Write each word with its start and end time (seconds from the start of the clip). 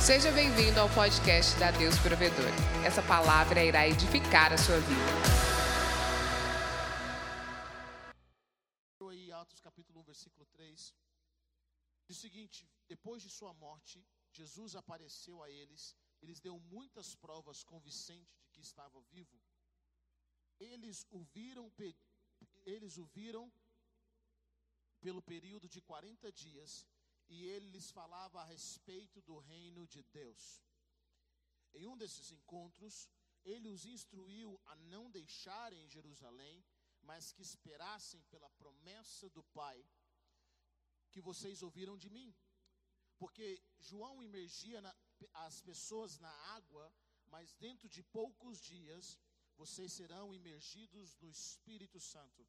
Seja 0.00 0.32
bem-vindo 0.32 0.80
ao 0.80 0.88
podcast 0.94 1.58
da 1.58 1.70
Deus 1.70 1.98
Provedor. 1.98 2.48
Essa 2.86 3.02
palavra 3.02 3.62
irá 3.62 3.86
edificar 3.86 4.50
a 4.50 4.56
sua 4.56 4.80
vida. 4.80 5.12
aí 9.10 9.30
Atos 9.30 9.60
capítulo 9.60 10.00
1, 10.00 10.04
versículo 10.04 10.46
3. 10.46 10.94
Diz 12.08 12.16
o 12.16 12.20
seguinte: 12.20 12.66
Depois 12.88 13.22
de 13.22 13.28
sua 13.28 13.52
morte, 13.52 14.02
Jesus 14.32 14.74
apareceu 14.74 15.42
a 15.42 15.50
eles 15.50 15.94
e 16.22 16.26
lhes 16.26 16.40
deu 16.40 16.58
muitas 16.58 17.14
provas 17.14 17.62
convincentes 17.62 18.34
de 18.40 18.50
que 18.54 18.62
estava 18.62 18.98
vivo. 19.02 19.38
Eles 20.58 21.06
o 21.10 21.22
viram, 21.24 21.70
eles 22.64 22.96
o 22.96 23.04
viram 23.04 23.52
pelo 24.98 25.20
período 25.20 25.68
de 25.68 25.82
40 25.82 26.32
dias 26.32 26.86
e 27.30 27.44
ele 27.44 27.68
lhes 27.70 27.90
falava 27.98 28.40
a 28.40 28.44
respeito 28.44 29.18
do 29.22 29.38
reino 29.38 29.86
de 29.86 30.02
Deus. 30.18 30.42
Em 31.72 31.86
um 31.86 31.96
desses 31.96 32.30
encontros, 32.32 33.08
ele 33.44 33.68
os 33.68 33.84
instruiu 33.86 34.60
a 34.66 34.74
não 34.76 35.10
deixarem 35.10 35.88
Jerusalém, 35.88 36.64
mas 37.02 37.32
que 37.32 37.42
esperassem 37.42 38.20
pela 38.32 38.50
promessa 38.50 39.30
do 39.30 39.42
Pai 39.60 39.78
que 41.12 41.20
vocês 41.20 41.62
ouviram 41.62 41.96
de 41.96 42.10
mim. 42.10 42.34
Porque 43.18 43.62
João 43.78 44.22
imergia 44.22 44.80
na- 44.80 44.96
as 45.46 45.60
pessoas 45.60 46.18
na 46.18 46.32
água, 46.56 46.92
mas 47.26 47.54
dentro 47.54 47.88
de 47.88 48.02
poucos 48.02 48.60
dias 48.60 49.18
vocês 49.56 49.92
serão 49.92 50.34
imergidos 50.34 51.16
no 51.20 51.28
Espírito 51.28 52.00
Santo. 52.00 52.46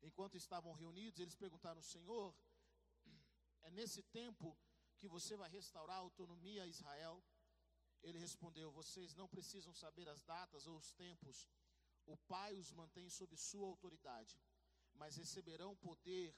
Enquanto 0.00 0.36
estavam 0.36 0.72
reunidos, 0.72 1.18
eles 1.20 1.34
perguntaram: 1.34 1.82
Senhor, 1.82 2.34
é 3.68 3.70
nesse 3.70 4.02
tempo 4.02 4.58
que 4.98 5.06
você 5.06 5.36
vai 5.36 5.48
restaurar 5.50 5.96
a 5.96 6.00
autonomia 6.00 6.62
a 6.62 6.66
Israel? 6.66 7.22
Ele 8.02 8.18
respondeu: 8.18 8.72
Vocês 8.72 9.14
não 9.14 9.28
precisam 9.28 9.74
saber 9.74 10.08
as 10.08 10.22
datas 10.22 10.66
ou 10.66 10.76
os 10.78 10.90
tempos. 10.92 11.46
O 12.06 12.16
Pai 12.16 12.56
os 12.56 12.72
mantém 12.72 13.10
sob 13.10 13.36
sua 13.36 13.66
autoridade, 13.66 14.40
mas 14.94 15.16
receberão 15.16 15.76
poder 15.76 16.34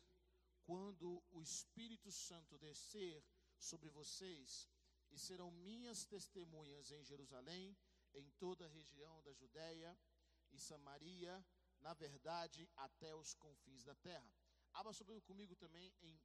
quando 0.64 1.22
o 1.30 1.40
Espírito 1.40 2.10
Santo 2.10 2.58
descer 2.58 3.24
sobre 3.56 3.88
vocês 3.90 4.68
e 5.12 5.18
serão 5.18 5.50
minhas 5.52 6.04
testemunhas 6.04 6.90
em 6.90 7.04
Jerusalém, 7.04 7.76
em 8.14 8.28
toda 8.30 8.64
a 8.64 8.74
região 8.80 9.22
da 9.22 9.32
Judéia 9.32 9.96
e 10.50 10.58
Samaria, 10.58 11.46
na 11.80 11.94
verdade, 11.94 12.68
até 12.76 13.14
os 13.14 13.34
confins 13.34 13.84
da 13.84 13.94
terra. 13.94 14.34
Abra 14.72 14.92
sobre 14.92 15.20
comigo 15.20 15.54
também 15.54 15.94
em 16.02 16.20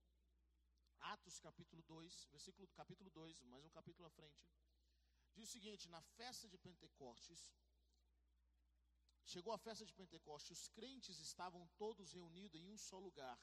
Atos 1.00 1.40
capítulo 1.40 1.82
2, 1.84 2.28
versículo 2.32 2.68
capítulo 2.70 3.10
2, 3.12 3.44
mais 3.44 3.64
um 3.66 3.70
capítulo 3.70 4.08
à 4.08 4.10
frente. 4.10 4.46
Diz 5.34 5.50
o 5.50 5.52
seguinte: 5.52 5.90
na 5.90 6.02
festa 6.02 6.48
de 6.48 6.58
Pentecostes, 6.58 7.54
chegou 9.24 9.54
a 9.54 9.58
festa 9.58 9.86
de 9.86 9.94
Pentecostes, 9.94 10.52
os 10.60 10.68
crentes 10.70 11.20
estavam 11.20 11.68
todos 11.78 12.14
reunidos 12.14 12.60
em 12.60 12.68
um 12.68 12.78
só 12.78 13.00
lugar. 13.00 13.40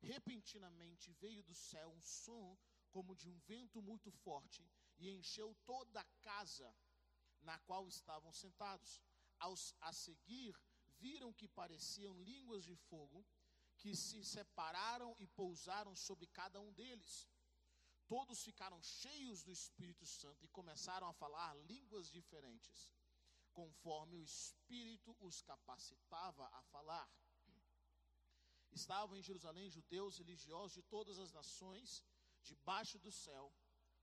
Repentinamente 0.00 1.12
veio 1.12 1.42
do 1.42 1.54
céu 1.54 1.90
um 1.90 2.00
som 2.00 2.56
como 2.90 3.16
de 3.16 3.28
um 3.28 3.38
vento 3.40 3.82
muito 3.82 4.10
forte 4.10 4.68
e 4.96 5.10
encheu 5.10 5.54
toda 5.66 6.00
a 6.00 6.04
casa 6.22 6.74
na 7.42 7.58
qual 7.60 7.88
estavam 7.88 8.32
sentados. 8.32 9.00
Aos, 9.38 9.74
a 9.80 9.92
seguir, 9.92 10.54
viram 10.98 11.32
que 11.32 11.46
pareciam 11.46 12.20
línguas 12.20 12.64
de 12.64 12.74
fogo 12.74 13.24
que 13.80 13.94
se 13.94 14.24
separaram 14.24 15.14
e 15.18 15.26
pousaram 15.26 15.94
sobre 15.94 16.26
cada 16.26 16.60
um 16.60 16.72
deles. 16.72 17.28
Todos 18.06 18.42
ficaram 18.42 18.80
cheios 18.82 19.42
do 19.42 19.52
Espírito 19.52 20.06
Santo 20.06 20.44
e 20.44 20.48
começaram 20.48 21.06
a 21.08 21.12
falar 21.12 21.54
línguas 21.70 22.10
diferentes, 22.10 22.90
conforme 23.52 24.16
o 24.16 24.22
Espírito 24.22 25.16
os 25.20 25.42
capacitava 25.42 26.46
a 26.58 26.62
falar. 26.62 27.08
Estavam 28.72 29.16
em 29.16 29.22
Jerusalém 29.22 29.70
judeus 29.70 30.18
religiosos 30.18 30.72
de 30.72 30.82
todas 30.82 31.18
as 31.18 31.32
nações, 31.32 32.02
debaixo 32.42 32.98
do 32.98 33.12
céu. 33.12 33.52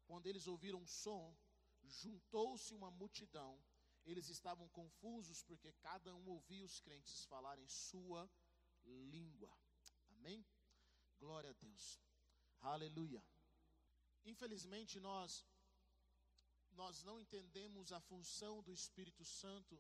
Quando 0.06 0.28
eles 0.28 0.48
ouviram 0.48 0.80
um 0.80 0.88
som, 0.88 1.36
juntou-se 1.84 2.74
uma 2.74 2.92
multidão. 2.92 3.64
Eles 4.06 4.30
estavam 4.30 4.68
confusos 4.70 5.42
porque 5.44 5.72
cada 5.74 6.14
um 6.14 6.28
ouvia 6.28 6.64
os 6.64 6.80
crentes 6.80 7.26
falarem 7.26 7.68
sua 7.68 8.30
língua. 8.86 9.52
Amém? 10.26 10.44
Glória 11.20 11.52
a 11.52 11.54
Deus. 11.54 11.84
Aleluia. 12.60 13.24
Infelizmente 14.32 15.00
nós 15.00 15.46
nós 16.72 17.04
não 17.04 17.20
entendemos 17.20 17.92
a 17.92 18.00
função 18.02 18.54
do 18.64 18.72
Espírito 18.74 19.24
Santo 19.24 19.76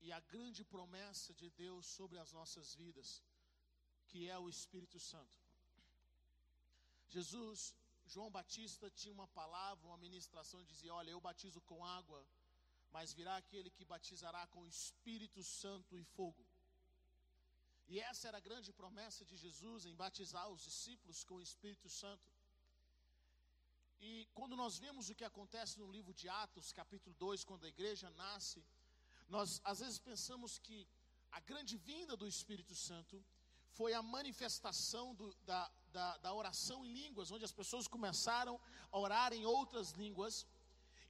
e 0.00 0.10
a 0.10 0.20
grande 0.20 0.64
promessa 0.64 1.34
de 1.34 1.50
Deus 1.50 1.84
sobre 1.86 2.18
as 2.18 2.32
nossas 2.32 2.74
vidas, 2.74 3.22
que 4.06 4.26
é 4.26 4.38
o 4.38 4.48
Espírito 4.48 4.98
Santo. 4.98 5.38
Jesus, 7.10 7.74
João 8.06 8.30
Batista 8.30 8.90
tinha 8.90 9.12
uma 9.12 9.28
palavra, 9.28 9.86
uma 9.86 9.98
ministração, 9.98 10.64
dizia: 10.64 10.94
Olha, 10.94 11.10
eu 11.10 11.20
batizo 11.20 11.60
com 11.60 11.84
água, 11.84 12.26
mas 12.90 13.12
virá 13.12 13.36
aquele 13.36 13.68
que 13.68 13.84
batizará 13.84 14.46
com 14.46 14.62
o 14.62 14.68
Espírito 14.68 15.44
Santo 15.44 15.94
e 15.94 16.04
fogo. 16.16 16.47
E 17.92 17.98
essa 18.00 18.28
era 18.28 18.38
a 18.38 18.46
grande 18.48 18.70
promessa 18.80 19.24
de 19.24 19.36
Jesus 19.44 19.86
em 19.86 19.94
batizar 19.94 20.46
os 20.54 20.62
discípulos 20.68 21.24
com 21.24 21.36
o 21.36 21.46
Espírito 21.48 21.88
Santo. 21.88 22.28
E 24.00 24.28
quando 24.34 24.54
nós 24.62 24.78
vemos 24.78 25.08
o 25.08 25.14
que 25.14 25.24
acontece 25.24 25.78
no 25.78 25.90
livro 25.90 26.12
de 26.12 26.28
Atos, 26.28 26.70
capítulo 26.70 27.16
2, 27.18 27.44
quando 27.44 27.64
a 27.64 27.68
igreja 27.76 28.10
nasce, 28.10 28.62
nós 29.28 29.60
às 29.64 29.80
vezes 29.80 29.98
pensamos 29.98 30.58
que 30.58 30.86
a 31.32 31.40
grande 31.40 31.76
vinda 31.78 32.14
do 32.16 32.26
Espírito 32.26 32.74
Santo 32.74 33.24
foi 33.70 33.94
a 33.94 34.02
manifestação 34.02 35.14
do, 35.14 35.34
da, 35.46 35.70
da, 35.92 36.16
da 36.18 36.34
oração 36.34 36.84
em 36.84 36.92
línguas, 36.92 37.30
onde 37.30 37.44
as 37.44 37.52
pessoas 37.52 37.88
começaram 37.88 38.60
a 38.92 38.98
orar 38.98 39.32
em 39.32 39.46
outras 39.46 39.92
línguas. 39.92 40.46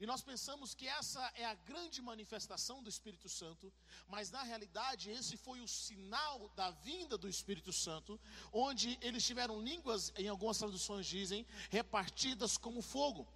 E 0.00 0.06
nós 0.06 0.22
pensamos 0.22 0.74
que 0.74 0.86
essa 0.86 1.20
é 1.34 1.44
a 1.44 1.54
grande 1.54 2.00
manifestação 2.00 2.80
do 2.82 2.88
Espírito 2.88 3.28
Santo, 3.28 3.72
mas 4.06 4.30
na 4.30 4.44
realidade 4.44 5.10
esse 5.10 5.36
foi 5.36 5.60
o 5.60 5.66
sinal 5.66 6.48
da 6.50 6.70
vinda 6.70 7.18
do 7.18 7.28
Espírito 7.28 7.72
Santo, 7.72 8.18
onde 8.52 8.96
eles 9.02 9.24
tiveram 9.24 9.60
línguas, 9.60 10.12
em 10.16 10.28
algumas 10.28 10.56
traduções 10.56 11.04
dizem, 11.04 11.44
repartidas 11.68 12.56
como 12.56 12.80
fogo. 12.80 13.26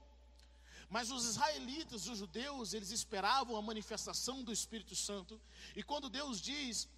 Mas 0.88 1.10
os 1.10 1.24
israelitas, 1.24 2.06
os 2.06 2.18
judeus, 2.18 2.74
eles 2.74 2.92
esperavam 2.92 3.56
a 3.56 3.62
manifestação 3.62 4.44
do 4.44 4.52
Espírito 4.52 4.94
Santo, 4.94 5.40
e 5.74 5.82
quando 5.82 6.08
Deus 6.08 6.40
diz, 6.40 6.88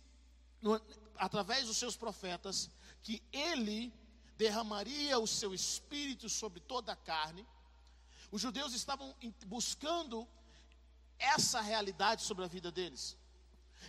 através 1.16 1.68
dos 1.68 1.78
seus 1.78 1.96
profetas, 1.96 2.68
que 3.02 3.22
ele 3.32 3.90
derramaria 4.36 5.18
o 5.18 5.26
seu 5.26 5.54
espírito 5.54 6.28
sobre 6.28 6.60
toda 6.60 6.92
a 6.92 6.96
carne, 6.96 7.46
os 8.34 8.40
judeus 8.40 8.72
estavam 8.74 9.14
buscando 9.46 10.26
essa 11.18 11.60
realidade 11.60 12.22
sobre 12.22 12.44
a 12.44 12.48
vida 12.48 12.70
deles. 12.78 13.16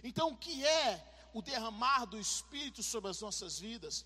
Então, 0.04 0.28
o 0.30 0.38
que 0.38 0.64
é 0.64 0.90
o 1.34 1.42
derramar 1.42 2.06
do 2.06 2.20
Espírito 2.20 2.84
sobre 2.84 3.10
as 3.10 3.20
nossas 3.20 3.58
vidas? 3.58 4.06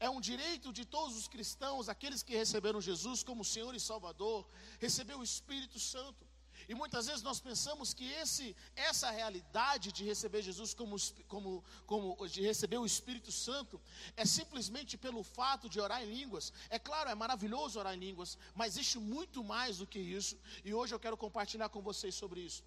É 0.00 0.10
um 0.10 0.20
direito 0.20 0.72
de 0.72 0.84
todos 0.84 1.16
os 1.16 1.28
cristãos, 1.28 1.88
aqueles 1.88 2.20
que 2.20 2.34
receberam 2.36 2.80
Jesus 2.80 3.22
como 3.22 3.44
Senhor 3.44 3.76
e 3.76 3.78
Salvador, 3.78 4.44
receber 4.80 5.14
o 5.14 5.22
Espírito 5.22 5.78
Santo. 5.78 6.25
E 6.68 6.74
muitas 6.74 7.06
vezes 7.06 7.22
nós 7.22 7.38
pensamos 7.38 7.94
que 7.94 8.04
esse, 8.04 8.56
essa 8.74 9.10
realidade 9.10 9.92
de 9.92 10.04
receber 10.04 10.42
Jesus 10.42 10.74
como, 10.74 10.96
como, 11.28 11.64
como 11.86 12.28
de 12.28 12.42
receber 12.42 12.78
o 12.78 12.86
Espírito 12.86 13.30
Santo 13.30 13.80
é 14.16 14.24
simplesmente 14.24 14.96
pelo 14.96 15.22
fato 15.22 15.68
de 15.68 15.80
orar 15.80 16.02
em 16.02 16.12
línguas. 16.12 16.52
É 16.68 16.78
claro, 16.78 17.08
é 17.08 17.14
maravilhoso 17.14 17.78
orar 17.78 17.94
em 17.94 18.00
línguas, 18.00 18.36
mas 18.54 18.74
existe 18.74 18.98
muito 18.98 19.44
mais 19.44 19.78
do 19.78 19.86
que 19.86 19.98
isso. 19.98 20.36
E 20.64 20.74
hoje 20.74 20.92
eu 20.92 20.98
quero 20.98 21.16
compartilhar 21.16 21.68
com 21.68 21.80
vocês 21.80 22.14
sobre 22.14 22.40
isso. 22.40 22.64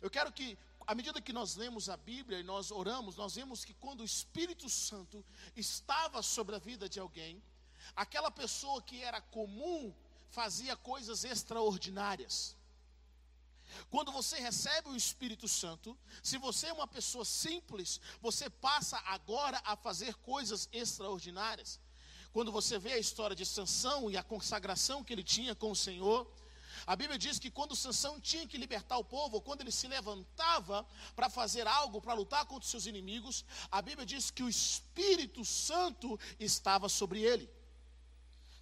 Eu 0.00 0.10
quero 0.10 0.30
que, 0.30 0.56
à 0.86 0.94
medida 0.94 1.20
que 1.20 1.32
nós 1.32 1.56
lemos 1.56 1.88
a 1.88 1.96
Bíblia 1.96 2.38
e 2.38 2.44
nós 2.44 2.70
oramos, 2.70 3.16
nós 3.16 3.34
vemos 3.34 3.64
que 3.64 3.74
quando 3.74 4.00
o 4.00 4.04
Espírito 4.04 4.68
Santo 4.68 5.24
estava 5.56 6.22
sobre 6.22 6.54
a 6.54 6.58
vida 6.58 6.88
de 6.88 7.00
alguém, 7.00 7.42
aquela 7.96 8.30
pessoa 8.30 8.80
que 8.80 9.02
era 9.02 9.20
comum 9.20 9.92
fazia 10.28 10.76
coisas 10.76 11.24
extraordinárias. 11.24 12.56
Quando 13.90 14.12
você 14.12 14.38
recebe 14.38 14.88
o 14.88 14.96
Espírito 14.96 15.48
Santo, 15.48 15.96
se 16.22 16.38
você 16.38 16.68
é 16.68 16.72
uma 16.72 16.86
pessoa 16.86 17.24
simples, 17.24 18.00
você 18.20 18.48
passa 18.48 18.98
agora 19.06 19.60
a 19.64 19.76
fazer 19.76 20.14
coisas 20.16 20.68
extraordinárias. 20.72 21.80
Quando 22.32 22.50
você 22.50 22.78
vê 22.78 22.92
a 22.94 22.98
história 22.98 23.36
de 23.36 23.46
Sansão 23.46 24.10
e 24.10 24.16
a 24.16 24.22
consagração 24.22 25.04
que 25.04 25.12
ele 25.12 25.22
tinha 25.22 25.54
com 25.54 25.70
o 25.70 25.76
Senhor, 25.76 26.28
a 26.86 26.96
Bíblia 26.96 27.18
diz 27.18 27.38
que 27.38 27.50
quando 27.50 27.76
Sansão 27.76 28.20
tinha 28.20 28.46
que 28.46 28.58
libertar 28.58 28.98
o 28.98 29.04
povo, 29.04 29.40
quando 29.40 29.60
ele 29.60 29.70
se 29.70 29.86
levantava 29.86 30.86
para 31.14 31.30
fazer 31.30 31.66
algo, 31.66 32.00
para 32.00 32.14
lutar 32.14 32.44
contra 32.44 32.64
os 32.64 32.70
seus 32.70 32.86
inimigos, 32.86 33.44
a 33.70 33.80
Bíblia 33.80 34.04
diz 34.04 34.30
que 34.30 34.42
o 34.42 34.48
Espírito 34.48 35.44
Santo 35.44 36.18
estava 36.38 36.88
sobre 36.88 37.22
ele. 37.22 37.48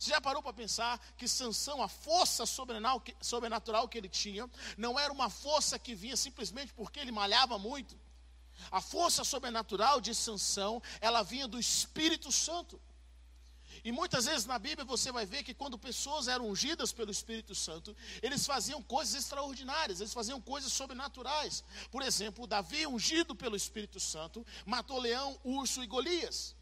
Você 0.02 0.10
já 0.10 0.20
parou 0.20 0.42
para 0.42 0.52
pensar 0.52 0.98
que 1.16 1.28
Sansão, 1.28 1.80
a 1.80 1.86
força 1.86 2.44
sobrenatural 2.44 3.88
que 3.88 3.96
ele 3.96 4.08
tinha, 4.08 4.50
não 4.76 4.98
era 4.98 5.12
uma 5.12 5.30
força 5.30 5.78
que 5.78 5.94
vinha 5.94 6.16
simplesmente 6.16 6.72
porque 6.72 6.98
ele 6.98 7.12
malhava 7.12 7.56
muito. 7.56 7.96
A 8.68 8.80
força 8.80 9.22
sobrenatural 9.22 10.00
de 10.00 10.12
Sansão, 10.12 10.82
ela 11.00 11.22
vinha 11.22 11.46
do 11.46 11.56
Espírito 11.56 12.32
Santo. 12.32 12.80
E 13.84 13.92
muitas 13.92 14.24
vezes 14.24 14.44
na 14.44 14.58
Bíblia 14.58 14.84
você 14.84 15.12
vai 15.12 15.24
ver 15.24 15.44
que 15.44 15.54
quando 15.54 15.78
pessoas 15.78 16.26
eram 16.26 16.48
ungidas 16.48 16.92
pelo 16.92 17.12
Espírito 17.12 17.54
Santo, 17.54 17.96
eles 18.20 18.44
faziam 18.44 18.82
coisas 18.82 19.14
extraordinárias, 19.14 20.00
eles 20.00 20.12
faziam 20.12 20.40
coisas 20.40 20.72
sobrenaturais. 20.72 21.62
Por 21.92 22.02
exemplo, 22.02 22.44
Davi, 22.44 22.88
ungido 22.88 23.36
pelo 23.36 23.54
Espírito 23.54 24.00
Santo, 24.00 24.44
matou 24.66 24.98
leão, 24.98 25.38
urso 25.44 25.80
e 25.80 25.86
Golias. 25.86 26.56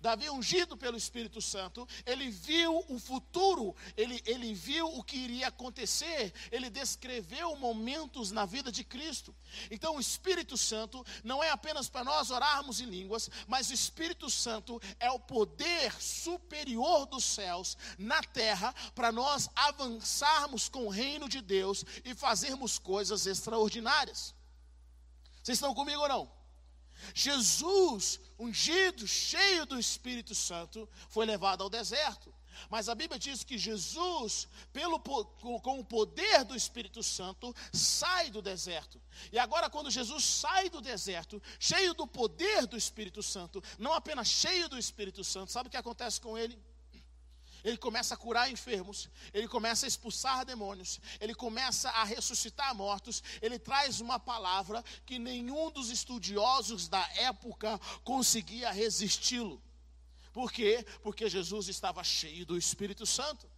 Davi, 0.00 0.30
ungido 0.30 0.76
pelo 0.76 0.96
Espírito 0.96 1.42
Santo, 1.42 1.86
ele 2.06 2.30
viu 2.30 2.84
o 2.88 2.98
futuro, 2.98 3.76
ele, 3.96 4.22
ele 4.24 4.54
viu 4.54 4.86
o 4.86 5.02
que 5.02 5.16
iria 5.16 5.48
acontecer, 5.48 6.32
ele 6.50 6.70
descreveu 6.70 7.54
momentos 7.56 8.30
na 8.30 8.46
vida 8.46 8.72
de 8.72 8.82
Cristo. 8.82 9.34
Então, 9.70 9.96
o 9.96 10.00
Espírito 10.00 10.56
Santo 10.56 11.04
não 11.22 11.44
é 11.44 11.50
apenas 11.50 11.88
para 11.88 12.02
nós 12.02 12.30
orarmos 12.30 12.80
em 12.80 12.86
línguas, 12.86 13.28
mas 13.46 13.68
o 13.68 13.74
Espírito 13.74 14.30
Santo 14.30 14.80
é 14.98 15.10
o 15.10 15.20
poder 15.20 15.92
superior 16.00 17.04
dos 17.04 17.24
céus 17.24 17.76
na 17.98 18.22
terra 18.22 18.74
para 18.94 19.12
nós 19.12 19.50
avançarmos 19.54 20.68
com 20.68 20.86
o 20.86 20.90
reino 20.90 21.28
de 21.28 21.42
Deus 21.42 21.84
e 22.04 22.14
fazermos 22.14 22.78
coisas 22.78 23.26
extraordinárias. 23.26 24.34
Vocês 25.42 25.56
estão 25.56 25.74
comigo 25.74 26.00
ou 26.00 26.08
não? 26.08 26.39
Jesus, 27.14 28.20
ungido, 28.38 29.06
cheio 29.06 29.66
do 29.66 29.78
Espírito 29.78 30.34
Santo, 30.34 30.88
foi 31.08 31.26
levado 31.26 31.62
ao 31.62 31.70
deserto. 31.70 32.32
Mas 32.68 32.88
a 32.88 32.94
Bíblia 32.94 33.18
diz 33.18 33.42
que 33.42 33.56
Jesus, 33.56 34.48
pelo, 34.72 34.98
com 35.00 35.78
o 35.78 35.84
poder 35.84 36.44
do 36.44 36.54
Espírito 36.54 37.02
Santo, 37.02 37.54
sai 37.72 38.30
do 38.30 38.42
deserto. 38.42 39.00
E 39.32 39.38
agora, 39.38 39.70
quando 39.70 39.90
Jesus 39.90 40.24
sai 40.24 40.68
do 40.68 40.80
deserto, 40.80 41.42
cheio 41.58 41.94
do 41.94 42.06
poder 42.06 42.66
do 42.66 42.76
Espírito 42.76 43.22
Santo, 43.22 43.62
não 43.78 43.92
apenas 43.92 44.28
cheio 44.28 44.68
do 44.68 44.78
Espírito 44.78 45.24
Santo, 45.24 45.52
sabe 45.52 45.68
o 45.68 45.70
que 45.70 45.76
acontece 45.76 46.20
com 46.20 46.36
ele? 46.36 46.58
Ele 47.62 47.76
começa 47.76 48.14
a 48.14 48.16
curar 48.16 48.50
enfermos, 48.50 49.08
ele 49.34 49.46
começa 49.46 49.86
a 49.86 49.88
expulsar 49.88 50.44
demônios, 50.44 51.00
ele 51.20 51.34
começa 51.34 51.90
a 51.90 52.04
ressuscitar 52.04 52.74
mortos, 52.74 53.22
ele 53.42 53.58
traz 53.58 54.00
uma 54.00 54.18
palavra 54.18 54.82
que 55.04 55.18
nenhum 55.18 55.70
dos 55.70 55.90
estudiosos 55.90 56.88
da 56.88 57.06
época 57.16 57.78
conseguia 58.02 58.70
resisti-lo. 58.70 59.62
Por 60.32 60.52
quê? 60.52 60.86
Porque 61.02 61.28
Jesus 61.28 61.68
estava 61.68 62.02
cheio 62.04 62.46
do 62.46 62.56
Espírito 62.56 63.04
Santo. 63.04 63.50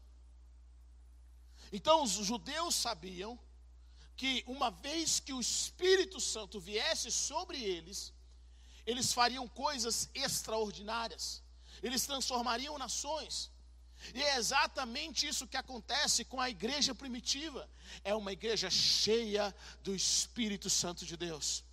Então 1.70 2.02
os 2.02 2.12
judeus 2.12 2.74
sabiam 2.74 3.38
que 4.16 4.42
uma 4.46 4.70
vez 4.70 5.20
que 5.20 5.32
o 5.32 5.40
Espírito 5.40 6.20
Santo 6.20 6.58
viesse 6.58 7.10
sobre 7.10 7.62
eles, 7.62 8.12
eles 8.84 9.12
fariam 9.12 9.46
coisas 9.46 10.10
extraordinárias, 10.14 11.42
eles 11.82 12.06
transformariam 12.06 12.76
nações. 12.78 13.51
E 14.14 14.22
é 14.22 14.36
exatamente 14.36 15.26
isso 15.26 15.46
que 15.46 15.56
acontece 15.56 16.24
com 16.24 16.40
a 16.40 16.50
igreja 16.50 16.94
primitiva. 16.94 17.68
É 18.02 18.14
uma 18.14 18.32
igreja 18.32 18.70
cheia 18.70 19.54
do 19.82 19.94
Espírito 19.94 20.68
Santo 20.68 21.06
de 21.06 21.16
Deus. 21.16 21.64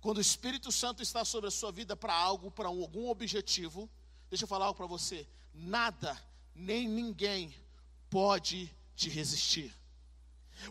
Quando 0.00 0.18
o 0.18 0.22
Espírito 0.22 0.72
Santo 0.72 1.02
está 1.02 1.24
sobre 1.24 1.48
a 1.48 1.50
sua 1.50 1.70
vida 1.70 1.94
para 1.94 2.14
algo, 2.14 2.50
para 2.50 2.68
algum 2.68 3.08
objetivo, 3.08 3.88
deixa 4.30 4.44
eu 4.44 4.48
falar 4.48 4.66
algo 4.66 4.76
para 4.76 4.86
você: 4.86 5.26
nada, 5.52 6.16
nem 6.54 6.88
ninguém 6.88 7.54
pode 8.08 8.74
te 8.96 9.08
resistir. 9.08 9.79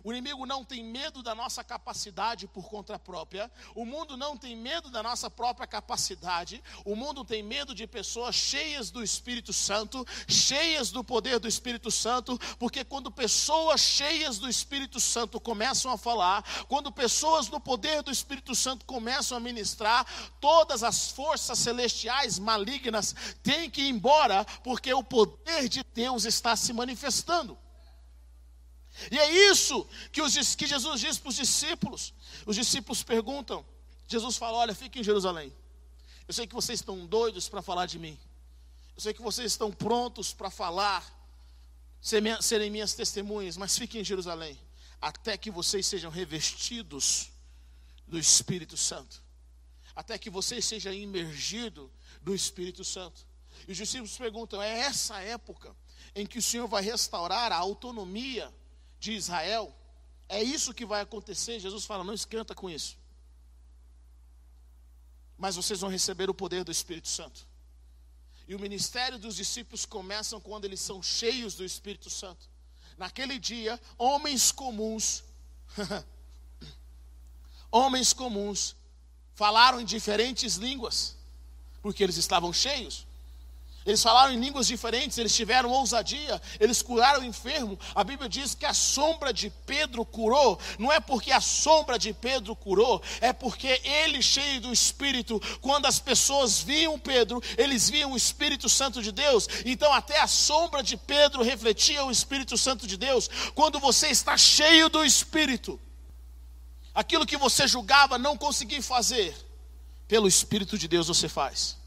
O 0.04 0.12
inimigo 0.12 0.46
não 0.46 0.64
tem 0.64 0.84
medo 0.84 1.22
da 1.22 1.34
nossa 1.36 1.64
capacidade 1.64 2.48
por 2.48 2.70
conta 2.70 2.98
própria. 2.98 3.52
O 3.76 3.86
mundo 3.86 4.16
não 4.16 4.38
tem 4.38 4.56
medo 4.56 4.90
da 4.90 5.04
nossa 5.04 5.30
própria 5.30 5.68
capacidade. 5.68 6.64
O 6.86 6.96
mundo 6.96 7.24
tem 7.24 7.44
medo 7.44 7.74
de 7.76 7.86
pessoas 7.88 8.36
cheias 8.36 8.90
do 8.92 9.04
Espírito 9.04 9.54
Santo, 9.54 10.06
cheias 10.28 10.92
do 10.92 11.04
poder 11.04 11.40
do 11.40 11.48
Espírito 11.48 11.92
Santo, 11.92 12.40
porque 12.58 12.84
quando 12.84 13.12
pessoas 13.12 13.82
cheias 13.82 14.38
do 14.38 14.50
Espírito 14.50 15.00
Santo 15.00 15.40
começam 15.40 15.92
a 15.92 15.98
falar, 15.98 16.44
quando 16.68 16.92
pessoas 16.92 17.50
no 17.50 17.60
poder 17.60 18.02
do 18.04 18.12
Espírito 18.12 18.56
Santo 18.56 18.86
começam 18.86 19.38
a 19.38 19.42
ministrar, 19.42 20.06
todas 20.40 20.84
as 20.84 21.12
forças 21.12 21.60
celestiais 21.60 22.40
malignas 22.40 23.16
têm 23.44 23.70
que 23.70 23.82
ir 23.82 23.90
embora, 23.90 24.46
porque 24.64 24.94
o 24.94 25.04
poder 25.04 25.68
de 25.68 25.84
Deus 25.94 26.26
está 26.26 26.56
se 26.56 26.74
manifestando. 26.74 27.58
E 29.12 29.18
é 29.18 29.52
isso 29.52 29.88
que, 30.12 30.22
os, 30.22 30.56
que 30.56 30.68
Jesus 30.68 31.02
diz 31.02 31.18
para 31.18 31.30
os 31.30 31.36
discípulos. 31.36 32.14
Os 32.46 32.56
discípulos 32.56 33.04
perguntam. 33.04 33.66
Jesus 34.08 34.38
fala: 34.38 34.58
Olha, 34.58 34.76
fiquem 34.76 35.02
em 35.02 35.06
Jerusalém. 35.06 35.54
Eu 36.28 36.34
sei 36.34 36.46
que 36.46 36.54
vocês 36.54 36.80
estão 36.80 37.06
doidos 37.06 37.50
para 37.50 37.62
falar 37.62 37.86
de 37.86 37.98
mim. 37.98 38.18
Eu 38.96 39.02
sei 39.02 39.14
que 39.14 39.22
vocês 39.22 39.52
estão 39.52 39.72
prontos 39.72 40.34
para 40.34 40.50
falar, 40.50 41.04
serem 42.02 42.70
minhas 42.70 42.94
testemunhas, 42.94 43.56
mas 43.56 43.78
fiquem 43.78 44.02
em 44.02 44.04
Jerusalém, 44.04 44.60
até 45.02 45.38
que 45.38 45.50
vocês 45.50 45.88
sejam 45.88 46.12
revestidos 46.12 47.30
do 48.06 48.20
Espírito 48.20 48.76
Santo, 48.76 49.24
até 49.96 50.18
que 50.18 50.30
vocês 50.30 50.66
sejam 50.66 50.92
imergidos 50.94 51.90
do 52.22 52.36
Espírito 52.36 52.84
Santo. 52.84 53.26
E 53.68 53.72
os 53.72 53.78
discípulos 53.78 54.18
perguntam: 54.18 54.62
é 54.62 54.80
essa 54.80 55.20
época 55.22 55.76
em 56.14 56.26
que 56.26 56.40
o 56.40 56.42
Senhor 56.42 56.68
vai 56.68 56.84
restaurar 56.84 57.52
a 57.52 57.58
autonomia 57.58 58.54
de 59.00 59.14
Israel, 59.14 59.74
é 60.28 60.44
isso 60.44 60.74
que 60.74 60.86
vai 60.86 61.02
acontecer. 61.02 61.60
Jesus 61.60 61.86
fala: 61.86 62.04
não 62.04 62.14
esquenta 62.14 62.54
com 62.54 62.70
isso. 62.70 62.98
Mas 65.38 65.56
vocês 65.56 65.80
vão 65.80 65.90
receber 65.90 66.30
o 66.30 66.34
poder 66.34 66.64
do 66.64 66.72
Espírito 66.72 67.08
Santo. 67.08 67.48
E 68.48 68.56
o 68.56 68.60
ministério 68.60 69.18
dos 69.18 69.36
discípulos 69.36 69.86
começam 69.86 70.42
quando 70.42 70.66
eles 70.66 70.80
são 70.80 71.02
cheios 71.02 71.56
do 71.56 71.64
Espírito 71.64 72.10
Santo. 72.10 72.50
Naquele 72.98 73.40
dia, 73.40 73.80
homens 73.98 74.52
comuns, 74.52 75.24
homens 77.72 78.12
comuns, 78.12 78.76
falaram 79.34 79.80
em 79.80 79.86
diferentes 79.86 80.56
línguas, 80.56 81.16
porque 81.82 82.04
eles 82.04 82.18
estavam 82.18 82.52
cheios. 82.52 83.08
Eles 83.90 84.04
falaram 84.04 84.32
em 84.32 84.40
línguas 84.40 84.68
diferentes, 84.68 85.18
eles 85.18 85.36
tiveram 85.36 85.72
ousadia, 85.72 86.40
eles 86.60 86.80
curaram 86.80 87.22
o 87.22 87.26
enfermo. 87.26 87.78
A 87.96 88.04
Bíblia 88.04 88.30
diz 88.30 88.54
que 88.54 88.64
a 88.68 88.72
sombra 88.72 89.34
de 89.34 89.50
Pedro 89.66 90.06
curou. 90.06 90.60
Não 90.78 90.92
é 90.92 91.00
porque 91.00 91.32
a 91.32 91.42
sombra 91.42 91.98
de 91.98 92.14
Pedro 92.14 92.56
curou, 92.56 93.02
é 93.20 93.34
porque 93.34 93.82
ele, 93.84 94.22
cheio 94.22 94.62
do 94.62 94.72
Espírito, 94.72 95.42
quando 95.60 95.88
as 95.88 95.98
pessoas 95.98 96.60
viam 96.62 97.00
Pedro, 97.00 97.42
eles 97.58 97.90
viam 97.90 98.12
o 98.12 98.16
Espírito 98.16 98.70
Santo 98.70 99.02
de 99.02 99.12
Deus. 99.12 99.48
Então, 99.66 99.92
até 99.92 100.20
a 100.20 100.28
sombra 100.28 100.84
de 100.84 100.96
Pedro 100.96 101.42
refletia 101.42 102.06
o 102.06 102.12
Espírito 102.12 102.56
Santo 102.60 102.86
de 102.86 102.96
Deus. 102.96 103.28
Quando 103.56 103.80
você 103.80 104.10
está 104.10 104.38
cheio 104.38 104.88
do 104.88 105.04
Espírito, 105.04 105.80
aquilo 106.94 107.26
que 107.26 107.38
você 107.38 107.68
julgava 107.68 108.20
não 108.20 108.38
conseguir 108.38 108.84
fazer, 108.84 109.36
pelo 110.08 110.28
Espírito 110.28 110.78
de 110.78 110.88
Deus 110.88 111.08
você 111.08 111.28
faz. 111.28 111.79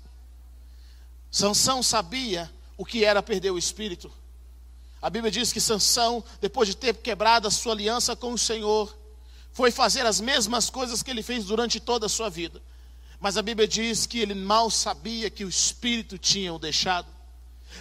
Sansão 1.33 1.83
sabia 1.83 2.53
o 2.77 2.85
que 2.85 3.05
era 3.05 3.23
perder 3.23 3.51
o 3.51 3.59
espírito. 3.59 4.13
A 5.01 5.09
Bíblia 5.09 5.33
diz 5.33 5.51
que 5.51 5.63
Sansão, 5.63 6.23
depois 6.43 6.69
de 6.69 6.77
ter 6.77 6.95
quebrado 6.95 7.49
a 7.49 7.51
sua 7.51 7.73
aliança 7.73 8.15
com 8.15 8.35
o 8.35 8.39
Senhor, 8.39 8.95
foi 9.51 9.71
fazer 9.71 10.05
as 10.05 10.21
mesmas 10.21 10.69
coisas 10.69 11.03
que 11.03 11.11
ele 11.11 11.23
fez 11.23 11.47
durante 11.47 11.81
toda 11.81 12.05
a 12.05 12.09
sua 12.09 12.29
vida. 12.29 12.63
Mas 13.19 13.39
a 13.39 13.43
Bíblia 13.43 13.67
diz 13.67 14.05
que 14.05 14.19
ele 14.19 14.35
mal 14.35 14.71
sabia 14.71 15.31
que 15.31 15.45
o 15.45 15.49
espírito 15.49 16.19
tinha 16.19 16.53
o 16.53 16.59
deixado. 16.59 17.09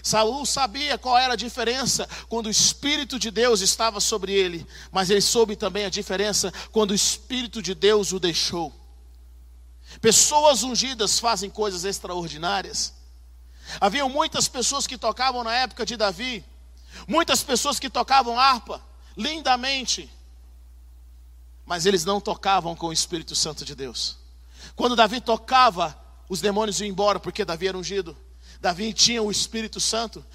Saul 0.02 0.46
sabia 0.46 0.98
qual 0.98 1.18
era 1.18 1.34
a 1.34 1.38
diferença 1.38 2.08
quando 2.30 2.46
o 2.46 2.50
Espírito 2.50 3.20
de 3.20 3.30
Deus 3.30 3.60
estava 3.60 4.00
sobre 4.00 4.32
ele, 4.32 4.66
mas 4.90 5.10
ele 5.10 5.20
soube 5.20 5.58
também 5.58 5.84
a 5.84 5.90
diferença 5.90 6.54
quando 6.72 6.92
o 6.92 6.96
Espírito 6.96 7.62
de 7.62 7.76
Deus 7.76 8.14
o 8.14 8.20
deixou. 8.20 8.74
Pessoas 10.00 10.64
ungidas 10.64 11.20
fazem 11.20 11.50
coisas 11.50 11.84
extraordinárias. 11.84 13.01
Haviam 13.80 14.10
muitas 14.10 14.48
pessoas 14.48 14.88
que 14.88 14.98
tocavam 14.98 15.44
na 15.44 15.54
época 15.54 15.86
de 15.86 15.96
Davi, 15.96 16.44
muitas 17.08 17.44
pessoas 17.44 17.80
que 17.80 17.90
tocavam 17.90 18.40
harpa 18.40 18.82
lindamente, 19.16 20.12
mas 21.66 21.86
eles 21.86 22.04
não 22.06 22.20
tocavam 22.20 22.76
com 22.76 22.88
o 22.88 22.94
Espírito 22.94 23.36
Santo 23.36 23.64
de 23.64 23.76
Deus. 23.76 24.18
Quando 24.76 24.96
Davi 24.96 25.22
tocava, 25.22 25.98
os 26.28 26.42
demônios 26.42 26.80
iam 26.82 26.88
embora 26.88 27.20
porque 27.20 27.46
Davi 27.46 27.68
era 27.68 27.78
ungido. 27.78 28.18
Davi 28.60 28.94
tinha 28.94 29.22
o 29.24 29.32
Espírito 29.32 29.80
Santo. 29.80 30.26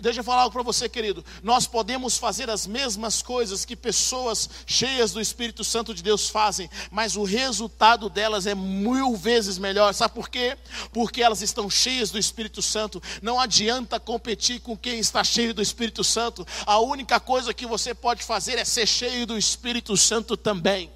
Deixa 0.00 0.20
eu 0.20 0.24
falar 0.24 0.42
algo 0.42 0.52
para 0.52 0.62
você, 0.62 0.88
querido. 0.88 1.24
Nós 1.42 1.66
podemos 1.66 2.18
fazer 2.18 2.50
as 2.50 2.66
mesmas 2.66 3.22
coisas 3.22 3.64
que 3.64 3.74
pessoas 3.74 4.48
cheias 4.66 5.12
do 5.12 5.20
Espírito 5.20 5.64
Santo 5.64 5.94
de 5.94 6.02
Deus 6.02 6.28
fazem, 6.28 6.68
mas 6.90 7.16
o 7.16 7.24
resultado 7.24 8.08
delas 8.08 8.46
é 8.46 8.54
mil 8.54 9.16
vezes 9.16 9.58
melhor. 9.58 9.94
Sabe 9.94 10.14
por 10.14 10.28
quê? 10.28 10.56
Porque 10.92 11.22
elas 11.22 11.40
estão 11.42 11.70
cheias 11.70 12.10
do 12.10 12.18
Espírito 12.18 12.60
Santo. 12.60 13.02
Não 13.22 13.40
adianta 13.40 13.98
competir 13.98 14.60
com 14.60 14.76
quem 14.76 14.98
está 14.98 15.24
cheio 15.24 15.54
do 15.54 15.62
Espírito 15.62 16.04
Santo. 16.04 16.46
A 16.66 16.78
única 16.78 17.18
coisa 17.18 17.54
que 17.54 17.66
você 17.66 17.94
pode 17.94 18.22
fazer 18.22 18.58
é 18.58 18.64
ser 18.64 18.86
cheio 18.86 19.26
do 19.26 19.38
Espírito 19.38 19.96
Santo 19.96 20.36
também. 20.36 20.92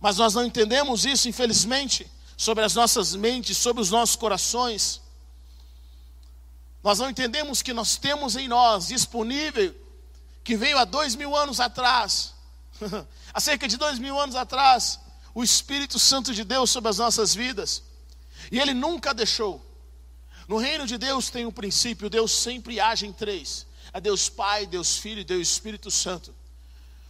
Mas 0.00 0.16
nós 0.16 0.34
não 0.34 0.44
entendemos 0.44 1.04
isso, 1.04 1.28
infelizmente, 1.28 2.10
sobre 2.36 2.64
as 2.64 2.74
nossas 2.74 3.14
mentes, 3.14 3.56
sobre 3.56 3.82
os 3.82 3.90
nossos 3.90 4.16
corações. 4.16 5.00
Nós 6.88 7.00
não 7.00 7.10
entendemos 7.10 7.60
que 7.60 7.74
nós 7.74 7.98
temos 7.98 8.34
em 8.34 8.48
nós 8.48 8.86
disponível, 8.86 9.76
que 10.42 10.56
veio 10.56 10.78
há 10.78 10.86
dois 10.86 11.14
mil 11.14 11.36
anos 11.36 11.60
atrás, 11.60 12.32
há 13.30 13.38
cerca 13.38 13.68
de 13.68 13.76
dois 13.76 13.98
mil 13.98 14.18
anos 14.18 14.34
atrás, 14.34 14.98
o 15.34 15.44
Espírito 15.44 15.98
Santo 15.98 16.32
de 16.32 16.44
Deus 16.44 16.70
sobre 16.70 16.88
as 16.88 16.96
nossas 16.96 17.34
vidas, 17.34 17.82
e 18.50 18.58
Ele 18.58 18.72
nunca 18.72 19.12
deixou. 19.12 19.62
No 20.48 20.56
reino 20.56 20.86
de 20.86 20.96
Deus 20.96 21.28
tem 21.28 21.44
um 21.44 21.52
princípio: 21.52 22.08
Deus 22.08 22.32
sempre 22.32 22.80
age 22.80 23.04
em 23.04 23.12
três: 23.12 23.66
é 23.92 24.00
Deus 24.00 24.30
Pai, 24.30 24.64
Deus 24.64 24.96
Filho 24.96 25.20
e 25.20 25.24
Deus 25.24 25.46
Espírito 25.46 25.90
Santo. 25.90 26.34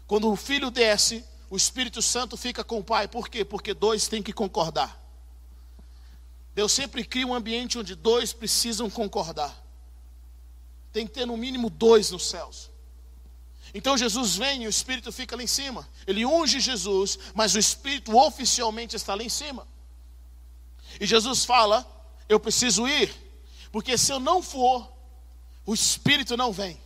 Quando 0.09 0.29
o 0.29 0.35
Filho 0.35 0.73
desce, 0.73 1.25
o 1.49 1.57
Espírito 1.57 2.03
Santo 2.03 2.37
fica 2.37 2.65
com 2.65 2.81
o 2.81 2.85
Pai, 2.85 3.07
por 3.07 3.29
quê? 3.29 3.45
Porque 3.45 3.73
dois 3.73 4.09
têm 4.09 4.25
que 4.25 4.33
concordar. 4.33 5.01
Deus 6.53 6.73
sempre 6.73 7.05
cria 7.05 7.25
um 7.25 7.33
ambiente 7.33 7.79
onde 7.79 7.95
dois 7.95 8.33
precisam 8.33 8.91
concordar. 8.91 9.68
Tem 10.99 11.07
que 11.07 11.15
ter 11.15 11.27
no 11.29 11.37
mínimo 11.37 11.71
dois 11.71 12.11
nos 12.11 12.29
céus. 12.29 12.73
Então 13.73 13.97
Jesus 13.97 14.35
vem 14.35 14.65
e 14.65 14.67
o 14.67 14.69
Espírito 14.69 15.13
fica 15.13 15.37
lá 15.37 15.43
em 15.45 15.47
cima. 15.47 15.89
Ele 16.09 16.27
unge 16.27 16.59
Jesus, 16.59 17.21
mas 17.37 17.55
o 17.55 17.59
Espírito 17.61 18.19
oficialmente 18.19 18.97
está 18.97 19.15
lá 19.15 19.23
em 19.23 19.29
cima. 19.29 19.65
E 21.01 21.07
Jesus 21.07 21.45
fala: 21.45 21.87
Eu 22.29 22.41
preciso 22.41 22.89
ir, 22.89 23.15
porque 23.71 23.97
se 23.97 24.13
eu 24.13 24.19
não 24.19 24.43
for, 24.43 24.93
o 25.65 25.73
Espírito 25.73 26.37
não 26.37 26.51
vem. 26.51 26.77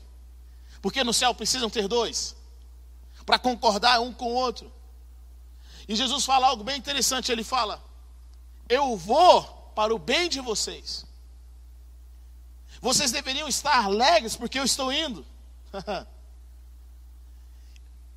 Porque 0.83 1.02
no 1.02 1.14
céu 1.14 1.35
precisam 1.35 1.71
ter 1.71 1.88
dois, 1.88 2.37
para 3.25 3.38
concordar 3.38 3.99
um 4.02 4.12
com 4.12 4.26
o 4.26 4.35
outro. 4.35 4.71
E 5.88 5.97
Jesus 5.97 6.23
fala 6.26 6.49
algo 6.49 6.62
bem 6.62 6.76
interessante: 6.76 7.33
Ele 7.33 7.42
fala: 7.42 7.83
Eu 8.69 8.95
vou 8.95 9.42
para 9.75 9.95
o 9.95 9.99
bem 9.99 10.28
de 10.28 10.42
vocês. 10.42 11.11
Vocês 12.83 13.12
deveriam 13.12 13.47
estar 13.47 13.85
alegres 13.85 14.35
porque 14.35 14.59
eu 14.59 14.65
estou 14.65 14.93
indo. 14.93 15.25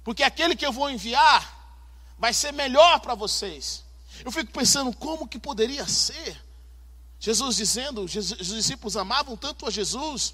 porque 0.04 0.24
aquele 0.24 0.56
que 0.56 0.66
eu 0.66 0.74
vou 0.74 0.90
enviar 0.90 1.54
vai 2.18 2.34
ser 2.34 2.52
melhor 2.52 3.00
para 3.00 3.14
vocês. 3.14 3.86
Eu 4.26 4.32
fico 4.32 4.52
pensando 4.52 4.92
como 4.98 5.28
que 5.28 5.38
poderia 5.38 5.88
ser. 5.88 6.44
Jesus 7.20 7.58
dizendo, 7.58 8.02
os 8.02 8.12
discípulos 8.12 8.98
amavam 8.98 9.38
tanto 9.38 9.68
a 9.68 9.70
Jesus, 9.70 10.34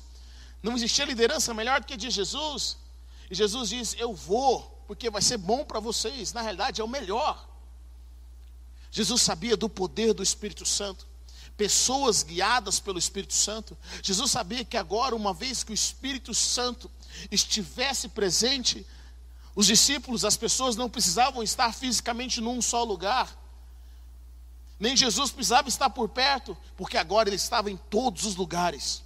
não 0.63 0.75
existia 0.77 1.03
liderança 1.03 1.53
melhor 1.53 1.81
do 1.81 1.85
que 1.85 1.93
a 1.93 1.97
de 1.97 2.09
Jesus. 2.09 2.77
E 3.29 3.35
Jesus 3.35 3.69
diz: 3.69 3.95
Eu 3.99 4.13
vou, 4.13 4.81
porque 4.87 5.09
vai 5.09 5.21
ser 5.21 5.37
bom 5.37 5.65
para 5.65 5.81
vocês. 5.81 6.31
Na 6.31 6.41
realidade, 6.41 6.79
é 6.79 6.83
o 6.83 6.87
melhor. 6.87 7.49
Jesus 8.89 9.21
sabia 9.21 9.57
do 9.57 9.67
poder 9.67 10.13
do 10.13 10.23
Espírito 10.23 10.65
Santo 10.65 11.10
pessoas 11.61 12.23
guiadas 12.23 12.79
pelo 12.79 12.97
Espírito 12.97 13.35
Santo. 13.35 13.77
Jesus 14.01 14.31
sabia 14.31 14.65
que 14.65 14.75
agora, 14.75 15.15
uma 15.15 15.31
vez 15.31 15.63
que 15.63 15.71
o 15.71 15.75
Espírito 15.75 16.33
Santo 16.33 16.89
estivesse 17.29 18.09
presente, 18.09 18.83
os 19.55 19.67
discípulos, 19.67 20.25
as 20.25 20.35
pessoas 20.35 20.75
não 20.75 20.89
precisavam 20.89 21.43
estar 21.43 21.71
fisicamente 21.71 22.41
num 22.41 22.63
só 22.63 22.83
lugar. 22.83 23.29
Nem 24.79 24.97
Jesus 24.97 25.29
precisava 25.29 25.69
estar 25.69 25.91
por 25.91 26.09
perto, 26.09 26.57
porque 26.75 26.97
agora 26.97 27.29
ele 27.29 27.35
estava 27.35 27.69
em 27.69 27.77
todos 27.77 28.25
os 28.25 28.35
lugares. 28.35 29.03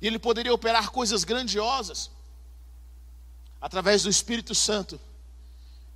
E 0.00 0.06
ele 0.06 0.20
poderia 0.20 0.54
operar 0.54 0.92
coisas 0.92 1.24
grandiosas 1.24 2.08
através 3.60 4.04
do 4.04 4.08
Espírito 4.08 4.54
Santo. 4.54 5.00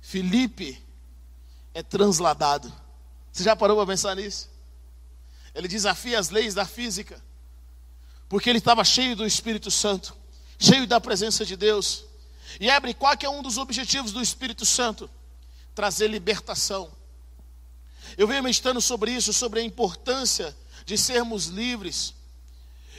Felipe 0.01 0.83
é 1.73 1.81
transladado. 1.81 2.69
Você 3.31 3.45
já 3.45 3.55
parou 3.55 3.77
para 3.77 3.87
pensar 3.87 4.13
nisso? 4.13 4.56
Ele 5.57 5.67
desafia 5.67 6.19
as 6.19 6.29
leis 6.29 6.53
da 6.53 6.67
física, 6.67 7.19
porque 8.29 8.47
ele 8.47 8.59
estava 8.59 8.83
cheio 8.83 9.15
do 9.15 9.25
Espírito 9.25 9.71
Santo, 9.71 10.15
cheio 10.59 10.85
da 10.85 11.01
presença 11.01 11.43
de 11.43 11.57
Deus. 11.57 12.05
E 12.59 12.69
abre 12.69 12.93
qual 12.93 13.17
que 13.17 13.25
é 13.25 13.29
um 13.29 13.41
dos 13.41 13.57
objetivos 13.57 14.11
do 14.11 14.21
Espírito 14.21 14.63
Santo? 14.67 15.09
Trazer 15.73 16.09
libertação. 16.09 16.91
Eu 18.15 18.27
venho 18.27 18.43
meditando 18.43 18.79
sobre 18.79 19.11
isso, 19.11 19.33
sobre 19.33 19.59
a 19.59 19.63
importância 19.63 20.55
de 20.85 20.95
sermos 20.95 21.47
livres. 21.47 22.13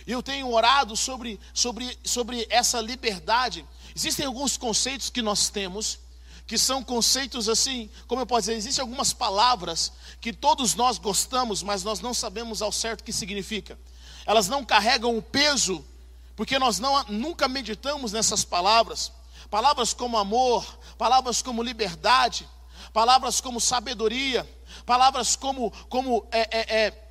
E 0.04 0.10
eu 0.10 0.20
tenho 0.20 0.52
orado 0.52 0.96
sobre, 0.96 1.38
sobre, 1.54 1.96
sobre 2.02 2.44
essa 2.50 2.80
liberdade. 2.80 3.64
Existem 3.94 4.26
alguns 4.26 4.56
conceitos 4.56 5.10
que 5.10 5.22
nós 5.22 5.48
temos 5.48 6.00
que 6.48 6.56
são 6.56 6.82
conceitos 6.82 7.46
assim, 7.46 7.90
como 8.06 8.22
eu 8.22 8.26
posso 8.26 8.40
dizer, 8.40 8.54
existem 8.54 8.80
algumas 8.80 9.12
palavras 9.12 9.92
que 10.18 10.32
todos 10.32 10.74
nós 10.74 10.96
gostamos, 10.96 11.62
mas 11.62 11.84
nós 11.84 12.00
não 12.00 12.14
sabemos 12.14 12.62
ao 12.62 12.72
certo 12.72 13.02
o 13.02 13.04
que 13.04 13.12
significa. 13.12 13.78
Elas 14.24 14.48
não 14.48 14.64
carregam 14.64 15.14
o 15.14 15.20
peso, 15.20 15.84
porque 16.34 16.58
nós 16.58 16.78
não, 16.78 17.04
nunca 17.04 17.46
meditamos 17.48 18.12
nessas 18.12 18.46
palavras. 18.46 19.12
Palavras 19.50 19.92
como 19.92 20.16
amor, 20.16 20.64
palavras 20.96 21.42
como 21.42 21.62
liberdade, 21.62 22.48
palavras 22.94 23.42
como 23.42 23.60
sabedoria, 23.60 24.48
palavras 24.86 25.36
como, 25.36 25.70
como, 25.90 26.26
é, 26.32 26.48
é, 26.50 26.86
é, 26.86 27.10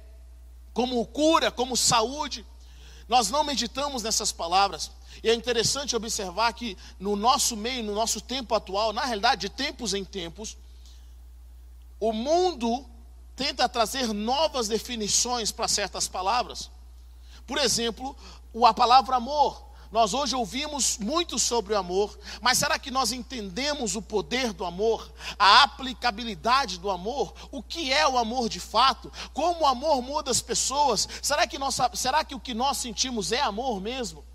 como 0.73 1.05
cura, 1.05 1.51
como 1.51 1.77
saúde. 1.77 2.43
Nós 3.07 3.29
não 3.29 3.43
meditamos 3.43 4.01
nessas 4.01 4.31
palavras. 4.31 4.89
E 5.23 5.29
é 5.29 5.33
interessante 5.33 5.95
observar 5.95 6.53
que 6.53 6.77
no 6.99 7.15
nosso 7.15 7.55
meio, 7.55 7.83
no 7.83 7.93
nosso 7.93 8.21
tempo 8.21 8.53
atual, 8.53 8.93
na 8.93 9.05
realidade, 9.05 9.41
de 9.41 9.49
tempos 9.49 9.93
em 9.93 10.03
tempos, 10.03 10.57
o 11.99 12.13
mundo 12.13 12.85
tenta 13.35 13.69
trazer 13.69 14.13
novas 14.13 14.67
definições 14.67 15.51
para 15.51 15.67
certas 15.67 16.07
palavras. 16.07 16.69
Por 17.45 17.57
exemplo, 17.57 18.15
a 18.65 18.73
palavra 18.73 19.15
amor. 19.15 19.67
Nós 19.89 20.13
hoje 20.13 20.35
ouvimos 20.35 20.97
muito 20.97 21.39
sobre 21.39 21.73
o 21.73 21.77
amor, 21.77 22.17
mas 22.41 22.57
será 22.57 22.77
que 22.77 22.91
nós 22.91 23.13
entendemos 23.13 23.95
o 23.95 24.01
poder 24.01 24.51
do 24.51 24.65
amor, 24.65 25.09
a 25.39 25.63
aplicabilidade 25.63 26.77
do 26.77 26.89
amor, 26.89 27.33
o 27.51 27.63
que 27.63 27.93
é 27.93 28.05
o 28.05 28.17
amor 28.17 28.49
de 28.49 28.59
fato, 28.59 29.09
como 29.33 29.61
o 29.61 29.65
amor 29.65 30.01
muda 30.01 30.29
as 30.29 30.41
pessoas? 30.41 31.07
Será 31.21 31.47
que, 31.47 31.57
nós, 31.57 31.77
será 31.93 32.25
que 32.25 32.35
o 32.35 32.39
que 32.39 32.53
nós 32.53 32.77
sentimos 32.77 33.31
é 33.31 33.39
amor 33.39 33.79
mesmo? 33.79 34.25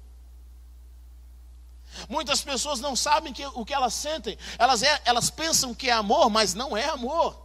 Muitas 2.08 2.40
pessoas 2.42 2.80
não 2.80 2.96
sabem 2.96 3.32
que, 3.32 3.44
o 3.46 3.64
que 3.64 3.74
elas 3.74 3.94
sentem, 3.94 4.38
elas, 4.58 4.82
é, 4.82 5.02
elas 5.04 5.30
pensam 5.30 5.74
que 5.74 5.88
é 5.88 5.92
amor, 5.92 6.30
mas 6.30 6.54
não 6.54 6.76
é 6.76 6.88
amor. 6.88 7.40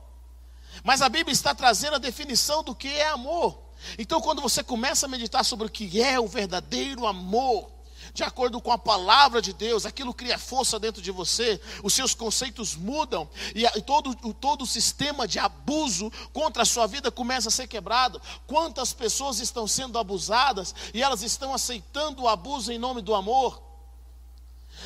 Mas 0.83 1.01
a 1.01 1.09
Bíblia 1.09 1.33
está 1.33 1.53
trazendo 1.53 1.95
a 1.95 1.99
definição 1.99 2.63
do 2.63 2.75
que 2.75 2.87
é 2.87 3.09
amor. 3.09 3.59
Então, 3.97 4.21
quando 4.21 4.41
você 4.41 4.63
começa 4.63 5.05
a 5.05 5.09
meditar 5.09 5.43
sobre 5.45 5.67
o 5.67 5.69
que 5.69 6.01
é 6.01 6.19
o 6.19 6.27
verdadeiro 6.27 7.05
amor, 7.05 7.71
de 8.13 8.23
acordo 8.23 8.59
com 8.61 8.71
a 8.71 8.77
palavra 8.77 9.41
de 9.41 9.53
Deus, 9.53 9.85
aquilo 9.85 10.13
cria 10.13 10.37
força 10.37 10.79
dentro 10.79 11.01
de 11.01 11.11
você, 11.11 11.59
os 11.83 11.93
seus 11.93 12.13
conceitos 12.15 12.75
mudam 12.75 13.29
e, 13.53 13.69
todo, 13.81 14.15
todo 14.33 14.63
o 14.63 14.67
sistema 14.67 15.27
de 15.27 15.39
abuso 15.39 16.11
contra 16.33 16.63
a 16.63 16.65
sua 16.65 16.87
vida 16.87 17.11
começa 17.11 17.49
a 17.49 17.51
ser 17.51 17.67
quebrado. 17.67 18.21
Quantas 18.47 18.93
pessoas 18.93 19.39
estão 19.39 19.67
sendo 19.67 19.99
abusadas 19.99 20.73
e 20.93 21.03
elas 21.03 21.21
estão 21.21 21.53
aceitando 21.53 22.23
o 22.23 22.27
abuso 22.27 22.71
em 22.71 22.79
nome 22.79 23.01
do 23.01 23.13
amor? 23.13 23.66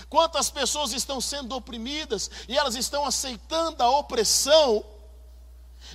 Quantas 0.09 0.49
pessoas 0.49 0.93
estão 0.93 1.19
sendo 1.19 1.55
oprimidas 1.55 2.29
e 2.47 2.57
elas 2.57 2.75
estão 2.75 3.05
aceitando 3.05 3.83
a 3.83 3.89
opressão 3.89 4.85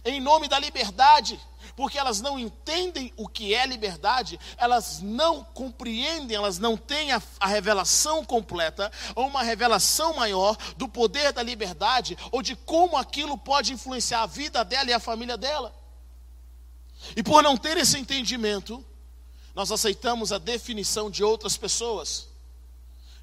em 0.05 0.21
nome 0.21 0.49
da 0.49 0.59
liberdade, 0.59 1.41
porque 1.75 1.99
elas 1.99 2.21
não 2.21 2.39
entendem 2.39 3.13
o 3.17 3.29
que 3.29 3.55
é 3.55 3.67
liberdade, 3.67 4.39
elas 4.57 5.01
não 5.01 5.43
compreendem, 5.43 6.37
elas 6.37 6.59
não 6.59 6.77
têm 6.77 7.13
a, 7.13 7.23
a, 7.41 7.47
revelação 7.47 8.25
completa, 8.25 8.91
ou 9.15 9.27
uma 9.27 9.43
revelação 9.43 10.15
maior 10.15 10.57
do 10.77 10.89
poder 10.89 11.33
da 11.33 11.43
liberdade, 11.43 12.17
ou 12.31 12.43
de 12.43 12.55
como 12.55 12.97
aquilo 12.97 13.37
pode 13.39 13.73
influenciar 13.73 14.23
a 14.23 14.27
vida 14.27 14.65
dela 14.65 14.91
e 14.91 14.93
a 14.93 15.01
família 15.01 15.37
dela. 15.37 15.75
E 17.17 17.23
por 17.23 17.43
não 17.43 17.57
ter 17.57 17.77
esse 17.77 17.99
entendimento, 17.99 18.85
nós 19.55 19.71
aceitamos 19.73 20.33
a 20.33 20.39
definição 20.39 21.11
de 21.11 21.25
outras 21.25 21.57
pessoas. 21.57 22.29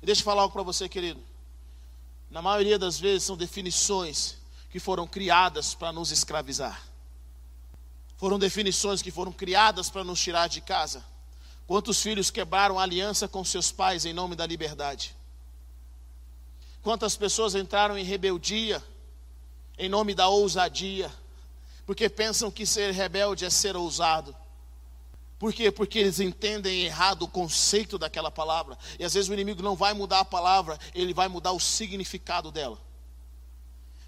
E 0.03 0.05
deixa 0.05 0.19
eu 0.19 0.25
falar 0.25 0.41
algo 0.41 0.51
para 0.51 0.63
você, 0.63 0.89
querido. 0.89 1.21
Na 2.29 2.41
maioria 2.41 2.77
das 2.77 2.99
vezes 2.99 3.23
são 3.23 3.37
definições 3.37 4.35
que 4.69 4.77
foram 4.77 5.07
criadas 5.07 5.73
para 5.73 5.93
nos 5.93 6.11
escravizar. 6.11 6.83
Foram 8.17 8.37
definições 8.37 9.01
que 9.01 9.11
foram 9.11 9.31
criadas 9.31 9.89
para 9.89 10.03
nos 10.03 10.19
tirar 10.19 10.49
de 10.49 10.59
casa. 10.59 11.05
Quantos 11.65 12.01
filhos 12.01 12.29
quebraram 12.29 12.77
aliança 12.77 13.29
com 13.29 13.45
seus 13.45 13.71
pais 13.71 14.03
em 14.03 14.11
nome 14.11 14.35
da 14.35 14.45
liberdade? 14.45 15.15
Quantas 16.81 17.15
pessoas 17.15 17.55
entraram 17.55 17.97
em 17.97 18.03
rebeldia 18.03 18.83
em 19.77 19.87
nome 19.87 20.13
da 20.13 20.27
ousadia? 20.27 21.09
Porque 21.85 22.09
pensam 22.09 22.51
que 22.51 22.65
ser 22.65 22.91
rebelde 22.91 23.45
é 23.45 23.49
ser 23.49 23.77
ousado. 23.77 24.35
Por 25.43 25.51
quê? 25.51 25.69
Porque 25.69 25.99
eles 25.99 26.21
entendem 26.21 26.85
errado 26.85 27.23
o 27.23 27.27
conceito 27.27 27.97
daquela 27.97 28.31
palavra. 28.31 28.77
E 28.97 29.03
às 29.03 29.13
vezes 29.13 29.29
o 29.29 29.33
inimigo 29.33 29.61
não 29.61 29.75
vai 29.75 29.93
mudar 29.93 30.21
a 30.21 30.23
palavra, 30.23 30.79
ele 30.95 31.13
vai 31.13 31.27
mudar 31.27 31.51
o 31.51 31.59
significado 31.59 32.49
dela. 32.49 32.79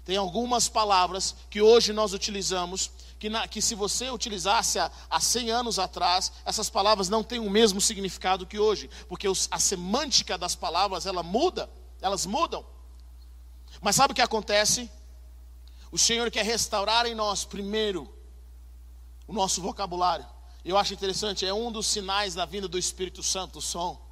Tem 0.02 0.16
algumas 0.16 0.66
palavras 0.66 1.36
que 1.50 1.60
hoje 1.60 1.92
nós 1.92 2.14
utilizamos, 2.14 2.90
que, 3.18 3.28
na, 3.28 3.46
que 3.46 3.60
se 3.60 3.74
você 3.74 4.08
utilizasse 4.08 4.78
há, 4.78 4.90
há 5.10 5.20
100 5.20 5.50
anos 5.50 5.78
atrás, 5.78 6.32
essas 6.42 6.70
palavras 6.70 7.10
não 7.10 7.22
têm 7.22 7.38
o 7.38 7.50
mesmo 7.50 7.82
significado 7.82 8.46
que 8.46 8.58
hoje, 8.58 8.88
porque 9.06 9.28
os, 9.28 9.46
a 9.50 9.58
semântica 9.58 10.38
das 10.38 10.54
palavras 10.54 11.04
ela 11.04 11.22
muda, 11.22 11.68
elas 12.00 12.24
mudam. 12.24 12.64
Mas 13.82 13.94
sabe 13.94 14.12
o 14.12 14.14
que 14.16 14.22
acontece? 14.22 14.90
O 15.92 15.98
Senhor 15.98 16.30
quer 16.30 16.46
restaurar 16.46 17.04
em 17.04 17.14
nós 17.14 17.44
primeiro 17.44 18.10
o 19.28 19.34
nosso 19.34 19.60
vocabulário. 19.60 20.34
Eu 20.66 20.76
acho 20.76 20.92
interessante, 20.92 21.46
é 21.46 21.54
um 21.54 21.70
dos 21.70 21.86
sinais 21.86 22.34
da 22.34 22.44
vinda 22.44 22.66
do 22.66 22.76
Espírito 22.76 23.22
Santo, 23.22 23.60
o 23.60 23.62
som. 23.62 24.04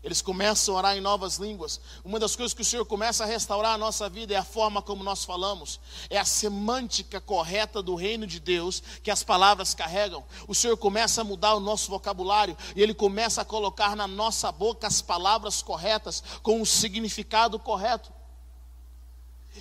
Eles 0.00 0.22
começam 0.22 0.76
a 0.76 0.78
orar 0.78 0.96
em 0.96 1.00
novas 1.00 1.38
línguas. 1.38 1.80
Uma 2.04 2.20
das 2.20 2.36
coisas 2.36 2.54
que 2.54 2.62
o 2.62 2.64
Senhor 2.64 2.86
começa 2.86 3.24
a 3.24 3.26
restaurar 3.26 3.74
a 3.74 3.78
nossa 3.78 4.08
vida 4.08 4.32
é 4.32 4.36
a 4.36 4.44
forma 4.44 4.80
como 4.80 5.02
nós 5.02 5.24
falamos, 5.24 5.80
é 6.08 6.16
a 6.16 6.24
semântica 6.24 7.20
correta 7.20 7.82
do 7.82 7.96
reino 7.96 8.28
de 8.28 8.38
Deus 8.38 8.80
que 9.02 9.10
as 9.10 9.24
palavras 9.24 9.74
carregam. 9.74 10.24
O 10.46 10.54
Senhor 10.54 10.76
começa 10.76 11.22
a 11.22 11.24
mudar 11.24 11.54
o 11.54 11.60
nosso 11.60 11.90
vocabulário 11.90 12.56
e 12.76 12.80
Ele 12.80 12.94
começa 12.94 13.42
a 13.42 13.44
colocar 13.44 13.96
na 13.96 14.06
nossa 14.06 14.52
boca 14.52 14.86
as 14.86 15.02
palavras 15.02 15.62
corretas 15.62 16.22
com 16.44 16.62
o 16.62 16.66
significado 16.66 17.58
correto. 17.58 18.12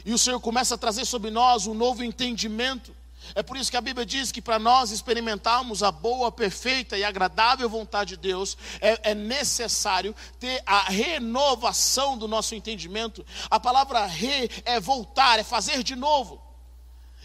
E 0.05 0.13
o 0.13 0.19
Senhor 0.19 0.39
começa 0.39 0.75
a 0.75 0.77
trazer 0.77 1.05
sobre 1.05 1.31
nós 1.31 1.65
um 1.65 1.73
novo 1.73 2.03
entendimento 2.03 2.95
é 3.35 3.43
por 3.43 3.57
isso 3.57 3.71
que 3.71 3.77
a 3.77 3.81
Bíblia 3.81 4.05
diz 4.05 4.31
que 4.31 4.41
para 4.41 4.59
nós 4.59 4.91
experimentarmos 4.91 5.83
a 5.83 5.91
boa, 5.91 6.31
perfeita 6.31 6.97
e 6.97 7.03
agradável 7.03 7.69
vontade 7.69 8.15
de 8.15 8.17
Deus, 8.17 8.57
é, 8.79 9.11
é, 9.11 9.15
necessário 9.15 10.15
ter 10.39 10.61
a 10.65 10.83
renovação 10.83 12.17
do 12.17 12.27
nosso 12.27 12.55
entendimento. 12.55 13.25
A 13.49 13.59
palavra 13.59 14.05
re 14.05 14.49
é 14.65 14.79
voltar, 14.79 15.39
é 15.39 15.43
fazer 15.43 15.83
de 15.83 15.95
novo. 15.95 16.41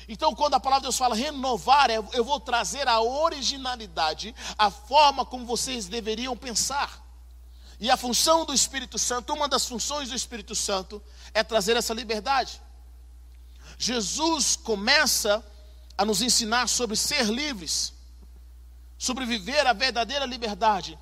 Então, 0.08 0.34
quando 0.34 0.54
a 0.54 0.60
palavra 0.60 0.80
de 0.80 0.86
Deus 0.86 0.98
fala 0.98 1.14
renovar, 1.14 1.90
é, 1.90 1.96
eu 2.12 2.24
vou 2.24 2.40
trazer 2.40 2.88
a 2.88 3.00
originalidade, 3.00 4.34
a 4.58 4.70
forma 4.70 5.24
como 5.24 5.46
vocês 5.46 5.86
deveriam 5.86 6.36
pensar. 6.36 7.00
E 7.78 7.90
a 7.90 7.96
função 7.96 8.44
do 8.44 8.54
Espírito 8.54 8.98
Santo, 8.98 9.32
uma 9.32 9.48
das 9.48 9.66
funções 9.66 10.08
do 10.08 10.14
Espírito 10.14 10.54
Santo, 10.54 11.02
é 11.34 11.42
trazer 11.42 11.76
essa 11.76 11.94
liberdade. 11.94 12.60
Jesus 13.78 14.54
começa 14.54 15.44
a 15.96 16.04
nos 16.04 16.22
ensinar 16.22 16.68
sobre 16.68 16.96
ser 16.96 17.26
livres, 17.26 17.92
sobre 18.98 19.24
viver 19.24 19.66
a 19.66 19.72
verdadeira 19.72 20.24
liberdade. 20.24 20.98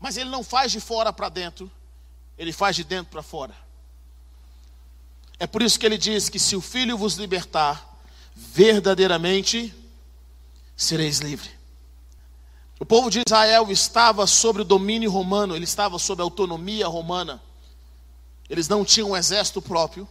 Mas 0.00 0.16
ele 0.16 0.30
não 0.30 0.42
faz 0.42 0.72
de 0.72 0.80
fora 0.80 1.12
para 1.12 1.28
dentro, 1.28 1.70
ele 2.36 2.52
faz 2.52 2.76
de 2.76 2.84
dentro 2.84 3.10
para 3.10 3.22
fora. 3.22 3.54
É 5.38 5.46
por 5.46 5.62
isso 5.62 5.78
que 5.78 5.86
ele 5.86 5.98
diz 5.98 6.28
que 6.28 6.38
se 6.38 6.56
o 6.56 6.60
filho 6.60 6.98
vos 6.98 7.14
libertar, 7.14 7.86
verdadeiramente 8.34 9.74
sereis 10.76 11.18
livres. 11.18 11.50
O 12.80 12.86
povo 12.86 13.10
de 13.10 13.22
Israel 13.26 13.70
estava 13.70 14.26
sob 14.26 14.60
o 14.60 14.64
domínio 14.64 15.10
romano, 15.10 15.56
ele 15.56 15.64
estava 15.64 15.98
sob 15.98 16.22
a 16.22 16.24
autonomia 16.24 16.86
romana. 16.86 17.42
Eles 18.48 18.68
não 18.68 18.84
tinham 18.84 19.10
um 19.10 19.16
exército 19.16 19.60
próprio 19.60 20.08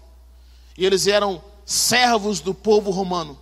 e 0.78 0.86
eles 0.86 1.08
eram 1.08 1.42
servos 1.66 2.40
do 2.42 2.54
povo 2.54 2.92
romano 2.92 3.40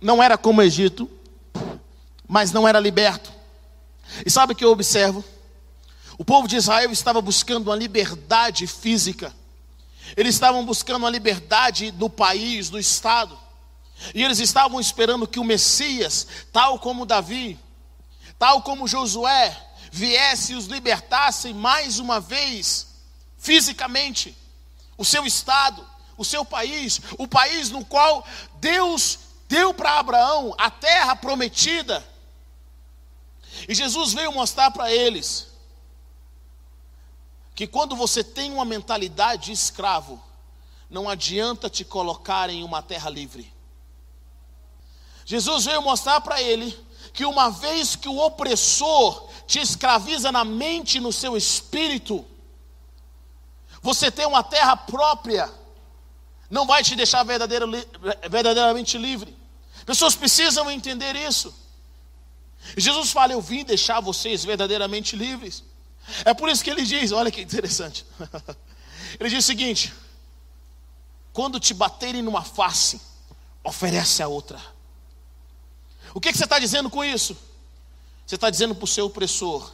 não 0.00 0.22
era 0.22 0.36
como 0.36 0.60
o 0.60 0.64
Egito, 0.64 1.10
mas 2.26 2.52
não 2.52 2.66
era 2.66 2.80
liberto. 2.80 3.32
E 4.24 4.30
sabe 4.30 4.52
o 4.52 4.56
que 4.56 4.64
eu 4.64 4.70
observo? 4.70 5.24
O 6.18 6.24
povo 6.24 6.48
de 6.48 6.56
Israel 6.56 6.90
estava 6.90 7.20
buscando 7.20 7.68
uma 7.68 7.76
liberdade 7.76 8.66
física, 8.66 9.34
eles 10.16 10.34
estavam 10.34 10.64
buscando 10.64 10.98
uma 10.98 11.10
liberdade 11.10 11.90
do 11.90 12.08
país, 12.08 12.70
do 12.70 12.78
estado, 12.78 13.38
e 14.14 14.22
eles 14.22 14.38
estavam 14.38 14.80
esperando 14.80 15.26
que 15.26 15.40
o 15.40 15.44
Messias, 15.44 16.26
tal 16.52 16.78
como 16.78 17.04
Davi, 17.04 17.58
tal 18.38 18.62
como 18.62 18.86
Josué, 18.86 19.56
viesse 19.90 20.52
e 20.52 20.56
os 20.56 20.66
libertasse 20.66 21.52
mais 21.52 21.98
uma 21.98 22.20
vez, 22.20 22.86
fisicamente, 23.38 24.36
o 24.96 25.04
seu 25.04 25.26
estado, 25.26 25.84
o 26.16 26.24
seu 26.24 26.44
país, 26.44 27.00
o 27.18 27.26
país 27.26 27.70
no 27.70 27.84
qual 27.84 28.26
Deus 28.60 29.18
deu 29.48 29.72
para 29.72 29.98
Abraão 29.98 30.54
a 30.58 30.70
terra 30.70 31.16
prometida. 31.16 32.06
E 33.68 33.74
Jesus 33.74 34.12
veio 34.12 34.32
mostrar 34.32 34.70
para 34.70 34.92
eles 34.92 35.48
que 37.54 37.66
quando 37.66 37.96
você 37.96 38.22
tem 38.22 38.52
uma 38.52 38.64
mentalidade 38.64 39.46
de 39.46 39.52
escravo, 39.52 40.22
não 40.90 41.08
adianta 41.08 41.70
te 41.70 41.84
colocar 41.84 42.50
em 42.50 42.62
uma 42.62 42.82
terra 42.82 43.08
livre. 43.08 43.52
Jesus 45.24 45.64
veio 45.64 45.82
mostrar 45.82 46.20
para 46.20 46.40
ele 46.40 46.78
que 47.12 47.24
uma 47.24 47.50
vez 47.50 47.96
que 47.96 48.08
o 48.08 48.18
opressor 48.18 49.28
te 49.46 49.58
escraviza 49.58 50.30
na 50.30 50.44
mente 50.44 50.98
e 50.98 51.00
no 51.00 51.12
seu 51.12 51.36
espírito, 51.36 52.24
você 53.80 54.10
tem 54.10 54.26
uma 54.26 54.42
terra 54.42 54.76
própria 54.76 55.52
não 56.50 56.66
vai 56.66 56.82
te 56.82 56.94
deixar 56.94 57.24
verdadeiramente 57.24 58.96
livre. 58.98 59.36
Pessoas 59.84 60.14
precisam 60.14 60.70
entender 60.70 61.14
isso. 61.16 61.54
Jesus 62.76 63.10
fala: 63.10 63.32
Eu 63.32 63.40
vim 63.40 63.64
deixar 63.64 64.00
vocês 64.00 64.44
verdadeiramente 64.44 65.14
livres. 65.16 65.62
É 66.24 66.32
por 66.32 66.48
isso 66.48 66.62
que 66.62 66.70
ele 66.70 66.82
diz: 66.82 67.12
Olha 67.12 67.30
que 67.30 67.40
interessante. 67.40 68.04
Ele 69.18 69.30
diz 69.30 69.44
o 69.44 69.46
seguinte: 69.46 69.94
Quando 71.32 71.60
te 71.60 71.72
baterem 71.72 72.22
numa 72.22 72.42
face, 72.42 73.00
oferece 73.62 74.22
a 74.22 74.28
outra. 74.28 74.60
O 76.12 76.20
que, 76.20 76.32
que 76.32 76.38
você 76.38 76.44
está 76.44 76.58
dizendo 76.58 76.90
com 76.90 77.04
isso? 77.04 77.36
Você 78.26 78.34
está 78.34 78.50
dizendo 78.50 78.74
para 78.74 78.84
o 78.84 78.88
seu 78.88 79.06
opressor: 79.06 79.72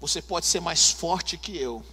Você 0.00 0.22
pode 0.22 0.46
ser 0.46 0.60
mais 0.60 0.90
forte 0.90 1.36
que 1.36 1.56
eu, 1.56 1.84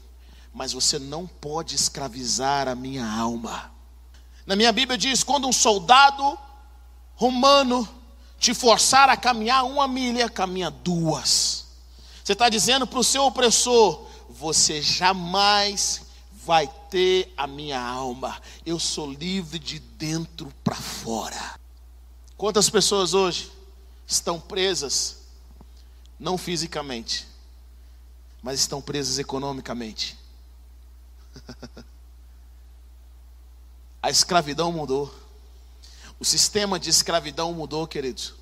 mas 0.54 0.74
você 0.74 1.00
não 1.00 1.26
pode 1.26 1.76
escravizar 1.76 2.68
a 2.68 2.76
minha 2.76 3.06
alma. 3.06 3.77
Na 4.48 4.56
minha 4.56 4.72
Bíblia 4.72 4.98
diz: 4.98 5.24
quando 5.24 5.46
um 5.46 5.52
soldado 5.52 6.40
romano 7.16 7.88
te 8.40 8.54
forçar 8.54 9.10
a 9.10 9.18
caminhar 9.18 9.66
uma 9.66 9.88
milha, 9.88 10.30
caminha 10.30 10.72
duas. 10.72 11.66
Você 12.24 12.32
está 12.32 12.48
dizendo 12.48 12.88
para 12.88 12.98
o 12.98 13.04
seu 13.04 13.26
opressor: 13.26 14.08
você 14.30 14.82
jamais 14.82 16.04
vai 16.46 16.66
ter 16.90 17.34
a 17.36 17.46
minha 17.46 17.80
alma. 17.80 18.42
Eu 18.66 18.80
sou 18.80 19.12
livre 19.12 19.60
de 19.60 19.80
dentro 19.80 20.52
para 20.64 20.76
fora. 20.76 21.60
Quantas 22.38 22.70
pessoas 22.70 23.14
hoje 23.14 23.52
estão 24.06 24.40
presas, 24.40 25.24
não 26.18 26.38
fisicamente, 26.38 27.28
mas 28.42 28.62
estão 28.62 28.82
presas 28.82 29.20
economicamente? 29.20 30.18
A 34.08 34.10
escravidão 34.10 34.72
mudou. 34.72 35.14
O 36.18 36.24
sistema 36.24 36.80
de 36.80 36.90
escravidão 36.90 37.52
mudou, 37.52 37.86
queridos. 37.86 38.36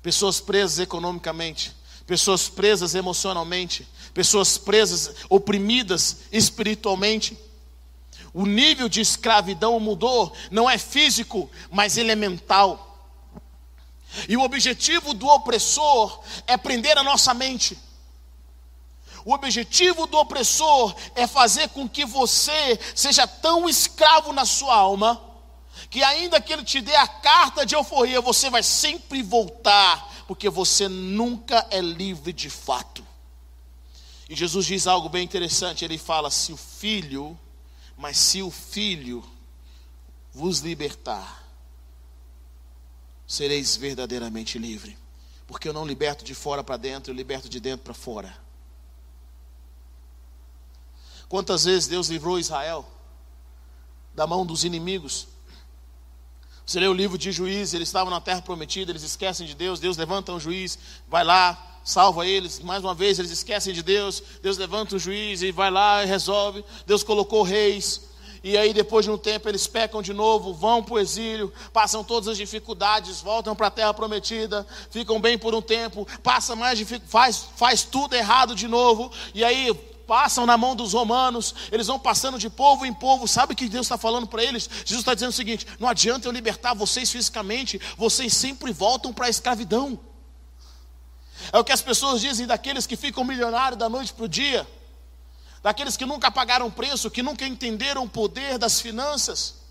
Pessoas 0.00 0.38
presas 0.38 0.78
economicamente, 0.78 1.74
pessoas 2.06 2.48
presas 2.48 2.94
emocionalmente, 2.94 3.84
pessoas 4.14 4.56
presas, 4.56 5.16
oprimidas 5.28 6.18
espiritualmente. 6.30 7.36
O 8.32 8.46
nível 8.46 8.88
de 8.88 9.00
escravidão 9.00 9.80
mudou, 9.80 10.32
não 10.52 10.70
é 10.70 10.78
físico, 10.78 11.50
mas 11.68 11.96
ele 11.96 12.12
é 12.12 12.14
mental. 12.14 13.10
E 14.28 14.36
o 14.36 14.42
objetivo 14.42 15.12
do 15.14 15.26
opressor 15.26 16.22
é 16.46 16.56
prender 16.56 16.96
a 16.96 17.02
nossa 17.02 17.34
mente. 17.34 17.76
O 19.26 19.34
objetivo 19.34 20.06
do 20.06 20.18
opressor 20.18 20.94
é 21.16 21.26
fazer 21.26 21.70
com 21.70 21.88
que 21.88 22.04
você 22.04 22.78
seja 22.94 23.26
tão 23.26 23.68
escravo 23.68 24.32
na 24.32 24.44
sua 24.44 24.76
alma, 24.76 25.20
que 25.90 26.00
ainda 26.00 26.40
que 26.40 26.52
ele 26.52 26.62
te 26.62 26.80
dê 26.80 26.94
a 26.94 27.08
carta 27.08 27.66
de 27.66 27.74
euforia, 27.74 28.20
você 28.20 28.48
vai 28.48 28.62
sempre 28.62 29.24
voltar, 29.24 30.24
porque 30.28 30.48
você 30.48 30.86
nunca 30.86 31.66
é 31.72 31.80
livre 31.80 32.32
de 32.32 32.48
fato. 32.48 33.04
E 34.28 34.36
Jesus 34.36 34.64
diz 34.64 34.86
algo 34.86 35.08
bem 35.08 35.24
interessante: 35.24 35.84
ele 35.84 35.98
fala, 35.98 36.30
se 36.30 36.52
o 36.52 36.56
filho, 36.56 37.36
mas 37.96 38.16
se 38.16 38.42
o 38.42 38.50
filho 38.50 39.28
vos 40.32 40.60
libertar, 40.60 41.44
sereis 43.26 43.76
verdadeiramente 43.76 44.56
livre. 44.56 44.96
Porque 45.48 45.68
eu 45.68 45.72
não 45.72 45.84
liberto 45.84 46.24
de 46.24 46.32
fora 46.32 46.62
para 46.62 46.76
dentro, 46.76 47.10
eu 47.10 47.16
liberto 47.16 47.48
de 47.48 47.58
dentro 47.58 47.82
para 47.82 47.94
fora. 47.94 48.45
Quantas 51.28 51.64
vezes 51.64 51.88
Deus 51.88 52.08
livrou 52.08 52.38
Israel 52.38 52.86
da 54.14 54.26
mão 54.26 54.46
dos 54.46 54.64
inimigos? 54.64 55.26
Você 56.64 56.80
lê 56.80 56.88
o 56.88 56.92
livro 56.92 57.16
de 57.16 57.30
juízes, 57.30 57.74
eles 57.74 57.88
estavam 57.88 58.10
na 58.10 58.20
terra 58.20 58.42
prometida, 58.42 58.90
eles 58.90 59.04
esquecem 59.04 59.46
de 59.46 59.54
Deus, 59.54 59.78
Deus 59.78 59.96
levanta 59.96 60.32
um 60.32 60.40
juiz, 60.40 60.78
vai 61.08 61.22
lá, 61.22 61.80
salva 61.84 62.26
eles. 62.26 62.58
Mais 62.58 62.82
uma 62.82 62.94
vez, 62.94 63.18
eles 63.18 63.30
esquecem 63.30 63.72
de 63.72 63.82
Deus, 63.82 64.22
Deus 64.42 64.58
levanta 64.58 64.96
um 64.96 64.98
juiz 64.98 65.42
e 65.42 65.52
vai 65.52 65.70
lá 65.70 66.02
e 66.02 66.06
resolve. 66.06 66.64
Deus 66.84 67.04
colocou 67.04 67.42
reis, 67.42 68.02
e 68.42 68.56
aí 68.56 68.72
depois 68.72 69.04
de 69.04 69.10
um 69.10 69.18
tempo 69.18 69.48
eles 69.48 69.66
pecam 69.68 70.02
de 70.02 70.12
novo, 70.12 70.52
vão 70.52 70.82
para 70.82 70.94
o 70.94 70.98
exílio, 70.98 71.52
passam 71.72 72.02
todas 72.02 72.28
as 72.28 72.36
dificuldades, 72.36 73.20
voltam 73.20 73.54
para 73.54 73.68
a 73.68 73.70
terra 73.70 73.94
prometida, 73.94 74.66
ficam 74.90 75.20
bem 75.20 75.38
por 75.38 75.54
um 75.54 75.62
tempo, 75.62 76.06
passa 76.22 76.56
mais 76.56 76.80
faz, 77.06 77.46
faz 77.56 77.84
tudo 77.84 78.14
errado 78.14 78.56
de 78.56 78.66
novo, 78.66 79.10
e 79.32 79.44
aí 79.44 79.72
passam 80.06 80.46
na 80.46 80.56
mão 80.56 80.76
dos 80.76 80.92
romanos, 80.92 81.54
eles 81.70 81.86
vão 81.86 81.98
passando 81.98 82.38
de 82.38 82.48
povo 82.48 82.86
em 82.86 82.94
povo. 82.94 83.26
Sabe 83.26 83.52
o 83.52 83.56
que 83.56 83.68
Deus 83.68 83.86
está 83.86 83.98
falando 83.98 84.26
para 84.26 84.42
eles? 84.42 84.68
Jesus 84.84 85.00
está 85.00 85.14
dizendo 85.14 85.30
o 85.30 85.34
seguinte: 85.34 85.66
não 85.78 85.88
adianta 85.88 86.28
eu 86.28 86.32
libertar 86.32 86.74
vocês 86.74 87.10
fisicamente, 87.10 87.80
vocês 87.96 88.32
sempre 88.32 88.72
voltam 88.72 89.12
para 89.12 89.26
a 89.26 89.30
escravidão. 89.30 89.98
É 91.52 91.58
o 91.58 91.64
que 91.64 91.72
as 91.72 91.82
pessoas 91.82 92.20
dizem 92.20 92.46
daqueles 92.46 92.86
que 92.86 92.96
ficam 92.96 93.24
milionários 93.24 93.78
da 93.78 93.88
noite 93.88 94.12
para 94.12 94.24
o 94.24 94.28
dia, 94.28 94.66
daqueles 95.62 95.96
que 95.96 96.06
nunca 96.06 96.30
pagaram 96.30 96.70
preço, 96.70 97.10
que 97.10 97.22
nunca 97.22 97.46
entenderam 97.46 98.04
o 98.04 98.08
poder 98.08 98.58
das 98.58 98.80
finanças. 98.80 99.66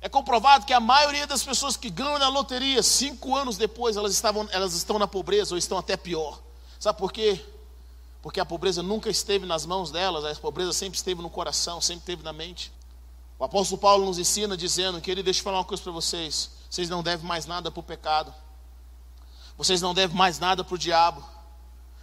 É 0.00 0.08
comprovado 0.08 0.66
que 0.66 0.72
a 0.74 0.80
maioria 0.80 1.26
das 1.26 1.42
pessoas 1.42 1.78
que 1.78 1.88
ganham 1.88 2.18
na 2.18 2.28
loteria, 2.28 2.82
cinco 2.82 3.34
anos 3.34 3.56
depois, 3.56 3.96
elas, 3.96 4.12
estavam, 4.12 4.46
elas 4.52 4.74
estão 4.74 4.98
na 4.98 5.08
pobreza 5.08 5.54
ou 5.54 5.58
estão 5.58 5.78
até 5.78 5.96
pior. 5.96 6.42
Sabe 6.78 6.98
por 6.98 7.10
quê? 7.10 7.42
Porque 8.24 8.40
a 8.40 8.44
pobreza 8.46 8.82
nunca 8.82 9.10
esteve 9.10 9.44
nas 9.44 9.66
mãos 9.66 9.90
delas, 9.90 10.24
a 10.24 10.34
pobreza 10.40 10.72
sempre 10.72 10.96
esteve 10.96 11.20
no 11.20 11.28
coração, 11.28 11.78
sempre 11.78 12.00
esteve 12.00 12.22
na 12.22 12.32
mente. 12.32 12.72
O 13.38 13.44
apóstolo 13.44 13.78
Paulo 13.78 14.06
nos 14.06 14.18
ensina 14.18 14.56
dizendo 14.56 14.98
que 14.98 15.10
ele 15.10 15.22
deixa 15.22 15.40
eu 15.40 15.44
falar 15.44 15.58
uma 15.58 15.64
coisa 15.66 15.82
para 15.82 15.92
vocês: 15.92 16.50
vocês 16.70 16.88
não 16.88 17.02
devem 17.02 17.26
mais 17.26 17.44
nada 17.44 17.70
para 17.70 17.80
o 17.80 17.82
pecado, 17.82 18.34
vocês 19.58 19.82
não 19.82 19.92
devem 19.92 20.16
mais 20.16 20.38
nada 20.38 20.64
para 20.64 20.74
o 20.74 20.78
diabo, 20.78 21.22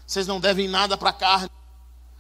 vocês 0.06 0.28
não 0.28 0.40
devem 0.40 0.68
nada 0.68 0.96
para 0.96 1.10
a 1.10 1.14
carne, 1.14 1.50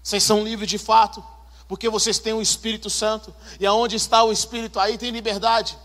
vocês 0.02 0.24
são 0.24 0.44
livres 0.44 0.68
de 0.68 0.80
fato, 0.80 1.24
porque 1.68 1.88
vocês 1.88 2.18
têm 2.18 2.34
o 2.34 2.42
Espírito 2.42 2.90
Santo, 2.90 3.32
e 3.60 3.68
aonde 3.68 3.98
está 3.98 4.24
o 4.24 4.32
Espírito, 4.32 4.80
aí 4.80 4.98
tem 4.98 5.12
liberdade. 5.12 5.78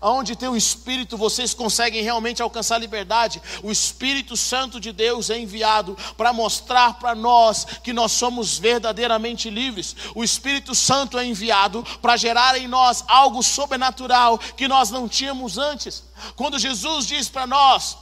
Onde 0.00 0.34
tem 0.34 0.48
o 0.48 0.56
Espírito, 0.56 1.16
vocês 1.16 1.54
conseguem 1.54 2.02
realmente 2.02 2.42
alcançar 2.42 2.78
liberdade. 2.78 3.40
O 3.62 3.70
Espírito 3.70 4.36
Santo 4.36 4.80
de 4.80 4.92
Deus 4.92 5.30
é 5.30 5.38
enviado 5.38 5.96
para 6.16 6.32
mostrar 6.32 6.94
para 6.94 7.14
nós 7.14 7.64
que 7.82 7.92
nós 7.92 8.12
somos 8.12 8.58
verdadeiramente 8.58 9.50
livres. 9.50 9.94
O 10.14 10.24
Espírito 10.24 10.74
Santo 10.74 11.18
é 11.18 11.24
enviado 11.24 11.84
para 12.00 12.16
gerar 12.16 12.58
em 12.58 12.66
nós 12.66 13.04
algo 13.06 13.42
sobrenatural 13.42 14.38
que 14.38 14.66
nós 14.66 14.90
não 14.90 15.08
tínhamos 15.08 15.58
antes. 15.58 16.04
Quando 16.36 16.58
Jesus 16.58 17.06
diz 17.06 17.28
para 17.28 17.46
nós 17.46 17.96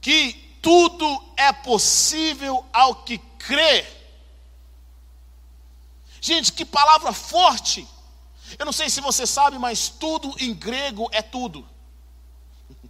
que 0.00 0.32
tudo 0.62 1.22
é 1.36 1.52
possível 1.52 2.64
ao 2.72 2.96
que 2.96 3.18
crê. 3.38 3.86
Gente, 6.20 6.52
que 6.52 6.64
palavra 6.64 7.12
forte! 7.12 7.86
Eu 8.58 8.64
não 8.64 8.72
sei 8.72 8.88
se 8.88 9.00
você 9.00 9.26
sabe, 9.26 9.58
mas 9.58 9.88
tudo 9.88 10.34
em 10.38 10.54
grego 10.54 11.08
é 11.12 11.20
tudo. 11.22 11.66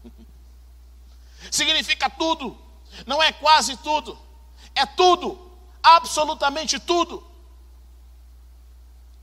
Significa 1.51 2.11
tudo. 2.11 2.57
Não 3.07 3.23
é 3.23 3.33
quase 3.33 3.77
tudo. 3.79 4.19
É 4.75 4.85
tudo. 4.85 5.51
Absolutamente 5.83 6.79
tudo. 6.79 7.25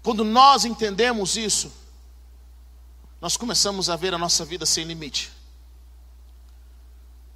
Quando 0.01 0.23
nós 0.23 0.65
entendemos 0.65 1.37
isso, 1.37 1.71
nós 3.21 3.37
começamos 3.37 3.89
a 3.89 3.95
ver 3.95 4.13
a 4.13 4.17
nossa 4.17 4.43
vida 4.43 4.65
sem 4.65 4.83
limite. 4.83 5.31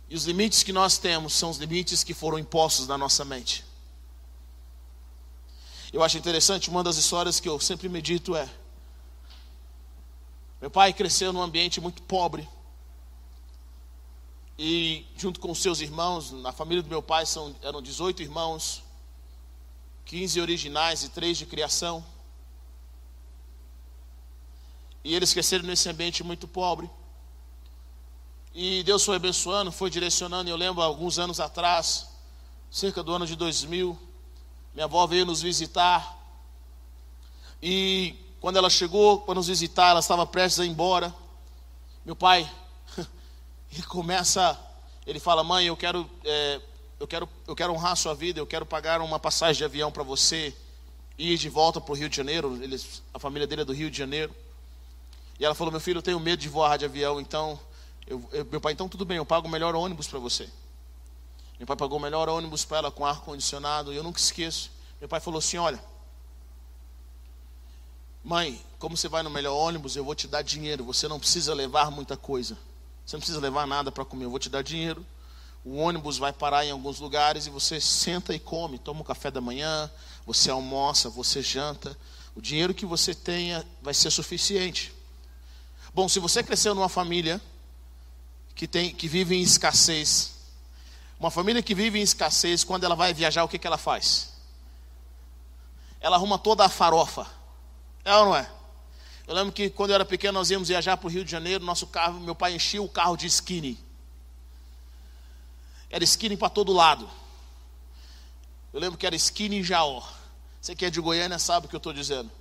E 0.10 0.16
os 0.16 0.26
limites 0.26 0.64
que 0.64 0.74
nós 0.74 0.98
temos 0.98 1.34
são 1.34 1.50
os 1.50 1.58
limites 1.58 2.04
que 2.04 2.14
foram 2.14 2.40
impostos 2.40 2.88
na 2.88 2.98
nossa 2.98 3.24
mente. 3.24 3.64
Eu 5.92 6.04
acho 6.04 6.18
interessante, 6.18 6.70
uma 6.70 6.84
das 6.84 6.98
histórias 6.98 7.40
que 7.40 7.48
eu 7.48 7.60
sempre 7.60 7.88
medito 7.88 8.36
é: 8.36 8.50
meu 10.60 10.72
pai 10.72 10.94
cresceu 10.94 11.32
num 11.32 11.42
ambiente 11.42 11.80
muito 11.80 12.02
pobre. 12.02 12.48
E 14.58 15.06
junto 15.16 15.40
com 15.40 15.54
seus 15.54 15.82
irmãos, 15.82 16.32
na 16.32 16.52
família 16.52 16.82
do 16.82 16.90
meu 16.90 17.02
pai 17.02 17.26
são, 17.26 17.56
eram 17.62 17.82
18 17.82 18.24
irmãos, 18.24 18.82
15 20.06 20.42
originais 20.42 21.04
e 21.04 21.10
3 21.10 21.38
de 21.38 21.46
criação. 21.46 22.04
E 25.04 25.14
eles 25.14 25.32
cresceram 25.32 25.64
nesse 25.64 25.88
ambiente 25.88 26.24
muito 26.24 26.48
pobre. 26.48 26.90
E 28.54 28.82
Deus 28.84 29.06
foi 29.06 29.18
abençoando, 29.18 29.72
foi 29.72 29.92
direcionando. 29.92 30.50
Eu 30.50 30.58
lembro 30.58 30.82
alguns 30.82 31.20
anos 31.20 31.40
atrás, 31.40 32.08
cerca 32.72 33.04
do 33.04 33.14
ano 33.14 33.28
de 33.28 33.36
2000, 33.36 33.98
minha 34.74 34.86
avó 34.86 35.06
veio 35.06 35.26
nos 35.26 35.42
visitar. 35.42 36.18
E 37.62 38.16
quando 38.40 38.58
ela 38.58 38.70
chegou 38.70 39.22
para 39.22 39.36
nos 39.36 39.48
visitar, 39.48 39.90
ela 39.90 40.00
estava 40.00 40.26
prestes 40.26 40.60
a 40.60 40.66
ir 40.66 40.70
embora. 40.70 41.14
Meu 42.06 42.16
pai, 42.16 42.50
ele 43.72 43.84
começa, 43.84 44.58
ele 45.06 45.20
fala: 45.20 45.44
Mãe, 45.44 45.66
eu 45.66 45.76
quero, 45.76 46.10
é, 46.24 46.62
eu 47.00 47.08
quero, 47.08 47.28
eu 47.48 47.56
quero 47.56 47.74
honrar 47.74 47.94
a 47.94 47.96
sua 47.96 48.14
vida, 48.14 48.40
eu 48.40 48.48
quero 48.48 48.66
pagar 48.66 49.02
uma 49.02 49.20
passagem 49.20 49.58
de 49.58 49.66
avião 49.66 49.92
para 49.92 50.04
você 50.04 50.56
ir 51.18 51.38
de 51.38 51.50
volta 51.50 51.82
para 51.82 51.92
o 51.92 51.96
Rio 51.96 52.10
de 52.10 52.16
Janeiro. 52.16 52.62
Eles, 52.62 53.02
a 53.14 53.20
família 53.20 53.48
dele 53.48 53.64
é 53.64 53.66
do 53.66 53.74
Rio 53.74 53.90
de 53.90 53.98
Janeiro. 53.98 54.34
E 55.40 55.46
ela 55.46 55.56
falou: 55.56 55.72
Meu 55.72 55.82
filho, 55.82 55.98
eu 55.98 56.04
tenho 56.04 56.20
medo 56.20 56.40
de 56.40 56.48
voar 56.48 56.78
de 56.78 56.86
avião, 56.86 57.20
então, 57.20 57.60
eu, 58.06 58.24
eu, 58.32 58.46
meu 58.46 58.62
pai, 58.62 58.74
então 58.74 58.88
tudo 58.88 59.04
bem, 59.04 59.18
eu 59.18 59.26
pago 59.26 59.48
o 59.48 59.52
melhor 59.52 59.76
ônibus 59.76 60.08
para 60.08 60.20
você. 60.20 60.48
Meu 61.58 61.66
pai 61.66 61.76
pagou 61.76 61.98
o 61.98 62.02
melhor 62.02 62.30
ônibus 62.30 62.64
para 62.64 62.78
ela 62.78 62.92
com 62.92 63.04
ar 63.04 63.22
condicionado. 63.22 63.92
E 63.92 63.96
eu 63.96 64.04
nunca 64.04 64.20
esqueço. 64.20 64.70
Meu 65.00 65.10
pai 65.10 65.20
falou 65.20 65.40
assim: 65.40 65.58
Olha 65.58 65.97
Mãe, 68.28 68.62
como 68.78 68.98
você 68.98 69.08
vai 69.08 69.24
no 69.24 69.30
melhor 69.30 69.56
ônibus, 69.56 69.96
eu 69.96 70.04
vou 70.04 70.14
te 70.14 70.28
dar 70.28 70.42
dinheiro. 70.42 70.84
Você 70.84 71.08
não 71.08 71.18
precisa 71.18 71.54
levar 71.54 71.90
muita 71.90 72.18
coisa. 72.18 72.58
Você 73.06 73.16
não 73.16 73.22
precisa 73.22 73.40
levar 73.40 73.66
nada 73.66 73.90
para 73.90 74.04
comer. 74.04 74.26
Eu 74.26 74.30
vou 74.30 74.38
te 74.38 74.50
dar 74.50 74.62
dinheiro. 74.62 75.06
O 75.64 75.78
ônibus 75.78 76.18
vai 76.18 76.34
parar 76.34 76.66
em 76.66 76.72
alguns 76.72 77.00
lugares 77.00 77.48
e 77.48 77.50
você 77.50 77.80
senta 77.80 78.36
e 78.36 78.40
come. 78.40 78.80
Toma 78.80 79.00
um 79.00 79.04
café 79.06 79.32
da 79.32 79.40
manhã, 79.40 79.90
você 80.26 80.52
almoça, 80.52 81.10
você 81.10 81.42
janta. 81.42 81.98
O 82.36 82.42
dinheiro 82.42 82.74
que 82.74 82.86
você 82.86 83.16
tenha 83.16 83.66
vai 83.82 83.94
ser 83.94 84.12
suficiente. 84.12 84.94
Bom, 85.94 86.10
se 86.10 86.20
você 86.20 86.44
cresceu 86.44 86.76
numa 86.76 86.90
família 86.90 87.40
que, 88.54 88.68
tem, 88.68 88.94
que 88.94 89.08
vive 89.08 89.36
em 89.36 89.42
escassez, 89.42 90.34
uma 91.18 91.32
família 91.32 91.64
que 91.64 91.74
vive 91.74 91.98
em 91.98 92.04
escassez, 92.04 92.66
quando 92.66 92.84
ela 92.84 92.94
vai 92.94 93.14
viajar, 93.14 93.46
o 93.46 93.48
que, 93.48 93.58
que 93.58 93.68
ela 93.68 93.78
faz? 93.78 94.34
Ela 96.02 96.18
arruma 96.18 96.38
toda 96.38 96.66
a 96.66 96.70
farofa 96.70 97.38
é 98.12 98.18
ou 98.18 98.26
não 98.26 98.36
é? 98.36 98.50
Eu 99.28 99.36
lembro 99.36 99.52
que 99.52 99.70
quando 99.70 99.90
eu 99.90 99.96
era 99.96 100.06
pequeno, 100.06 100.40
nós 100.40 100.50
íamos 100.50 100.70
viajar 100.70 100.96
para 100.96 101.08
o 101.08 101.10
Rio 101.10 101.26
de 101.26 101.30
Janeiro, 101.30 101.64
nosso 101.64 101.86
carro, 101.86 102.20
meu 102.22 102.34
pai 102.34 102.54
enchia 102.54 102.82
o 102.82 102.88
carro 102.88 103.18
de 103.18 103.28
skinny. 103.28 103.78
Era 105.90 106.04
skinny 106.04 106.38
para 106.38 106.50
todo 106.50 106.72
lado. 106.72 107.10
Eu 108.74 108.80
lembro 108.80 108.98
que 108.98 109.06
era 109.06 109.16
skinny 109.16 109.62
Jaó. 109.62 110.02
Você 110.62 110.74
que 110.74 110.86
é 110.86 110.90
de 110.90 111.02
Goiânia 111.02 111.38
sabe 111.38 111.66
o 111.66 111.70
que 111.70 111.76
eu 111.76 111.80
estou 111.80 111.92
dizendo. 111.92 112.32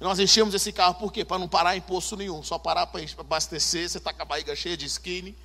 E 0.00 0.04
nós 0.04 0.20
enchemos 0.20 0.54
esse 0.54 0.72
carro 0.72 0.94
por 0.94 1.12
quê? 1.12 1.24
Para 1.24 1.40
não 1.40 1.48
parar 1.48 1.76
em 1.76 1.80
posto 1.80 2.16
nenhum, 2.16 2.40
só 2.42 2.56
parar 2.56 2.86
para 2.86 3.04
abastecer, 3.18 3.88
você 3.88 3.98
está 3.98 4.12
com 4.12 4.22
a 4.22 4.24
barriga 4.24 4.54
cheia 4.54 4.76
de 4.76 4.86
skinny. 4.86 5.36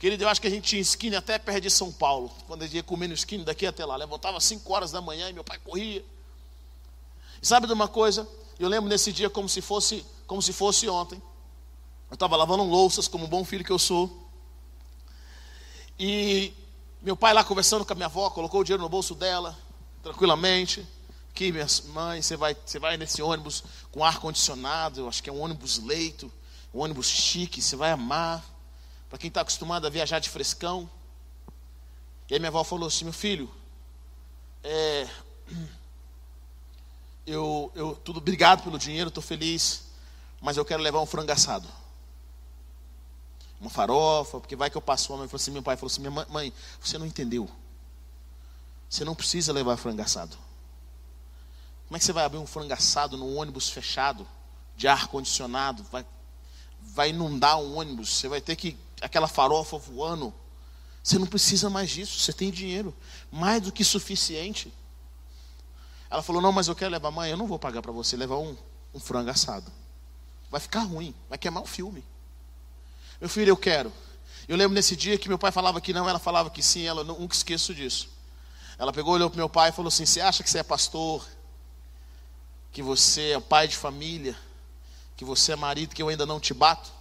Querido, 0.00 0.24
eu 0.24 0.28
acho 0.28 0.40
que 0.40 0.48
a 0.48 0.50
gente 0.50 0.64
tinha 0.64 0.82
skinny 0.82 1.14
até 1.14 1.38
perto 1.38 1.60
de 1.60 1.70
São 1.70 1.92
Paulo, 1.92 2.28
quando 2.48 2.62
a 2.62 2.66
gente 2.66 2.74
ia 2.74 2.82
comendo 2.82 3.14
skinny 3.14 3.44
daqui 3.44 3.64
até 3.64 3.84
lá. 3.84 3.94
Levantava 3.94 4.40
5 4.40 4.72
horas 4.72 4.90
da 4.90 5.00
manhã 5.00 5.30
e 5.30 5.32
meu 5.32 5.44
pai 5.44 5.58
corria. 5.58 6.04
E 7.40 7.46
sabe 7.46 7.68
de 7.68 7.72
uma 7.72 7.86
coisa? 7.86 8.28
Eu 8.62 8.68
lembro 8.68 8.88
nesse 8.88 9.12
dia 9.12 9.28
como 9.28 9.48
se 9.48 9.60
fosse, 9.60 10.06
como 10.24 10.40
se 10.40 10.52
fosse 10.52 10.88
ontem. 10.88 11.20
Eu 12.08 12.14
estava 12.14 12.36
lavando 12.36 12.62
louças 12.62 13.08
como 13.08 13.24
um 13.24 13.28
bom 13.28 13.44
filho 13.44 13.64
que 13.64 13.72
eu 13.72 13.78
sou. 13.78 14.30
E 15.98 16.54
meu 17.00 17.16
pai 17.16 17.34
lá 17.34 17.42
conversando 17.42 17.84
com 17.84 17.92
a 17.92 17.96
minha 17.96 18.06
avó, 18.06 18.30
colocou 18.30 18.60
o 18.60 18.64
dinheiro 18.64 18.80
no 18.80 18.88
bolso 18.88 19.16
dela, 19.16 19.58
tranquilamente. 20.00 20.86
Aqui, 21.30 21.50
minha 21.50 21.66
mãe, 21.86 22.22
você 22.22 22.36
vai, 22.36 22.56
você 22.64 22.78
vai 22.78 22.96
nesse 22.96 23.20
ônibus 23.20 23.64
com 23.90 24.04
ar 24.04 24.20
condicionado, 24.20 25.00
eu 25.00 25.08
acho 25.08 25.20
que 25.20 25.28
é 25.28 25.32
um 25.32 25.40
ônibus 25.40 25.78
leito, 25.78 26.32
um 26.72 26.82
ônibus 26.82 27.08
chique, 27.08 27.60
você 27.60 27.74
vai 27.74 27.90
amar. 27.90 28.44
Para 29.10 29.18
quem 29.18 29.26
está 29.26 29.40
acostumado 29.40 29.88
a 29.88 29.90
viajar 29.90 30.20
de 30.20 30.28
frescão. 30.28 30.88
E 32.30 32.34
aí 32.34 32.38
minha 32.38 32.48
avó 32.48 32.62
falou 32.62 32.86
assim, 32.86 33.02
meu 33.02 33.12
filho, 33.12 33.50
é, 34.62 35.08
eu, 37.26 37.70
eu 37.74 37.94
tudo 37.96 38.18
obrigado 38.18 38.62
pelo 38.62 38.78
dinheiro, 38.78 39.08
estou 39.08 39.22
feliz, 39.22 39.84
mas 40.40 40.56
eu 40.56 40.64
quero 40.64 40.82
levar 40.82 41.00
um 41.00 41.06
frango 41.06 41.32
assado. 41.32 41.68
uma 43.60 43.70
farofa, 43.70 44.40
porque 44.40 44.56
vai 44.56 44.68
que 44.68 44.76
eu 44.76 44.82
passo 44.82 45.08
fome. 45.08 45.28
Falou 45.28 45.40
assim, 45.40 45.50
meu 45.52 45.62
pai 45.62 45.76
falou 45.76 45.90
assim, 45.90 46.00
minha 46.00 46.26
mãe, 46.28 46.52
você 46.80 46.98
não 46.98 47.06
entendeu. 47.06 47.48
Você 48.90 49.04
não 49.04 49.14
precisa 49.14 49.52
levar 49.52 49.76
frango 49.76 50.02
assado. 50.02 50.36
Como 51.86 51.96
é 51.96 51.98
que 51.98 52.04
você 52.04 52.12
vai 52.12 52.24
abrir 52.24 52.38
um 52.38 52.46
frango 52.46 52.72
assado 52.72 53.16
num 53.16 53.36
ônibus 53.36 53.68
fechado, 53.70 54.26
de 54.76 54.88
ar 54.88 55.06
condicionado? 55.06 55.84
Vai, 55.84 56.04
vai 56.80 57.10
inundar 57.10 57.58
um 57.58 57.78
ônibus, 57.78 58.10
você 58.10 58.28
vai 58.28 58.40
ter 58.40 58.56
que 58.56 58.76
aquela 59.00 59.28
farofa 59.28 59.78
voando. 59.78 60.34
Você 61.02 61.18
não 61.18 61.26
precisa 61.26 61.70
mais 61.70 61.90
disso, 61.90 62.18
você 62.18 62.32
tem 62.32 62.50
dinheiro, 62.50 62.94
mais 63.30 63.62
do 63.62 63.72
que 63.72 63.84
suficiente. 63.84 64.72
Ela 66.12 66.22
falou: 66.22 66.42
Não, 66.42 66.52
mas 66.52 66.68
eu 66.68 66.76
quero 66.76 66.92
levar, 66.92 67.10
mãe, 67.10 67.30
eu 67.30 67.38
não 67.38 67.46
vou 67.46 67.58
pagar 67.58 67.80
para 67.80 67.90
você 67.90 68.18
levar 68.18 68.36
um, 68.36 68.54
um 68.92 69.00
frango 69.00 69.30
assado. 69.30 69.72
Vai 70.50 70.60
ficar 70.60 70.80
ruim, 70.80 71.14
vai 71.26 71.38
queimar 71.38 71.62
o 71.62 71.66
filme. 71.66 72.04
Meu 73.18 73.30
filho, 73.30 73.48
eu 73.48 73.56
quero. 73.56 73.90
Eu 74.46 74.54
lembro 74.54 74.74
nesse 74.74 74.94
dia 74.94 75.16
que 75.16 75.26
meu 75.26 75.38
pai 75.38 75.50
falava 75.50 75.80
que 75.80 75.90
não, 75.90 76.06
ela 76.06 76.18
falava 76.18 76.50
que 76.50 76.62
sim, 76.62 76.84
ela 76.84 77.02
nunca 77.02 77.34
esqueço 77.34 77.74
disso. 77.74 78.10
Ela 78.78 78.92
pegou, 78.92 79.14
olhou 79.14 79.30
para 79.30 79.38
meu 79.38 79.48
pai 79.48 79.70
e 79.70 79.72
falou 79.72 79.88
assim: 79.88 80.04
Você 80.04 80.20
acha 80.20 80.42
que 80.42 80.50
você 80.50 80.58
é 80.58 80.62
pastor? 80.62 81.26
Que 82.70 82.82
você 82.82 83.30
é 83.30 83.40
pai 83.40 83.66
de 83.66 83.76
família? 83.78 84.36
Que 85.16 85.24
você 85.24 85.52
é 85.52 85.56
marido, 85.56 85.94
que 85.94 86.02
eu 86.02 86.10
ainda 86.10 86.26
não 86.26 86.38
te 86.38 86.52
bato? 86.52 86.92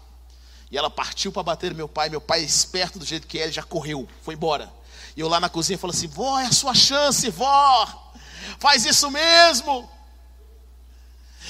E 0.71 0.77
ela 0.77 0.89
partiu 0.89 1.33
para 1.33 1.43
bater 1.43 1.73
meu 1.73 1.89
pai. 1.89 2.07
Meu 2.07 2.21
pai, 2.21 2.43
esperto 2.43 2.97
do 2.97 3.05
jeito 3.05 3.27
que 3.27 3.39
é, 3.39 3.43
ele 3.43 3.51
já 3.51 3.63
correu, 3.63 4.07
foi 4.21 4.35
embora. 4.35 4.71
E 5.17 5.19
eu 5.19 5.27
lá 5.27 5.37
na 5.37 5.49
cozinha 5.49 5.77
falei 5.77 5.97
assim: 5.97 6.07
Vó, 6.07 6.39
é 6.39 6.45
a 6.45 6.51
sua 6.53 6.73
chance, 6.73 7.29
vó. 7.29 8.10
Faz 8.59 8.85
isso 8.85 9.09
mesmo. 9.09 9.89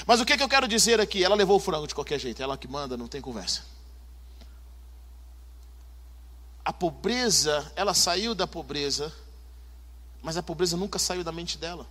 Mas 0.06 0.20
o 0.20 0.24
que, 0.24 0.36
que 0.36 0.42
eu 0.42 0.48
quero 0.48 0.66
dizer 0.66 1.00
aqui? 1.00 1.22
Ela 1.22 1.34
levou 1.34 1.56
o 1.56 1.60
frango 1.60 1.86
de 1.86 1.94
qualquer 1.94 2.18
jeito. 2.18 2.42
Ela 2.42 2.56
que 2.56 2.68
manda, 2.68 2.96
não 2.96 3.08
tem 3.08 3.20
conversa. 3.20 3.62
A 6.64 6.72
pobreza, 6.72 7.70
ela 7.74 7.92
saiu 7.92 8.34
da 8.34 8.46
pobreza, 8.46 9.12
mas 10.22 10.36
a 10.36 10.42
pobreza 10.42 10.76
nunca 10.76 10.98
saiu 10.98 11.24
da 11.24 11.32
mente 11.32 11.58
dela. 11.58 11.86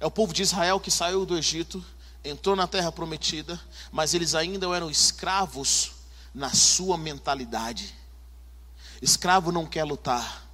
É 0.00 0.06
o 0.06 0.10
povo 0.10 0.32
de 0.32 0.42
Israel 0.42 0.80
que 0.80 0.90
saiu 0.90 1.26
do 1.26 1.36
Egito 1.36 1.84
entrou 2.24 2.56
na 2.56 2.66
terra 2.66 2.90
prometida, 2.90 3.60
mas 3.90 4.14
eles 4.14 4.34
ainda 4.34 4.66
eram 4.74 4.90
escravos 4.90 5.92
na 6.34 6.50
sua 6.50 6.96
mentalidade. 6.96 7.94
Escravo 9.00 9.52
não 9.52 9.66
quer 9.66 9.84
lutar, 9.84 10.47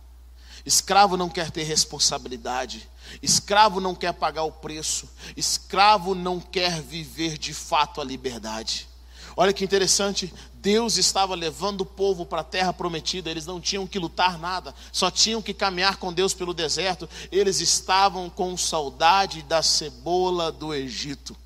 escravo 0.64 1.16
não 1.16 1.29
quer 1.29 1.50
ter 1.50 1.62
responsabilidade, 1.64 2.88
escravo 3.22 3.81
não 3.81 3.94
quer 3.94 4.12
pagar 4.12 4.44
o 4.44 4.53
preço, 4.53 5.09
escravo 5.37 6.14
não 6.14 6.40
quer 6.40 6.81
viver 6.81 7.37
de 7.37 7.53
fato 7.53 8.00
a 8.00 8.05
liberdade. 8.05 8.88
Olha 9.37 9.53
que 9.53 9.64
interessante, 9.64 10.33
Deus 10.55 10.96
estava 10.96 11.35
levando 11.35 11.83
o 11.83 11.87
povo 11.87 12.24
para 12.24 12.40
a 12.40 12.44
terra 12.44 12.72
prometida, 12.72 13.31
eles 13.31 13.44
não 13.44 13.61
tinham 13.61 13.87
que 13.87 13.98
lutar 13.98 14.38
nada, 14.38 14.74
só 14.92 15.11
tinham 15.11 15.42
que 15.42 15.53
caminhar 15.53 15.96
com 15.96 16.12
Deus 16.12 16.33
pelo 16.33 16.55
deserto, 16.55 17.09
eles 17.33 17.61
estavam 17.61 18.31
com 18.31 18.57
saudade 18.57 19.42
da 19.42 19.62
cebola 19.62 20.53
do 20.53 20.72
Egito. 20.72 21.37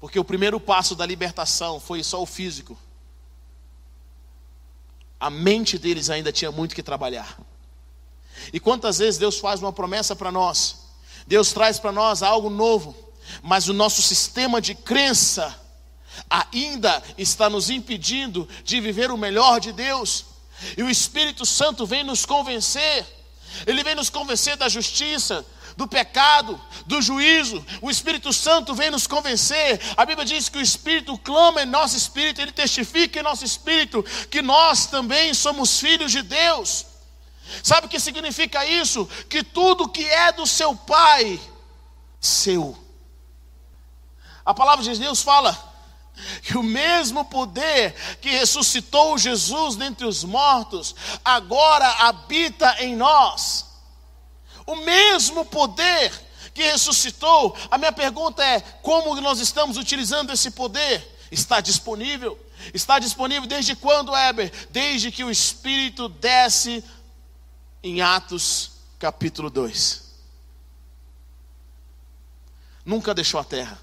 Porque 0.00 0.18
o 0.18 0.24
primeiro 0.24 0.58
passo 0.58 0.94
da 0.94 1.04
libertação 1.04 1.78
foi 1.78 2.02
só 2.02 2.22
o 2.22 2.26
físico. 2.26 2.78
A 5.20 5.28
mente 5.28 5.76
deles 5.76 6.08
ainda 6.08 6.32
tinha 6.32 6.52
muito 6.52 6.74
que 6.74 6.82
trabalhar. 6.82 7.38
E 8.52 8.60
quantas 8.60 8.98
vezes 8.98 9.18
Deus 9.18 9.38
faz 9.38 9.60
uma 9.60 9.72
promessa 9.72 10.14
para 10.16 10.32
nós? 10.32 10.76
Deus 11.26 11.52
traz 11.52 11.78
para 11.78 11.92
nós 11.92 12.22
algo 12.22 12.48
novo, 12.48 12.96
mas 13.42 13.68
o 13.68 13.72
nosso 13.72 14.00
sistema 14.00 14.60
de 14.60 14.74
crença 14.74 15.54
ainda 16.28 17.02
está 17.16 17.48
nos 17.48 17.70
impedindo 17.70 18.48
de 18.64 18.80
viver 18.80 19.10
o 19.10 19.18
melhor 19.18 19.60
de 19.60 19.72
Deus. 19.72 20.24
E 20.76 20.82
o 20.82 20.90
Espírito 20.90 21.46
Santo 21.46 21.86
vem 21.86 22.02
nos 22.02 22.24
convencer. 22.24 23.06
Ele 23.66 23.82
vem 23.84 23.94
nos 23.94 24.10
convencer 24.10 24.56
da 24.56 24.68
justiça, 24.68 25.44
do 25.76 25.86
pecado, 25.86 26.60
do 26.86 27.00
juízo. 27.00 27.64
O 27.80 27.90
Espírito 27.90 28.32
Santo 28.32 28.74
vem 28.74 28.90
nos 28.90 29.06
convencer. 29.06 29.80
A 29.96 30.04
Bíblia 30.04 30.26
diz 30.26 30.48
que 30.48 30.58
o 30.58 30.62
Espírito 30.62 31.16
clama 31.18 31.62
em 31.62 31.66
nosso 31.66 31.96
espírito, 31.96 32.40
ele 32.40 32.52
testifica 32.52 33.20
em 33.20 33.22
nosso 33.22 33.44
espírito 33.44 34.04
que 34.30 34.42
nós 34.42 34.86
também 34.86 35.32
somos 35.32 35.78
filhos 35.78 36.10
de 36.10 36.22
Deus. 36.22 36.87
Sabe 37.62 37.86
o 37.86 37.90
que 37.90 38.00
significa 38.00 38.64
isso? 38.64 39.06
Que 39.28 39.42
tudo 39.42 39.88
que 39.88 40.04
é 40.04 40.32
do 40.32 40.46
seu 40.46 40.74
Pai, 40.74 41.40
seu. 42.20 42.76
A 44.44 44.54
palavra 44.54 44.84
de 44.84 44.98
Deus 44.98 45.22
fala 45.22 45.66
que 46.42 46.56
o 46.56 46.62
mesmo 46.62 47.24
poder 47.24 47.94
que 48.20 48.30
ressuscitou 48.30 49.16
Jesus 49.18 49.76
dentre 49.76 50.06
os 50.06 50.24
mortos, 50.24 50.94
agora 51.24 51.86
habita 52.00 52.82
em 52.82 52.96
nós 52.96 53.66
o 54.68 54.76
mesmo 54.76 55.46
poder 55.46 56.12
que 56.52 56.62
ressuscitou. 56.62 57.56
A 57.70 57.78
minha 57.78 57.92
pergunta 57.92 58.44
é: 58.44 58.60
como 58.82 59.18
nós 59.20 59.40
estamos 59.40 59.78
utilizando 59.78 60.30
esse 60.32 60.50
poder? 60.50 61.16
Está 61.30 61.60
disponível? 61.60 62.38
Está 62.74 62.98
disponível 62.98 63.48
desde 63.48 63.74
quando, 63.74 64.14
Heber? 64.14 64.52
Desde 64.70 65.10
que 65.10 65.24
o 65.24 65.30
Espírito 65.30 66.08
desce 66.08 66.84
em 67.82 68.00
Atos 68.00 68.72
capítulo 68.98 69.50
2. 69.50 70.08
Nunca 72.84 73.14
deixou 73.14 73.38
a 73.38 73.44
terra. 73.44 73.78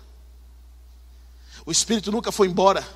O 1.65 1.71
Espírito 1.71 2.11
nunca 2.11 2.31
foi 2.31 2.47
embora. 2.47 2.87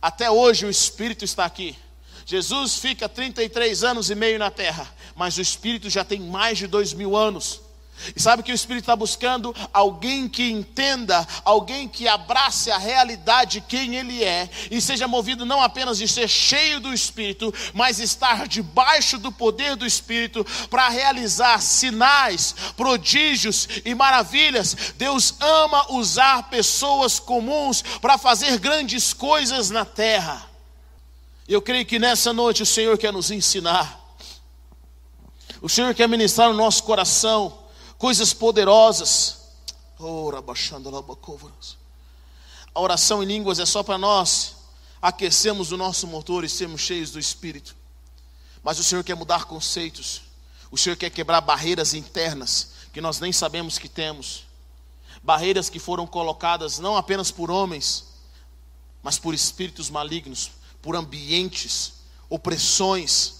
Até 0.00 0.30
hoje 0.30 0.66
o 0.66 0.70
Espírito 0.70 1.24
está 1.24 1.44
aqui. 1.44 1.76
Jesus 2.24 2.76
fica 2.76 3.08
33 3.08 3.84
anos 3.84 4.10
e 4.10 4.14
meio 4.14 4.38
na 4.38 4.50
terra, 4.50 4.92
mas 5.16 5.38
o 5.38 5.40
Espírito 5.40 5.88
já 5.88 6.04
tem 6.04 6.20
mais 6.20 6.58
de 6.58 6.66
dois 6.66 6.92
mil 6.92 7.16
anos. 7.16 7.60
E 8.14 8.20
sabe 8.20 8.42
que 8.42 8.52
o 8.52 8.54
Espírito 8.54 8.84
está 8.84 8.96
buscando? 8.96 9.54
Alguém 9.72 10.28
que 10.28 10.50
entenda, 10.50 11.26
alguém 11.44 11.88
que 11.88 12.06
abrace 12.08 12.70
a 12.70 12.78
realidade 12.78 13.48
de 13.48 13.60
quem 13.62 13.96
Ele 13.96 14.22
é, 14.22 14.48
e 14.70 14.80
seja 14.80 15.08
movido 15.08 15.44
não 15.44 15.62
apenas 15.62 15.98
de 15.98 16.06
ser 16.06 16.28
cheio 16.28 16.80
do 16.80 16.92
Espírito, 16.92 17.52
mas 17.74 17.98
estar 17.98 18.46
debaixo 18.46 19.18
do 19.18 19.32
poder 19.32 19.76
do 19.76 19.86
Espírito 19.86 20.46
para 20.68 20.88
realizar 20.88 21.60
sinais, 21.60 22.54
prodígios 22.76 23.68
e 23.84 23.94
maravilhas. 23.94 24.76
Deus 24.96 25.34
ama 25.40 25.92
usar 25.92 26.48
pessoas 26.50 27.18
comuns 27.18 27.82
para 28.00 28.18
fazer 28.18 28.58
grandes 28.58 29.12
coisas 29.12 29.70
na 29.70 29.84
terra. 29.84 30.48
Eu 31.48 31.62
creio 31.62 31.86
que 31.86 31.98
nessa 31.98 32.32
noite 32.32 32.62
o 32.62 32.66
Senhor 32.66 32.96
quer 32.98 33.12
nos 33.12 33.30
ensinar. 33.30 33.98
O 35.60 35.68
Senhor 35.68 35.94
quer 35.94 36.08
ministrar 36.08 36.48
no 36.50 36.54
nosso 36.54 36.84
coração 36.84 37.67
coisas 37.98 38.32
poderosas. 38.32 39.36
A 42.74 42.80
oração 42.80 43.22
em 43.22 43.26
línguas 43.26 43.58
é 43.58 43.66
só 43.66 43.82
para 43.82 43.98
nós 43.98 44.56
aquecermos 45.02 45.72
o 45.72 45.76
nosso 45.76 46.06
motor 46.06 46.44
e 46.44 46.48
sermos 46.48 46.80
cheios 46.80 47.10
do 47.10 47.18
Espírito. 47.18 47.76
Mas 48.62 48.78
o 48.78 48.84
Senhor 48.84 49.02
quer 49.02 49.16
mudar 49.16 49.44
conceitos. 49.44 50.22
O 50.70 50.78
Senhor 50.78 50.96
quer 50.96 51.10
quebrar 51.10 51.40
barreiras 51.40 51.94
internas 51.94 52.70
que 52.92 53.00
nós 53.00 53.18
nem 53.20 53.32
sabemos 53.32 53.78
que 53.78 53.88
temos. 53.88 54.44
Barreiras 55.22 55.68
que 55.68 55.78
foram 55.78 56.06
colocadas 56.06 56.78
não 56.78 56.96
apenas 56.96 57.30
por 57.30 57.50
homens, 57.50 58.04
mas 59.02 59.18
por 59.18 59.34
espíritos 59.34 59.90
malignos, 59.90 60.50
por 60.80 60.94
ambientes, 60.94 61.94
opressões. 62.28 63.34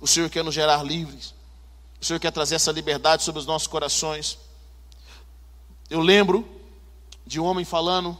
O 0.00 0.06
Senhor 0.06 0.30
quer 0.30 0.44
nos 0.44 0.54
gerar 0.54 0.82
livres. 0.82 1.34
O 2.00 2.04
Senhor 2.04 2.18
quer 2.18 2.30
trazer 2.30 2.56
essa 2.56 2.72
liberdade 2.72 3.22
sobre 3.22 3.40
os 3.40 3.46
nossos 3.46 3.66
corações. 3.66 4.38
Eu 5.88 6.00
lembro 6.00 6.46
de 7.26 7.40
um 7.40 7.44
homem 7.44 7.64
falando, 7.64 8.18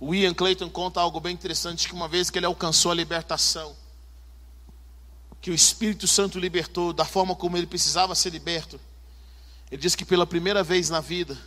o 0.00 0.14
Ian 0.14 0.34
Clayton 0.34 0.70
conta 0.70 1.00
algo 1.00 1.18
bem 1.18 1.32
interessante, 1.32 1.88
que 1.88 1.94
uma 1.94 2.08
vez 2.08 2.30
que 2.30 2.38
ele 2.38 2.46
alcançou 2.46 2.92
a 2.92 2.94
libertação, 2.94 3.74
que 5.40 5.50
o 5.50 5.54
Espírito 5.54 6.06
Santo 6.06 6.38
libertou 6.38 6.92
da 6.92 7.04
forma 7.04 7.34
como 7.34 7.56
ele 7.56 7.66
precisava 7.66 8.14
ser 8.14 8.30
liberto. 8.30 8.80
Ele 9.70 9.80
disse 9.80 9.96
que 9.96 10.04
pela 10.04 10.26
primeira 10.26 10.62
vez 10.62 10.88
na 10.88 11.00
vida, 11.00 11.38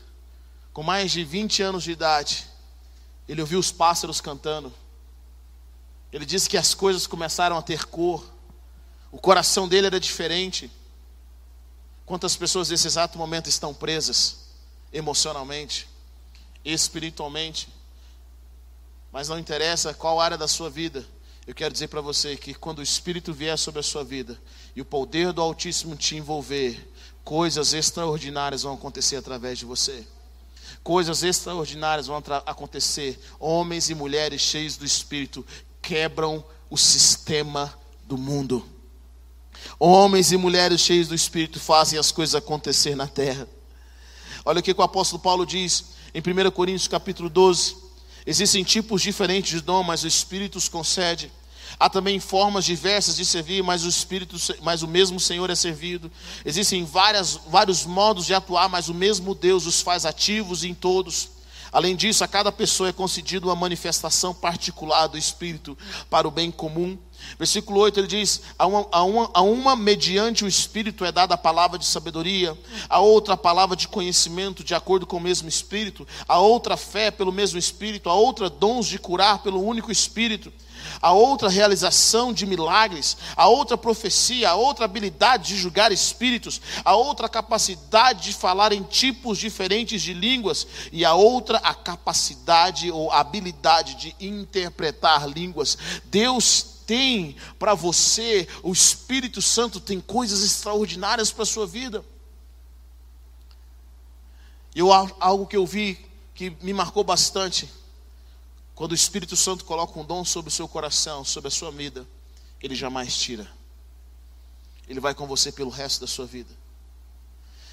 com 0.73 0.83
mais 0.83 1.11
de 1.11 1.23
20 1.23 1.63
anos 1.63 1.83
de 1.83 1.91
idade, 1.91 2.47
ele 3.27 3.41
ouviu 3.41 3.59
os 3.59 3.71
pássaros 3.71 4.19
cantando. 4.19 4.73
Ele 6.11 6.25
disse 6.25 6.49
que 6.49 6.57
as 6.57 6.73
coisas 6.73 7.07
começaram 7.07 7.57
a 7.57 7.61
ter 7.61 7.85
cor, 7.85 8.25
o 9.11 9.17
coração 9.17 9.67
dele 9.67 9.87
era 9.87 9.99
diferente. 9.99 10.71
Quantas 12.11 12.35
pessoas 12.35 12.69
nesse 12.69 12.87
exato 12.87 13.17
momento 13.17 13.47
estão 13.47 13.73
presas 13.73 14.35
emocionalmente, 14.91 15.87
espiritualmente, 16.65 17.69
mas 19.13 19.29
não 19.29 19.39
interessa 19.39 19.93
qual 19.93 20.19
área 20.19 20.37
da 20.37 20.45
sua 20.45 20.69
vida, 20.69 21.05
eu 21.47 21.55
quero 21.55 21.71
dizer 21.71 21.87
para 21.87 22.01
você 22.01 22.35
que 22.35 22.53
quando 22.53 22.79
o 22.79 22.83
Espírito 22.83 23.31
vier 23.31 23.57
sobre 23.57 23.79
a 23.79 23.83
sua 23.83 24.03
vida 24.03 24.37
e 24.75 24.81
o 24.81 24.85
poder 24.85 25.31
do 25.31 25.41
Altíssimo 25.41 25.95
te 25.95 26.17
envolver, 26.17 26.85
coisas 27.23 27.71
extraordinárias 27.71 28.63
vão 28.63 28.73
acontecer 28.73 29.15
através 29.15 29.57
de 29.57 29.63
você 29.63 30.05
Coisas 30.83 31.23
extraordinárias 31.23 32.07
vão 32.07 32.21
acontecer. 32.45 33.17
Homens 33.39 33.89
e 33.89 33.95
mulheres 33.95 34.41
cheios 34.41 34.75
do 34.75 34.83
Espírito 34.83 35.45
quebram 35.81 36.43
o 36.69 36.77
sistema 36.77 37.73
do 38.03 38.17
mundo. 38.17 38.69
Homens 39.79 40.31
e 40.31 40.37
mulheres 40.37 40.81
cheios 40.81 41.07
do 41.07 41.15
Espírito 41.15 41.59
fazem 41.59 41.97
as 41.97 42.11
coisas 42.11 42.35
acontecer 42.35 42.95
na 42.95 43.07
terra. 43.07 43.47
Olha 44.45 44.59
o 44.59 44.63
que 44.63 44.71
o 44.71 44.81
apóstolo 44.81 45.21
Paulo 45.21 45.45
diz 45.45 45.85
em 46.13 46.19
1 46.19 46.51
Coríntios 46.51 46.87
capítulo 46.87 47.29
12. 47.29 47.75
Existem 48.25 48.63
tipos 48.63 49.01
diferentes 49.01 49.51
de 49.51 49.61
dom, 49.61 49.83
mas 49.83 50.03
o 50.03 50.07
Espírito 50.07 50.57
os 50.57 50.67
concede. 50.67 51.31
Há 51.79 51.89
também 51.89 52.19
formas 52.19 52.65
diversas 52.65 53.15
de 53.15 53.25
servir, 53.25 53.63
mas 53.63 53.83
o 53.83 53.87
Espírito, 53.87 54.35
mas 54.61 54.83
o 54.83 54.87
mesmo 54.87 55.19
Senhor 55.19 55.49
é 55.49 55.55
servido. 55.55 56.11
Existem 56.45 56.83
várias, 56.83 57.39
vários 57.47 57.85
modos 57.85 58.25
de 58.25 58.33
atuar, 58.33 58.69
mas 58.69 58.89
o 58.89 58.93
mesmo 58.93 59.33
Deus 59.33 59.65
os 59.65 59.81
faz 59.81 60.05
ativos 60.05 60.63
em 60.63 60.73
todos. 60.73 61.29
Além 61.71 61.95
disso, 61.95 62.23
a 62.23 62.27
cada 62.27 62.51
pessoa 62.51 62.89
é 62.89 62.93
concedida 62.93 63.45
uma 63.45 63.55
manifestação 63.55 64.33
particular 64.33 65.07
do 65.07 65.17
Espírito 65.17 65.77
para 66.09 66.27
o 66.27 66.31
bem 66.31 66.51
comum. 66.51 66.97
Versículo 67.37 67.79
8 67.79 67.99
ele 67.99 68.07
diz: 68.07 68.41
a 68.59 68.65
uma, 68.65 68.87
a, 68.91 69.03
uma, 69.03 69.31
a 69.33 69.41
uma, 69.41 69.75
mediante 69.75 70.43
o 70.43 70.47
Espírito 70.47 71.05
é 71.05 71.11
dada 71.11 71.35
a 71.35 71.37
palavra 71.37 71.79
de 71.79 71.85
sabedoria, 71.85 72.57
a 72.89 72.99
outra 72.99 73.35
a 73.35 73.37
palavra 73.37 73.75
de 73.77 73.87
conhecimento, 73.87 74.63
de 74.63 74.75
acordo 74.75 75.07
com 75.07 75.17
o 75.17 75.21
mesmo 75.21 75.47
Espírito, 75.47 76.05
a 76.27 76.39
outra 76.39 76.75
fé 76.75 77.09
pelo 77.09 77.31
mesmo 77.31 77.57
Espírito, 77.57 78.09
a 78.09 78.13
outra 78.13 78.49
dons 78.49 78.87
de 78.87 78.99
curar 78.99 79.41
pelo 79.41 79.63
único 79.63 79.91
Espírito 79.91 80.51
a 81.01 81.11
outra 81.13 81.49
realização 81.49 82.33
de 82.33 82.45
milagres, 82.45 83.17
a 83.35 83.47
outra 83.47 83.77
profecia, 83.77 84.49
a 84.49 84.55
outra 84.55 84.85
habilidade 84.85 85.49
de 85.49 85.57
julgar 85.57 85.91
espíritos, 85.91 86.61
a 86.83 86.95
outra 86.95 87.27
capacidade 87.27 88.23
de 88.23 88.33
falar 88.33 88.71
em 88.71 88.83
tipos 88.83 89.37
diferentes 89.37 90.01
de 90.01 90.13
línguas, 90.13 90.67
e 90.91 91.05
a 91.05 91.13
outra 91.13 91.57
a 91.59 91.73
capacidade 91.73 92.91
ou 92.91 93.11
habilidade 93.11 93.95
de 93.95 94.15
interpretar 94.19 95.27
línguas. 95.27 95.77
Deus 96.05 96.81
tem 96.85 97.35
para 97.57 97.73
você, 97.73 98.47
o 98.63 98.71
Espírito 98.71 99.41
Santo 99.41 99.79
tem 99.79 99.99
coisas 99.99 100.43
extraordinárias 100.43 101.31
para 101.31 101.43
a 101.43 101.45
sua 101.45 101.65
vida. 101.65 102.03
Eu, 104.75 104.91
algo 104.91 105.45
que 105.47 105.57
eu 105.57 105.65
vi 105.65 105.97
que 106.33 106.49
me 106.61 106.73
marcou 106.73 107.03
bastante 107.03 107.69
quando 108.81 108.93
o 108.93 108.95
Espírito 108.95 109.35
Santo 109.35 109.63
coloca 109.63 109.99
um 109.99 110.03
dom 110.03 110.25
sobre 110.25 110.49
o 110.49 110.51
seu 110.51 110.67
coração, 110.67 111.23
sobre 111.23 111.49
a 111.49 111.51
sua 111.51 111.69
vida, 111.69 112.03
ele 112.59 112.73
jamais 112.73 113.15
tira. 113.15 113.47
Ele 114.87 114.99
vai 114.99 115.13
com 115.13 115.27
você 115.27 115.51
pelo 115.51 115.69
resto 115.69 116.01
da 116.01 116.07
sua 116.07 116.25
vida. 116.25 116.51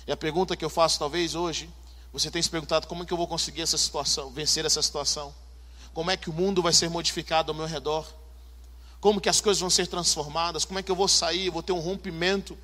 E 0.07 0.12
a 0.12 0.16
pergunta 0.18 0.55
que 0.55 0.62
eu 0.62 0.68
faço 0.68 0.99
talvez 0.99 1.35
hoje, 1.35 1.71
você 2.12 2.31
tem 2.31 2.42
se 2.42 2.51
perguntado 2.51 2.87
como 2.87 3.05
é 3.05 3.07
que 3.07 3.12
eu 3.14 3.16
vou 3.16 3.27
conseguir 3.27 3.62
essa 3.62 3.79
situação, 3.79 4.31
vencer 4.31 4.66
essa 4.66 4.83
situação? 4.83 5.35
Como 5.94 6.11
é 6.11 6.16
que 6.18 6.29
o 6.29 6.33
mundo 6.35 6.61
vai 6.61 6.75
ser 6.75 6.90
modificado 6.90 7.51
ao 7.51 7.57
meu 7.57 7.64
redor? 7.64 8.07
Como 9.01 9.18
que 9.18 9.31
as 9.31 9.40
coisas 9.40 9.62
vão 9.62 9.71
ser 9.71 9.87
transformadas? 9.87 10.66
Como 10.66 10.79
é 10.79 10.83
que 10.83 10.92
eu 10.92 10.97
vou 10.97 11.09
sair? 11.09 11.47
Eu 11.47 11.53
vou 11.53 11.62
ter 11.62 11.73
um 11.73 11.81
rompimento 11.81 12.55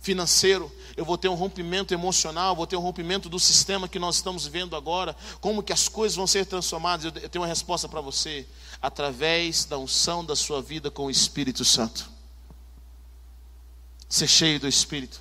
financeiro, 0.00 0.70
eu 0.96 1.04
vou 1.04 1.18
ter 1.18 1.28
um 1.28 1.34
rompimento 1.34 1.94
emocional, 1.94 2.56
vou 2.56 2.66
ter 2.66 2.76
um 2.76 2.80
rompimento 2.80 3.28
do 3.28 3.38
sistema 3.38 3.88
que 3.88 3.98
nós 3.98 4.16
estamos 4.16 4.46
vivendo 4.46 4.74
agora. 4.74 5.14
Como 5.40 5.62
que 5.62 5.72
as 5.72 5.88
coisas 5.88 6.16
vão 6.16 6.26
ser 6.26 6.46
transformadas? 6.46 7.04
Eu 7.04 7.28
tenho 7.28 7.42
uma 7.42 7.48
resposta 7.48 7.88
para 7.88 8.00
você: 8.00 8.46
através 8.80 9.64
da 9.64 9.78
unção 9.78 10.24
da 10.24 10.34
sua 10.34 10.62
vida 10.62 10.90
com 10.90 11.06
o 11.06 11.10
Espírito 11.10 11.64
Santo. 11.64 12.10
Ser 14.08 14.26
cheio 14.26 14.58
do 14.58 14.66
Espírito, 14.66 15.20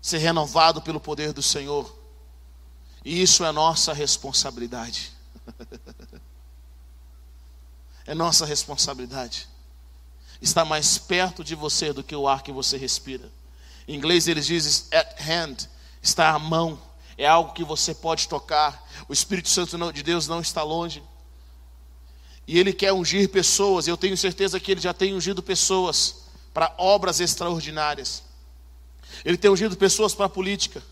ser 0.00 0.18
renovado 0.18 0.80
pelo 0.80 0.98
poder 0.98 1.32
do 1.32 1.42
Senhor, 1.42 1.94
e 3.04 3.20
isso 3.20 3.44
é 3.44 3.52
nossa 3.52 3.92
responsabilidade. 3.92 5.12
é 8.06 8.14
nossa 8.14 8.46
responsabilidade. 8.46 9.46
Está 10.40 10.64
mais 10.64 10.96
perto 10.96 11.44
de 11.44 11.54
você 11.54 11.92
do 11.92 12.02
que 12.02 12.16
o 12.16 12.26
ar 12.26 12.42
que 12.42 12.50
você 12.50 12.78
respira. 12.78 13.30
Em 13.86 13.94
inglês 13.94 14.28
eles 14.28 14.46
dizem 14.46 14.86
at 14.92 15.20
hand, 15.20 15.56
está 16.02 16.30
à 16.30 16.38
mão, 16.38 16.80
é 17.16 17.26
algo 17.26 17.52
que 17.52 17.64
você 17.64 17.94
pode 17.94 18.28
tocar. 18.28 18.88
O 19.08 19.12
Espírito 19.12 19.48
Santo 19.48 19.92
de 19.92 20.02
Deus 20.02 20.26
não 20.26 20.40
está 20.40 20.62
longe. 20.62 21.02
E 22.46 22.58
ele 22.58 22.72
quer 22.72 22.92
ungir 22.92 23.28
pessoas, 23.28 23.86
eu 23.86 23.96
tenho 23.96 24.16
certeza 24.16 24.58
que 24.58 24.72
ele 24.72 24.80
já 24.80 24.92
tem 24.92 25.14
ungido 25.14 25.42
pessoas 25.42 26.24
para 26.52 26.74
obras 26.78 27.20
extraordinárias. 27.20 28.22
Ele 29.24 29.36
tem 29.36 29.50
ungido 29.50 29.76
pessoas 29.76 30.14
para 30.14 30.26
a 30.26 30.28
política. 30.28 30.82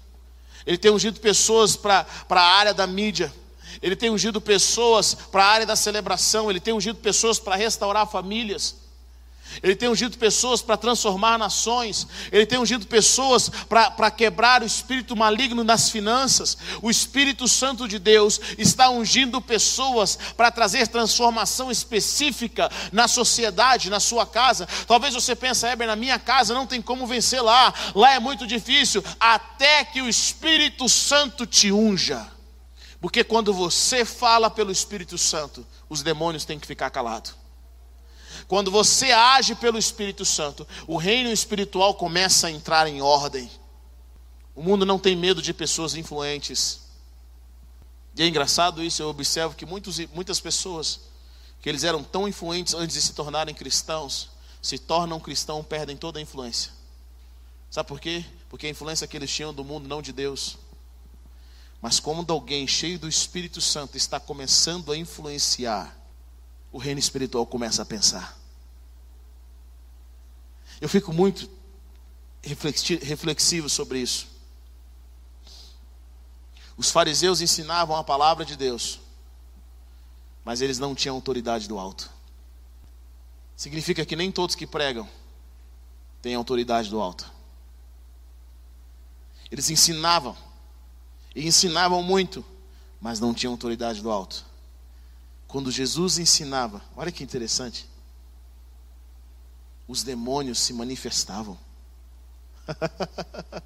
Ele 0.67 0.77
tem 0.77 0.91
ungido 0.91 1.19
pessoas 1.21 1.77
para, 1.77 2.05
para 2.05 2.43
a 2.43 2.57
área 2.59 2.75
da 2.75 2.87
mídia. 2.87 3.33
Ele 3.81 3.97
tem 3.97 4.11
ungido 4.11 4.41
pessoas 4.41 5.15
para 5.15 5.45
a 5.45 5.49
área 5.49 5.67
da 5.67 5.77
celebração. 5.77 6.51
Ele 6.51 6.61
tem 6.61 6.75
ungido 6.75 6.99
pessoas 6.99 7.39
para 7.39 7.57
restaurar 7.57 8.07
famílias. 8.07 8.77
Ele 9.63 9.75
tem 9.75 9.89
ungido 9.89 10.17
pessoas 10.17 10.63
para 10.63 10.77
transformar 10.77 11.39
nações. 11.39 12.07
Ele 12.31 12.47
tem 12.47 12.59
ungido 12.59 12.87
pessoas 12.87 13.51
para 13.69 14.11
quebrar 14.11 14.63
o 14.63 14.67
espírito 14.67 15.17
maligno 15.17 15.65
nas 15.65 15.91
finanças. 15.91 16.57
O 16.83 16.91
Espírito 16.91 17.49
Santo 17.49 17.89
de 17.89 17.99
Deus 17.99 18.41
está 18.57 18.91
ungindo 18.91 19.41
pessoas 19.41 20.19
para 20.37 20.51
trazer 20.51 20.89
transformação 20.89 21.71
específica 21.71 22.71
na 22.93 23.09
sociedade, 23.09 23.91
na 23.91 24.01
sua 24.01 24.27
casa. 24.27 24.69
Talvez 24.87 25.15
você 25.15 25.35
pense, 25.35 25.67
Heber, 25.67 25.87
na 25.87 25.97
minha 25.97 26.19
casa 26.19 26.55
não 26.55 26.67
tem 26.67 26.81
como 26.81 27.07
vencer 27.07 27.43
lá. 27.43 27.73
Lá 27.95 28.13
é 28.15 28.19
muito 28.19 28.47
difícil. 28.47 29.03
Até 29.19 29.85
que 29.85 30.01
o 30.03 30.09
Espírito 30.09 30.89
Santo 30.89 31.47
te 31.47 31.73
unja. 31.73 32.27
Porque 33.01 33.23
quando 33.23 33.53
você 33.53 34.05
fala 34.05 34.51
pelo 34.51 34.73
Espírito 34.73 35.17
Santo, 35.17 35.65
os 35.89 36.03
demônios 36.03 36.45
têm 36.45 36.59
que 36.59 36.67
ficar 36.67 36.91
calados. 36.91 37.38
Quando 38.49 38.71
você 38.71 39.13
age 39.13 39.55
pelo 39.55 39.77
Espírito 39.77 40.25
Santo, 40.25 40.67
o 40.87 40.97
reino 40.97 41.31
espiritual 41.31 41.95
começa 41.95 42.47
a 42.47 42.51
entrar 42.51 42.89
em 42.89 43.03
ordem. 43.03 43.49
O 44.57 44.63
mundo 44.63 44.87
não 44.87 44.99
tem 44.99 45.15
medo 45.15 45.43
de 45.43 45.53
pessoas 45.53 45.95
influentes. 45.95 46.81
E 48.17 48.23
é 48.23 48.27
engraçado 48.27 48.83
isso, 48.83 49.03
eu 49.03 49.11
observo 49.11 49.55
que 49.55 49.67
muitos, 49.67 49.99
muitas 50.15 50.41
pessoas 50.41 51.01
que 51.61 51.69
eles 51.69 51.85
eram 51.85 52.03
tão 52.03 52.27
influentes 52.27 52.73
antes 52.73 52.95
de 52.95 53.03
se 53.03 53.13
tornarem 53.13 53.55
cristãos, 53.55 54.31
se 54.63 54.79
tornam 54.79 55.21
cristãos, 55.21 55.67
perdem 55.67 55.97
toda 55.97 56.19
a 56.19 56.23
influência. 56.23 56.73
Sabe 57.71 57.87
por 57.87 58.01
quê? 58.01 58.25
Porque 58.49 58.67
a 58.67 58.71
influência 58.71 59.07
que 59.07 59.17
eles 59.17 59.31
tinham 59.31 59.53
do 59.53 59.63
mundo, 59.63 59.87
não 59.87 60.01
de 60.01 60.11
Deus. 60.11 60.57
Mas 61.83 62.01
quando 62.01 62.33
alguém 62.33 62.67
cheio 62.67 62.99
do 62.99 63.09
Espírito 63.09 63.61
Santo 63.61 63.97
está 63.97 64.19
começando 64.19 64.91
a 64.91 64.97
influenciar, 64.97 65.98
o 66.73 66.79
reino 66.79 66.99
espiritual 66.99 67.47
começa 67.47 67.83
a 67.83 67.87
pensar. 67.87 68.39
Eu 70.81 70.89
fico 70.89 71.13
muito 71.13 71.51
reflexivo 72.43 73.69
sobre 73.69 73.99
isso. 73.99 74.29
Os 76.77 76.91
fariseus 76.91 77.41
ensinavam 77.41 77.97
a 77.97 78.05
palavra 78.05 78.45
de 78.45 78.57
Deus, 78.57 79.01
mas 80.45 80.61
eles 80.61 80.79
não 80.79 80.95
tinham 80.95 81.17
autoridade 81.17 81.67
do 81.67 81.79
alto. 81.79 82.09
Significa 83.57 84.07
que 84.07 84.15
nem 84.15 84.31
todos 84.31 84.55
que 84.55 84.67
pregam 84.67 85.09
têm 86.23 86.37
autoridade 86.37 86.89
do 86.89 87.01
alto. 87.01 87.29
Eles 89.51 89.69
ensinavam, 89.71 90.37
e 91.35 91.47
ensinavam 91.47 92.03
muito, 92.03 92.45
mas 93.01 93.19
não 93.19 93.35
tinham 93.35 93.53
autoridade 93.53 94.01
do 94.01 94.11
alto. 94.11 94.47
Quando 95.49 95.73
Jesus 95.73 96.19
ensinava, 96.19 96.81
olha 96.95 97.11
que 97.11 97.25
interessante, 97.25 97.89
os 99.89 100.03
demônios 100.03 100.59
se 100.61 100.75
manifestavam. 100.75 101.59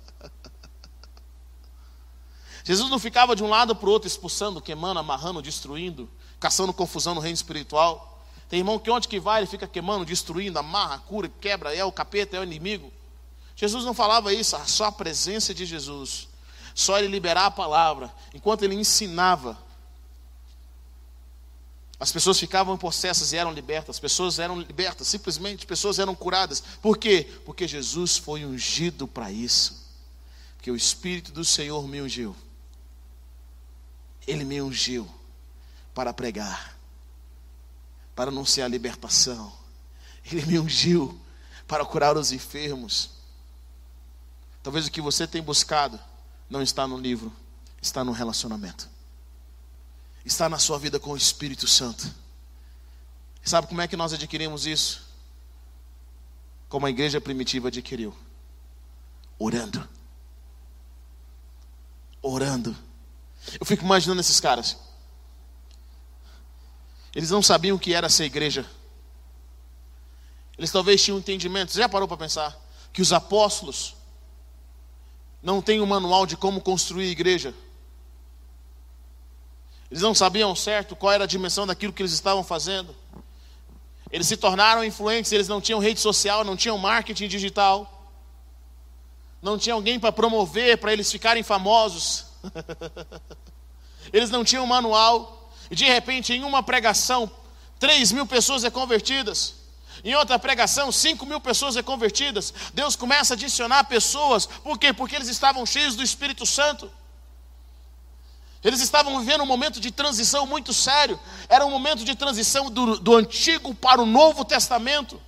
Jesus 2.64 2.88
não 2.88 3.00
ficava 3.00 3.34
de 3.34 3.42
um 3.42 3.48
lado 3.48 3.74
para 3.74 3.88
o 3.88 3.92
outro 3.92 4.06
expulsando, 4.06 4.62
queimando, 4.62 5.00
amarrando, 5.00 5.42
destruindo, 5.42 6.08
caçando 6.38 6.72
confusão 6.72 7.16
no 7.16 7.20
reino 7.20 7.34
espiritual. 7.34 8.24
Tem 8.48 8.60
irmão 8.60 8.78
que 8.78 8.88
onde 8.88 9.08
que 9.08 9.18
vai, 9.18 9.40
ele 9.40 9.48
fica 9.48 9.66
queimando, 9.66 10.04
destruindo, 10.04 10.60
amarra, 10.60 11.00
cura, 11.00 11.28
quebra, 11.40 11.74
é 11.74 11.84
o 11.84 11.90
capeta, 11.90 12.36
é 12.36 12.40
o 12.40 12.44
inimigo. 12.44 12.92
Jesus 13.56 13.84
não 13.84 13.92
falava 13.92 14.32
isso, 14.32 14.56
só 14.66 14.84
a 14.84 14.92
presença 14.92 15.52
de 15.52 15.66
Jesus, 15.66 16.28
só 16.74 16.98
ele 16.98 17.08
liberar 17.08 17.46
a 17.46 17.50
palavra, 17.50 18.14
enquanto 18.32 18.62
ele 18.62 18.76
ensinava, 18.76 19.58
as 22.02 22.10
pessoas 22.10 22.36
ficavam 22.36 22.76
possessas 22.76 23.32
e 23.32 23.36
eram 23.36 23.52
libertas, 23.52 24.00
pessoas 24.00 24.40
eram 24.40 24.58
libertas, 24.58 25.06
simplesmente 25.06 25.64
pessoas 25.64 26.00
eram 26.00 26.16
curadas. 26.16 26.60
Por 26.82 26.98
quê? 26.98 27.30
Porque 27.44 27.68
Jesus 27.68 28.16
foi 28.16 28.44
ungido 28.44 29.06
para 29.06 29.30
isso. 29.30 29.86
Porque 30.56 30.68
o 30.68 30.74
Espírito 30.74 31.30
do 31.30 31.44
Senhor 31.44 31.86
me 31.86 32.02
ungiu. 32.02 32.34
Ele 34.26 34.44
me 34.44 34.60
ungiu 34.60 35.08
para 35.94 36.12
pregar, 36.12 36.76
para 38.16 38.32
anunciar 38.32 38.66
a 38.66 38.68
libertação. 38.68 39.52
Ele 40.24 40.44
me 40.44 40.58
ungiu 40.58 41.20
para 41.68 41.84
curar 41.84 42.16
os 42.16 42.32
enfermos. 42.32 43.10
Talvez 44.60 44.88
o 44.88 44.90
que 44.90 45.00
você 45.00 45.24
tem 45.24 45.40
buscado 45.40 46.00
não 46.50 46.62
está 46.62 46.84
no 46.84 46.98
livro, 46.98 47.32
está 47.80 48.02
no 48.02 48.10
relacionamento, 48.10 48.90
está 50.24 50.48
na 50.48 50.58
sua 50.58 50.78
vida 50.78 51.00
com 51.00 51.10
o 51.10 51.16
Espírito 51.16 51.66
Santo. 51.66 52.12
E 53.44 53.48
sabe 53.50 53.66
como 53.66 53.80
é 53.80 53.88
que 53.88 53.96
nós 53.96 54.12
adquirimos 54.12 54.66
isso? 54.66 55.02
Como 56.68 56.86
a 56.86 56.90
igreja 56.90 57.20
primitiva 57.20 57.68
adquiriu: 57.68 58.14
orando. 59.38 59.88
Orando. 62.22 62.76
Eu 63.58 63.66
fico 63.66 63.84
imaginando 63.84 64.20
esses 64.20 64.38
caras. 64.38 64.76
Eles 67.14 67.30
não 67.30 67.42
sabiam 67.42 67.76
o 67.76 67.80
que 67.80 67.92
era 67.92 68.08
ser 68.08 68.24
igreja. 68.24 68.64
Eles 70.56 70.70
talvez 70.70 71.02
tinham 71.02 71.18
entendimento. 71.18 71.72
Você 71.72 71.78
já 71.78 71.88
parou 71.88 72.06
para 72.06 72.16
pensar 72.16 72.56
que 72.92 73.02
os 73.02 73.12
apóstolos 73.12 73.96
não 75.42 75.60
têm 75.60 75.80
um 75.80 75.86
manual 75.86 76.24
de 76.24 76.36
como 76.36 76.60
construir 76.60 77.10
igreja? 77.10 77.54
Eles 79.92 80.00
não 80.00 80.14
sabiam 80.14 80.56
certo 80.56 80.96
qual 80.96 81.12
era 81.12 81.24
a 81.24 81.26
dimensão 81.26 81.66
daquilo 81.66 81.92
que 81.92 82.00
eles 82.00 82.12
estavam 82.12 82.42
fazendo. 82.42 82.96
Eles 84.10 84.26
se 84.26 84.38
tornaram 84.38 84.82
influentes, 84.82 85.30
eles 85.32 85.48
não 85.48 85.60
tinham 85.60 85.78
rede 85.78 86.00
social, 86.00 86.42
não 86.42 86.56
tinham 86.56 86.78
marketing 86.78 87.28
digital. 87.28 88.08
Não 89.42 89.58
tinha 89.58 89.74
alguém 89.74 90.00
para 90.00 90.10
promover, 90.10 90.78
para 90.78 90.94
eles 90.94 91.12
ficarem 91.12 91.42
famosos. 91.42 92.24
eles 94.14 94.30
não 94.30 94.42
tinham 94.42 94.66
manual. 94.66 95.52
E 95.70 95.76
de 95.76 95.84
repente, 95.84 96.32
em 96.32 96.42
uma 96.42 96.62
pregação, 96.62 97.30
3 97.78 98.12
mil 98.12 98.26
pessoas 98.26 98.64
é 98.64 98.70
convertidas. 98.70 99.56
Em 100.02 100.14
outra 100.14 100.38
pregação, 100.38 100.90
5 100.90 101.26
mil 101.26 101.38
pessoas 101.38 101.76
é 101.76 101.82
convertidas. 101.82 102.54
Deus 102.72 102.96
começa 102.96 103.34
a 103.34 103.36
adicionar 103.36 103.84
pessoas. 103.84 104.46
Por 104.46 104.78
quê? 104.78 104.90
Porque 104.94 105.16
eles 105.16 105.28
estavam 105.28 105.66
cheios 105.66 105.94
do 105.94 106.02
Espírito 106.02 106.46
Santo. 106.46 106.90
Eles 108.62 108.80
estavam 108.80 109.18
vivendo 109.18 109.42
um 109.42 109.46
momento 109.46 109.80
de 109.80 109.90
transição 109.90 110.46
muito 110.46 110.72
sério. 110.72 111.18
Era 111.48 111.66
um 111.66 111.70
momento 111.70 112.04
de 112.04 112.14
transição 112.14 112.70
do, 112.70 112.98
do 112.98 113.16
Antigo 113.16 113.74
para 113.74 114.00
o 114.00 114.06
Novo 114.06 114.44
Testamento. 114.44 115.20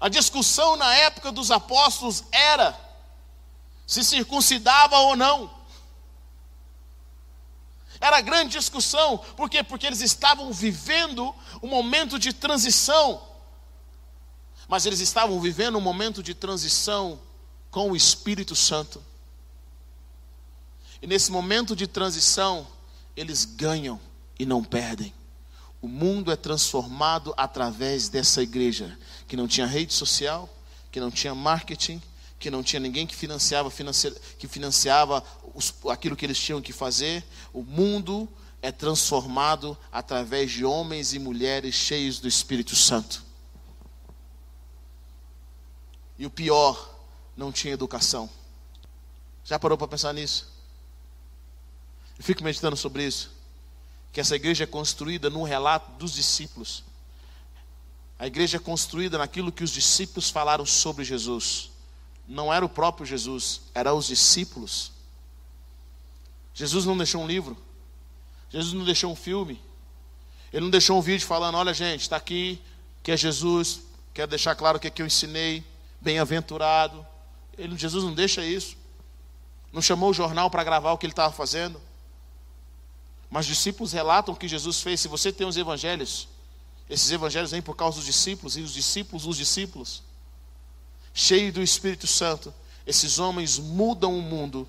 A 0.00 0.08
discussão 0.08 0.76
na 0.76 0.94
época 0.94 1.30
dos 1.30 1.50
apóstolos 1.50 2.24
era 2.32 2.78
se 3.86 4.02
circuncidava 4.02 4.96
ou 4.98 5.16
não. 5.16 5.50
Era 8.00 8.20
grande 8.20 8.52
discussão, 8.52 9.18
por 9.36 9.50
quê? 9.50 9.62
Porque 9.62 9.86
eles 9.86 10.00
estavam 10.00 10.52
vivendo 10.52 11.34
um 11.62 11.68
momento 11.68 12.18
de 12.18 12.32
transição. 12.32 13.26
Mas 14.68 14.86
eles 14.86 15.00
estavam 15.00 15.40
vivendo 15.40 15.78
um 15.78 15.80
momento 15.80 16.22
de 16.22 16.32
transição 16.32 17.18
com 17.70 17.90
o 17.90 17.96
Espírito 17.96 18.54
Santo. 18.54 19.02
E 21.00 21.06
nesse 21.06 21.30
momento 21.30 21.76
de 21.76 21.86
transição, 21.86 22.66
eles 23.16 23.44
ganham 23.44 24.00
e 24.38 24.44
não 24.44 24.62
perdem. 24.62 25.12
O 25.80 25.86
mundo 25.86 26.32
é 26.32 26.36
transformado 26.36 27.32
através 27.36 28.08
dessa 28.08 28.42
igreja, 28.42 28.98
que 29.28 29.36
não 29.36 29.46
tinha 29.46 29.66
rede 29.66 29.94
social, 29.94 30.48
que 30.90 30.98
não 30.98 31.10
tinha 31.10 31.34
marketing, 31.34 32.02
que 32.38 32.50
não 32.50 32.62
tinha 32.62 32.80
ninguém 32.80 33.06
que 33.06 33.14
financiava, 33.14 33.70
que 34.38 34.48
financiava 34.48 35.22
os, 35.54 35.72
aquilo 35.88 36.16
que 36.16 36.26
eles 36.26 36.38
tinham 36.38 36.60
que 36.60 36.72
fazer. 36.72 37.24
O 37.52 37.62
mundo 37.62 38.28
é 38.60 38.72
transformado 38.72 39.78
através 39.92 40.50
de 40.50 40.64
homens 40.64 41.14
e 41.14 41.18
mulheres 41.18 41.74
cheios 41.74 42.18
do 42.18 42.26
Espírito 42.26 42.74
Santo. 42.74 43.22
E 46.18 46.26
o 46.26 46.30
pior, 46.30 46.96
não 47.36 47.52
tinha 47.52 47.72
educação. 47.72 48.28
Já 49.44 49.60
parou 49.60 49.78
para 49.78 49.86
pensar 49.86 50.12
nisso? 50.12 50.57
Eu 52.18 52.24
fico 52.24 52.42
meditando 52.42 52.76
sobre 52.76 53.04
isso. 53.04 53.30
Que 54.12 54.20
essa 54.20 54.34
igreja 54.34 54.64
é 54.64 54.66
construída 54.66 55.30
no 55.30 55.42
relato 55.42 55.92
dos 55.92 56.12
discípulos. 56.12 56.82
A 58.18 58.26
igreja 58.26 58.56
é 58.56 58.60
construída 58.60 59.16
naquilo 59.16 59.52
que 59.52 59.62
os 59.62 59.70
discípulos 59.70 60.28
falaram 60.28 60.66
sobre 60.66 61.04
Jesus. 61.04 61.70
Não 62.26 62.52
era 62.52 62.64
o 62.64 62.68
próprio 62.68 63.06
Jesus, 63.06 63.60
eram 63.74 63.96
os 63.96 64.06
discípulos. 64.06 64.90
Jesus 66.52 66.84
não 66.84 66.96
deixou 66.96 67.22
um 67.22 67.26
livro. 67.26 67.56
Jesus 68.50 68.72
não 68.72 68.84
deixou 68.84 69.12
um 69.12 69.16
filme. 69.16 69.62
Ele 70.52 70.64
não 70.64 70.70
deixou 70.70 70.98
um 70.98 71.00
vídeo 71.00 71.26
falando: 71.26 71.54
olha, 71.56 71.72
gente, 71.72 72.00
está 72.00 72.16
aqui, 72.16 72.60
que 73.02 73.12
é 73.12 73.16
Jesus. 73.16 73.82
Quero 74.12 74.28
deixar 74.28 74.56
claro 74.56 74.80
o 74.82 74.86
é 74.86 74.90
que 74.90 75.00
eu 75.00 75.06
ensinei. 75.06 75.62
Bem-aventurado. 76.00 77.06
Jesus 77.76 78.02
não 78.02 78.12
deixa 78.12 78.44
isso. 78.44 78.76
Não 79.72 79.80
chamou 79.80 80.10
o 80.10 80.14
jornal 80.14 80.50
para 80.50 80.64
gravar 80.64 80.92
o 80.92 80.98
que 80.98 81.06
ele 81.06 81.12
estava 81.12 81.32
fazendo. 81.32 81.80
Mas 83.30 83.46
os 83.46 83.56
discípulos 83.56 83.92
relatam 83.92 84.34
que 84.34 84.48
Jesus 84.48 84.80
fez. 84.80 85.00
Se 85.00 85.08
você 85.08 85.32
tem 85.32 85.46
os 85.46 85.56
evangelhos, 85.56 86.28
esses 86.88 87.10
evangelhos 87.10 87.50
vêm 87.50 87.60
por 87.60 87.76
causa 87.76 87.96
dos 87.96 88.06
discípulos, 88.06 88.56
e 88.56 88.62
os 88.62 88.72
discípulos, 88.72 89.26
os 89.26 89.36
discípulos, 89.36 90.02
cheios 91.12 91.52
do 91.52 91.62
Espírito 91.62 92.06
Santo, 92.06 92.52
esses 92.86 93.18
homens 93.18 93.58
mudam 93.58 94.18
o 94.18 94.22
mundo 94.22 94.66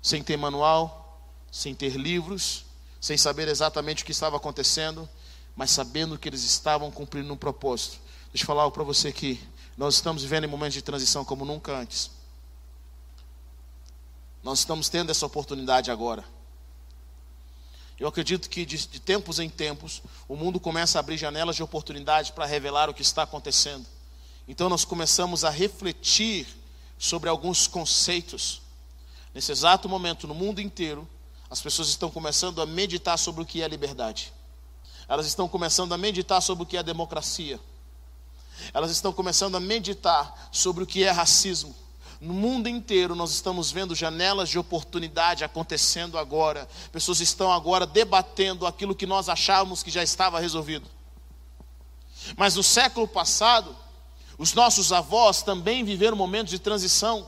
sem 0.00 0.22
ter 0.22 0.36
manual, 0.38 1.20
sem 1.52 1.74
ter 1.74 1.96
livros, 1.96 2.64
sem 3.00 3.18
saber 3.18 3.48
exatamente 3.48 4.02
o 4.02 4.06
que 4.06 4.12
estava 4.12 4.36
acontecendo, 4.36 5.08
mas 5.54 5.70
sabendo 5.70 6.18
que 6.18 6.28
eles 6.28 6.42
estavam 6.42 6.90
cumprindo 6.90 7.32
um 7.32 7.36
propósito. 7.36 7.98
Deixa 8.32 8.44
eu 8.44 8.46
falar 8.46 8.70
para 8.70 8.84
você 8.84 9.08
aqui. 9.08 9.42
Nós 9.76 9.96
estamos 9.96 10.22
vivendo 10.22 10.44
em 10.44 10.46
momentos 10.46 10.74
de 10.74 10.82
transição 10.82 11.24
como 11.24 11.44
nunca 11.44 11.76
antes. 11.76 12.10
Nós 14.42 14.60
estamos 14.60 14.88
tendo 14.88 15.10
essa 15.10 15.26
oportunidade 15.26 15.90
agora. 15.90 16.24
Eu 18.00 18.08
acredito 18.08 18.48
que 18.48 18.64
de, 18.64 18.78
de 18.88 18.98
tempos 18.98 19.38
em 19.38 19.50
tempos 19.50 20.02
o 20.26 20.34
mundo 20.34 20.58
começa 20.58 20.98
a 20.98 21.00
abrir 21.00 21.18
janelas 21.18 21.54
de 21.54 21.62
oportunidade 21.62 22.32
para 22.32 22.46
revelar 22.46 22.88
o 22.88 22.94
que 22.94 23.02
está 23.02 23.24
acontecendo. 23.24 23.86
Então 24.48 24.70
nós 24.70 24.86
começamos 24.86 25.44
a 25.44 25.50
refletir 25.50 26.46
sobre 26.98 27.28
alguns 27.28 27.66
conceitos. 27.66 28.62
Nesse 29.34 29.52
exato 29.52 29.86
momento, 29.86 30.26
no 30.26 30.34
mundo 30.34 30.62
inteiro, 30.62 31.06
as 31.50 31.60
pessoas 31.60 31.88
estão 31.88 32.10
começando 32.10 32.62
a 32.62 32.66
meditar 32.66 33.18
sobre 33.18 33.42
o 33.42 33.46
que 33.46 33.62
é 33.62 33.68
liberdade. 33.68 34.32
Elas 35.06 35.26
estão 35.26 35.46
começando 35.46 35.92
a 35.92 35.98
meditar 35.98 36.40
sobre 36.40 36.64
o 36.64 36.66
que 36.66 36.78
é 36.78 36.82
democracia. 36.82 37.60
Elas 38.72 38.90
estão 38.90 39.12
começando 39.12 39.56
a 39.56 39.60
meditar 39.60 40.48
sobre 40.50 40.84
o 40.84 40.86
que 40.86 41.04
é 41.04 41.10
racismo. 41.10 41.76
No 42.20 42.34
mundo 42.34 42.68
inteiro 42.68 43.14
nós 43.14 43.30
estamos 43.30 43.70
vendo 43.70 43.94
janelas 43.94 44.50
de 44.50 44.58
oportunidade 44.58 45.42
acontecendo 45.42 46.18
agora. 46.18 46.68
Pessoas 46.92 47.20
estão 47.20 47.50
agora 47.50 47.86
debatendo 47.86 48.66
aquilo 48.66 48.94
que 48.94 49.06
nós 49.06 49.28
achávamos 49.28 49.82
que 49.82 49.90
já 49.90 50.02
estava 50.02 50.38
resolvido. 50.38 50.86
Mas 52.36 52.56
no 52.56 52.62
século 52.62 53.08
passado, 53.08 53.74
os 54.36 54.52
nossos 54.52 54.92
avós 54.92 55.42
também 55.42 55.82
viveram 55.82 56.16
momentos 56.16 56.50
de 56.50 56.58
transição 56.58 57.26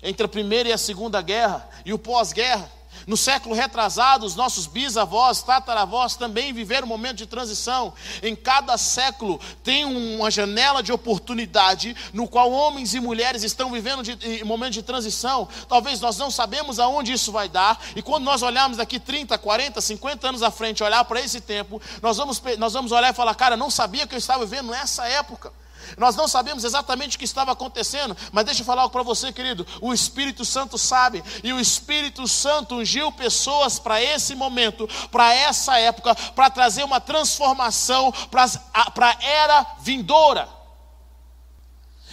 entre 0.00 0.24
a 0.24 0.28
primeira 0.28 0.68
e 0.68 0.72
a 0.72 0.78
segunda 0.78 1.20
guerra 1.20 1.68
e 1.84 1.92
o 1.92 1.98
pós-guerra. 1.98 2.70
No 3.06 3.16
século 3.16 3.54
retrasado, 3.54 4.26
os 4.26 4.34
nossos 4.34 4.66
bisavós, 4.66 5.40
tataravós 5.40 6.16
também 6.16 6.52
viveram 6.52 6.86
um 6.86 6.88
momento 6.88 7.18
de 7.18 7.26
transição. 7.26 7.94
Em 8.20 8.34
cada 8.34 8.76
século 8.76 9.40
tem 9.62 9.84
uma 9.84 10.28
janela 10.28 10.82
de 10.82 10.90
oportunidade 10.90 11.94
no 12.12 12.26
qual 12.26 12.50
homens 12.50 12.94
e 12.94 13.00
mulheres 13.00 13.44
estão 13.44 13.70
vivendo 13.70 14.02
de, 14.02 14.42
um 14.42 14.46
momento 14.46 14.72
de 14.72 14.82
transição. 14.82 15.46
Talvez 15.68 16.00
nós 16.00 16.18
não 16.18 16.32
sabemos 16.32 16.80
aonde 16.80 17.12
isso 17.12 17.30
vai 17.30 17.48
dar. 17.48 17.80
E 17.94 18.02
quando 18.02 18.24
nós 18.24 18.42
olharmos 18.42 18.78
daqui 18.78 18.98
30, 18.98 19.38
40, 19.38 19.80
50 19.80 20.28
anos 20.28 20.42
à 20.42 20.50
frente, 20.50 20.82
olhar 20.82 21.04
para 21.04 21.20
esse 21.20 21.40
tempo, 21.40 21.80
nós 22.02 22.16
vamos, 22.16 22.42
nós 22.58 22.72
vamos 22.72 22.90
olhar 22.90 23.12
e 23.12 23.16
falar, 23.16 23.36
cara, 23.36 23.56
não 23.56 23.70
sabia 23.70 24.04
que 24.04 24.16
eu 24.16 24.18
estava 24.18 24.44
vivendo 24.44 24.72
nessa 24.72 25.06
época. 25.06 25.52
Nós 25.96 26.16
não 26.16 26.26
sabemos 26.26 26.64
exatamente 26.64 27.16
o 27.16 27.18
que 27.18 27.24
estava 27.24 27.52
acontecendo, 27.52 28.16
mas 28.32 28.44
deixa 28.44 28.62
eu 28.62 28.66
falar 28.66 28.82
algo 28.82 28.92
para 28.92 29.02
você, 29.02 29.32
querido. 29.32 29.66
O 29.80 29.92
Espírito 29.92 30.44
Santo 30.44 30.76
sabe, 30.76 31.22
e 31.42 31.52
o 31.52 31.60
Espírito 31.60 32.26
Santo 32.26 32.76
ungiu 32.76 33.12
pessoas 33.12 33.78
para 33.78 34.02
esse 34.02 34.34
momento, 34.34 34.88
para 35.10 35.32
essa 35.34 35.78
época, 35.78 36.14
para 36.14 36.50
trazer 36.50 36.84
uma 36.84 37.00
transformação 37.00 38.12
para 38.30 39.10
a 39.10 39.24
era 39.24 39.66
vindoura. 39.80 40.48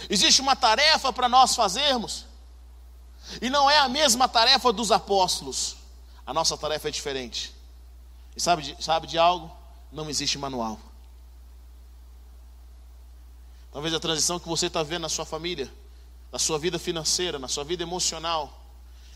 Existe 0.08 0.40
uma 0.40 0.54
tarefa 0.54 1.12
para 1.12 1.28
nós 1.28 1.54
fazermos, 1.54 2.26
e 3.40 3.48
não 3.48 3.70
é 3.70 3.78
a 3.78 3.88
mesma 3.88 4.28
tarefa 4.28 4.72
dos 4.72 4.92
apóstolos. 4.92 5.76
A 6.26 6.32
nossa 6.32 6.56
tarefa 6.56 6.88
é 6.88 6.90
diferente. 6.90 7.54
E 8.36 8.40
sabe 8.40 8.76
sabe 8.80 9.06
de 9.06 9.18
algo? 9.18 9.50
Não 9.92 10.08
existe 10.10 10.38
manual. 10.38 10.78
Talvez 13.74 13.92
a 13.92 13.98
transição 13.98 14.38
que 14.38 14.48
você 14.48 14.66
está 14.66 14.84
vendo 14.84 15.02
na 15.02 15.08
sua 15.08 15.24
família, 15.24 15.68
na 16.30 16.38
sua 16.38 16.60
vida 16.60 16.78
financeira, 16.78 17.40
na 17.40 17.48
sua 17.48 17.64
vida 17.64 17.82
emocional, 17.82 18.64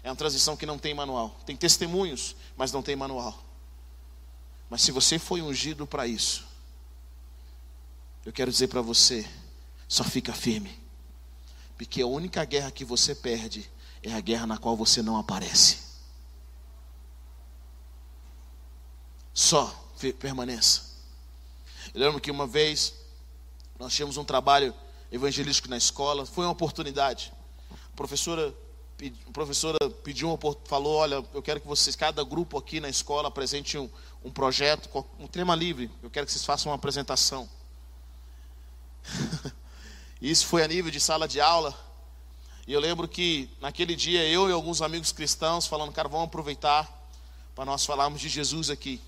é 0.02 0.10
uma 0.10 0.16
transição 0.16 0.56
que 0.56 0.66
não 0.66 0.76
tem 0.76 0.92
manual. 0.92 1.30
Tem 1.46 1.56
testemunhos, 1.56 2.34
mas 2.56 2.72
não 2.72 2.82
tem 2.82 2.96
manual. 2.96 3.40
Mas 4.68 4.82
se 4.82 4.90
você 4.90 5.16
foi 5.16 5.40
ungido 5.40 5.86
para 5.86 6.08
isso, 6.08 6.44
eu 8.26 8.32
quero 8.32 8.50
dizer 8.50 8.66
para 8.66 8.82
você, 8.82 9.30
só 9.86 10.02
fica 10.02 10.32
firme. 10.32 10.76
Porque 11.76 12.02
a 12.02 12.06
única 12.08 12.44
guerra 12.44 12.72
que 12.72 12.84
você 12.84 13.14
perde 13.14 13.70
é 14.02 14.12
a 14.12 14.20
guerra 14.20 14.44
na 14.44 14.58
qual 14.58 14.76
você 14.76 15.02
não 15.02 15.16
aparece. 15.16 15.78
Só 19.32 19.66
permaneça. 20.18 20.82
Eu 21.94 22.00
lembro 22.00 22.20
que 22.20 22.28
uma 22.28 22.44
vez 22.44 22.97
nós 23.78 23.94
tínhamos 23.94 24.16
um 24.16 24.24
trabalho 24.24 24.74
evangelístico 25.10 25.68
na 25.68 25.76
escola, 25.76 26.26
foi 26.26 26.44
uma 26.44 26.52
oportunidade. 26.52 27.32
A 27.70 27.96
professora, 27.96 28.54
a 29.26 29.32
professora 29.32 29.78
pediu, 30.02 30.38
falou: 30.64 30.96
Olha, 30.96 31.24
eu 31.32 31.42
quero 31.42 31.60
que 31.60 31.66
vocês, 31.66 31.94
cada 31.94 32.22
grupo 32.24 32.58
aqui 32.58 32.80
na 32.80 32.88
escola, 32.88 33.28
apresente 33.28 33.78
um, 33.78 33.88
um 34.24 34.30
projeto, 34.30 35.04
um 35.18 35.26
tema 35.26 35.54
livre. 35.54 35.90
Eu 36.02 36.10
quero 36.10 36.26
que 36.26 36.32
vocês 36.32 36.44
façam 36.44 36.70
uma 36.70 36.76
apresentação. 36.76 37.48
Isso 40.20 40.46
foi 40.46 40.62
a 40.64 40.68
nível 40.68 40.90
de 40.90 41.00
sala 41.00 41.28
de 41.28 41.40
aula. 41.40 41.74
E 42.66 42.72
eu 42.72 42.80
lembro 42.80 43.08
que 43.08 43.48
naquele 43.60 43.96
dia 43.96 44.26
eu 44.28 44.48
e 44.48 44.52
alguns 44.52 44.82
amigos 44.82 45.10
cristãos 45.10 45.66
falando, 45.66 45.92
cara, 45.92 46.08
vamos 46.08 46.26
aproveitar 46.26 46.86
para 47.54 47.64
nós 47.64 47.86
falarmos 47.86 48.20
de 48.20 48.28
Jesus 48.28 48.68
aqui. 48.68 49.00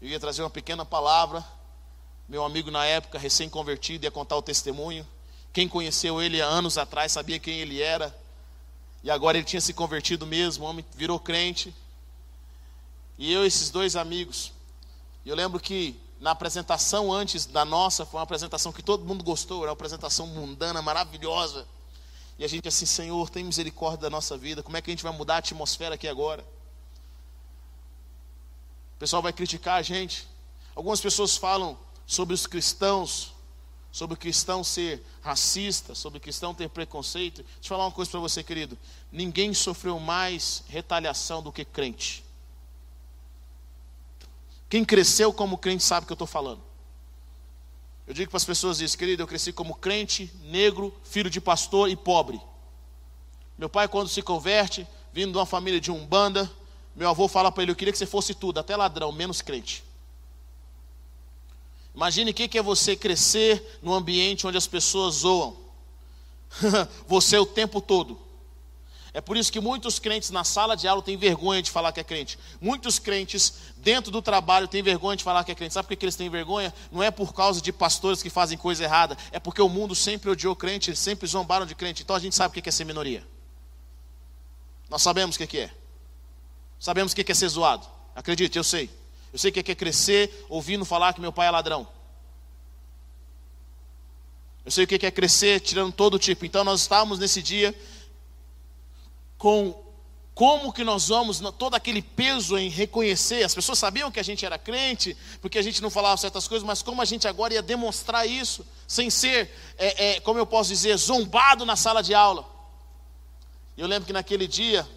Eu 0.00 0.08
ia 0.08 0.20
trazer 0.20 0.42
uma 0.42 0.50
pequena 0.50 0.84
palavra. 0.84 1.44
Meu 2.32 2.46
amigo 2.46 2.70
na 2.70 2.82
época, 2.86 3.18
recém-convertido, 3.18 4.06
ia 4.06 4.10
contar 4.10 4.38
o 4.38 4.40
testemunho. 4.40 5.06
Quem 5.52 5.68
conheceu 5.68 6.22
ele 6.22 6.40
há 6.40 6.46
anos 6.46 6.78
atrás 6.78 7.12
sabia 7.12 7.38
quem 7.38 7.58
ele 7.58 7.82
era. 7.82 8.18
E 9.04 9.10
agora 9.10 9.36
ele 9.36 9.44
tinha 9.44 9.60
se 9.60 9.74
convertido 9.74 10.26
mesmo, 10.26 10.64
o 10.64 10.66
homem 10.66 10.82
virou 10.94 11.20
crente. 11.20 11.74
E 13.18 13.30
eu, 13.30 13.44
esses 13.44 13.68
dois 13.68 13.96
amigos. 13.96 14.50
Eu 15.26 15.36
lembro 15.36 15.60
que 15.60 15.94
na 16.18 16.30
apresentação 16.30 17.12
antes 17.12 17.44
da 17.44 17.66
nossa, 17.66 18.06
foi 18.06 18.16
uma 18.16 18.24
apresentação 18.24 18.72
que 18.72 18.82
todo 18.82 19.04
mundo 19.04 19.22
gostou, 19.22 19.58
era 19.58 19.68
uma 19.68 19.74
apresentação 19.74 20.26
mundana, 20.26 20.80
maravilhosa. 20.80 21.68
E 22.38 22.46
a 22.46 22.48
gente 22.48 22.66
assim, 22.66 22.86
Senhor, 22.86 23.28
tem 23.28 23.44
misericórdia 23.44 24.00
da 24.00 24.10
nossa 24.10 24.38
vida, 24.38 24.62
como 24.62 24.78
é 24.78 24.80
que 24.80 24.90
a 24.90 24.94
gente 24.94 25.04
vai 25.04 25.12
mudar 25.12 25.34
a 25.34 25.38
atmosfera 25.40 25.96
aqui 25.96 26.08
agora? 26.08 26.42
O 28.96 28.98
pessoal 29.00 29.20
vai 29.20 29.34
criticar 29.34 29.78
a 29.78 29.82
gente. 29.82 30.26
Algumas 30.74 30.98
pessoas 30.98 31.36
falam 31.36 31.76
sobre 32.06 32.34
os 32.34 32.46
cristãos, 32.46 33.32
sobre 33.90 34.14
o 34.14 34.16
cristão 34.16 34.64
ser 34.64 35.04
racista, 35.20 35.94
sobre 35.94 36.18
o 36.18 36.20
cristão 36.20 36.54
ter 36.54 36.68
preconceito. 36.68 37.42
Deixa 37.42 37.58
eu 37.60 37.68
falar 37.68 37.84
uma 37.84 37.92
coisa 37.92 38.10
para 38.10 38.20
você, 38.20 38.42
querido. 38.42 38.78
Ninguém 39.10 39.52
sofreu 39.52 40.00
mais 40.00 40.64
retaliação 40.68 41.42
do 41.42 41.52
que 41.52 41.64
crente. 41.64 42.24
Quem 44.68 44.84
cresceu 44.84 45.32
como 45.32 45.58
crente 45.58 45.84
sabe 45.84 46.04
o 46.04 46.06
que 46.06 46.12
eu 46.12 46.14
estou 46.14 46.26
falando. 46.26 46.62
Eu 48.06 48.14
digo 48.14 48.30
para 48.30 48.38
as 48.38 48.44
pessoas 48.44 48.80
isso, 48.80 48.96
querido, 48.96 49.22
eu 49.22 49.26
cresci 49.26 49.52
como 49.52 49.74
crente, 49.74 50.32
negro, 50.44 50.92
filho 51.04 51.30
de 51.30 51.40
pastor 51.40 51.90
e 51.90 51.94
pobre. 51.94 52.40
Meu 53.56 53.68
pai, 53.68 53.86
quando 53.86 54.08
se 54.08 54.22
converte, 54.22 54.86
vindo 55.12 55.32
de 55.32 55.38
uma 55.38 55.46
família 55.46 55.80
de 55.80 55.90
umbanda, 55.90 56.50
meu 56.96 57.08
avô 57.08 57.28
fala 57.28 57.52
para 57.52 57.62
ele: 57.62 57.72
Eu 57.72 57.76
queria 57.76 57.92
que 57.92 57.98
você 57.98 58.06
fosse 58.06 58.34
tudo, 58.34 58.58
até 58.58 58.74
ladrão, 58.74 59.12
menos 59.12 59.40
crente. 59.40 59.84
Imagine 61.94 62.30
o 62.30 62.34
que 62.34 62.58
é 62.58 62.62
você 62.62 62.96
crescer 62.96 63.78
num 63.82 63.92
ambiente 63.92 64.46
onde 64.46 64.56
as 64.56 64.66
pessoas 64.66 65.16
zoam. 65.16 65.56
você 67.06 67.36
o 67.38 67.46
tempo 67.46 67.80
todo. 67.80 68.18
É 69.14 69.20
por 69.20 69.36
isso 69.36 69.52
que 69.52 69.60
muitos 69.60 69.98
crentes 69.98 70.30
na 70.30 70.42
sala 70.42 70.74
de 70.74 70.88
aula 70.88 71.02
têm 71.02 71.18
vergonha 71.18 71.62
de 71.62 71.70
falar 71.70 71.92
que 71.92 72.00
é 72.00 72.04
crente. 72.04 72.38
Muitos 72.58 72.98
crentes 72.98 73.52
dentro 73.76 74.10
do 74.10 74.22
trabalho 74.22 74.66
têm 74.66 74.82
vergonha 74.82 75.16
de 75.16 75.22
falar 75.22 75.44
que 75.44 75.52
é 75.52 75.54
crente. 75.54 75.74
Sabe 75.74 75.86
por 75.86 75.96
que 75.96 76.04
eles 76.06 76.16
têm 76.16 76.30
vergonha? 76.30 76.72
Não 76.90 77.02
é 77.02 77.10
por 77.10 77.34
causa 77.34 77.60
de 77.60 77.70
pastores 77.72 78.22
que 78.22 78.30
fazem 78.30 78.56
coisa 78.56 78.82
errada. 78.82 79.16
É 79.30 79.38
porque 79.38 79.60
o 79.60 79.68
mundo 79.68 79.94
sempre 79.94 80.30
odiou 80.30 80.56
crente, 80.56 80.88
eles 80.88 80.98
sempre 80.98 81.26
zombaram 81.26 81.66
de 81.66 81.74
crente. 81.74 82.02
Então 82.02 82.16
a 82.16 82.18
gente 82.18 82.34
sabe 82.34 82.58
o 82.58 82.62
que 82.62 82.66
é 82.66 82.72
ser 82.72 82.84
minoria. 82.84 83.22
Nós 84.88 85.02
sabemos 85.02 85.36
o 85.36 85.46
que 85.46 85.58
é. 85.58 85.70
Sabemos 86.80 87.12
o 87.12 87.16
que 87.16 87.30
é 87.30 87.34
ser 87.34 87.48
zoado. 87.48 87.86
Acredite, 88.16 88.56
eu 88.56 88.64
sei. 88.64 88.88
Eu 89.32 89.38
sei 89.38 89.50
que 89.50 89.60
é 89.60 89.74
crescer 89.74 90.44
ouvindo 90.48 90.84
falar 90.84 91.14
que 91.14 91.20
meu 91.20 91.32
pai 91.32 91.46
é 91.46 91.50
ladrão. 91.50 91.88
Eu 94.64 94.70
sei 94.70 94.84
o 94.84 94.86
que 94.86 95.06
é 95.06 95.10
crescer 95.10 95.60
tirando 95.60 95.92
todo 95.92 96.18
tipo. 96.18 96.44
Então 96.44 96.62
nós 96.62 96.82
estávamos 96.82 97.18
nesse 97.18 97.42
dia 97.42 97.74
com 99.38 99.82
como 100.34 100.72
que 100.72 100.82
nós 100.82 101.08
vamos, 101.08 101.40
todo 101.58 101.74
aquele 101.74 102.00
peso 102.00 102.56
em 102.56 102.70
reconhecer, 102.70 103.42
as 103.42 103.54
pessoas 103.54 103.78
sabiam 103.78 104.10
que 104.10 104.18
a 104.18 104.22
gente 104.22 104.46
era 104.46 104.56
crente, 104.56 105.16
porque 105.42 105.58
a 105.58 105.62
gente 105.62 105.82
não 105.82 105.90
falava 105.90 106.16
certas 106.16 106.48
coisas, 106.48 106.66
mas 106.66 106.80
como 106.80 107.02
a 107.02 107.04
gente 107.04 107.28
agora 107.28 107.52
ia 107.52 107.60
demonstrar 107.60 108.26
isso, 108.26 108.66
sem 108.88 109.10
ser, 109.10 109.54
é, 109.76 110.12
é, 110.12 110.20
como 110.20 110.38
eu 110.38 110.46
posso 110.46 110.70
dizer, 110.70 110.96
zombado 110.96 111.66
na 111.66 111.76
sala 111.76 112.02
de 112.02 112.14
aula. 112.14 112.48
Eu 113.76 113.86
lembro 113.86 114.06
que 114.06 114.12
naquele 114.12 114.46
dia, 114.46 114.88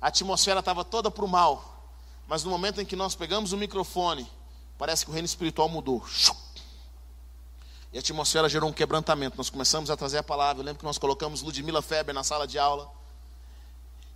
a 0.00 0.06
atmosfera 0.06 0.60
estava 0.60 0.84
toda 0.84 1.10
para 1.10 1.24
o 1.24 1.28
mal, 1.28 1.69
mas 2.30 2.44
no 2.44 2.50
momento 2.50 2.80
em 2.80 2.84
que 2.84 2.94
nós 2.94 3.16
pegamos 3.16 3.52
o 3.52 3.56
microfone, 3.56 4.24
parece 4.78 5.04
que 5.04 5.10
o 5.10 5.12
reino 5.12 5.26
espiritual 5.26 5.68
mudou. 5.68 6.06
E 7.92 7.96
a 7.96 8.00
atmosfera 8.00 8.48
gerou 8.48 8.70
um 8.70 8.72
quebrantamento, 8.72 9.36
nós 9.36 9.50
começamos 9.50 9.90
a 9.90 9.96
trazer 9.96 10.18
a 10.18 10.22
palavra, 10.22 10.62
eu 10.62 10.64
lembro 10.64 10.78
que 10.78 10.84
nós 10.84 10.96
colocamos 10.96 11.42
Ludmila 11.42 11.82
Feber 11.82 12.14
na 12.14 12.22
sala 12.22 12.46
de 12.46 12.56
aula, 12.56 12.88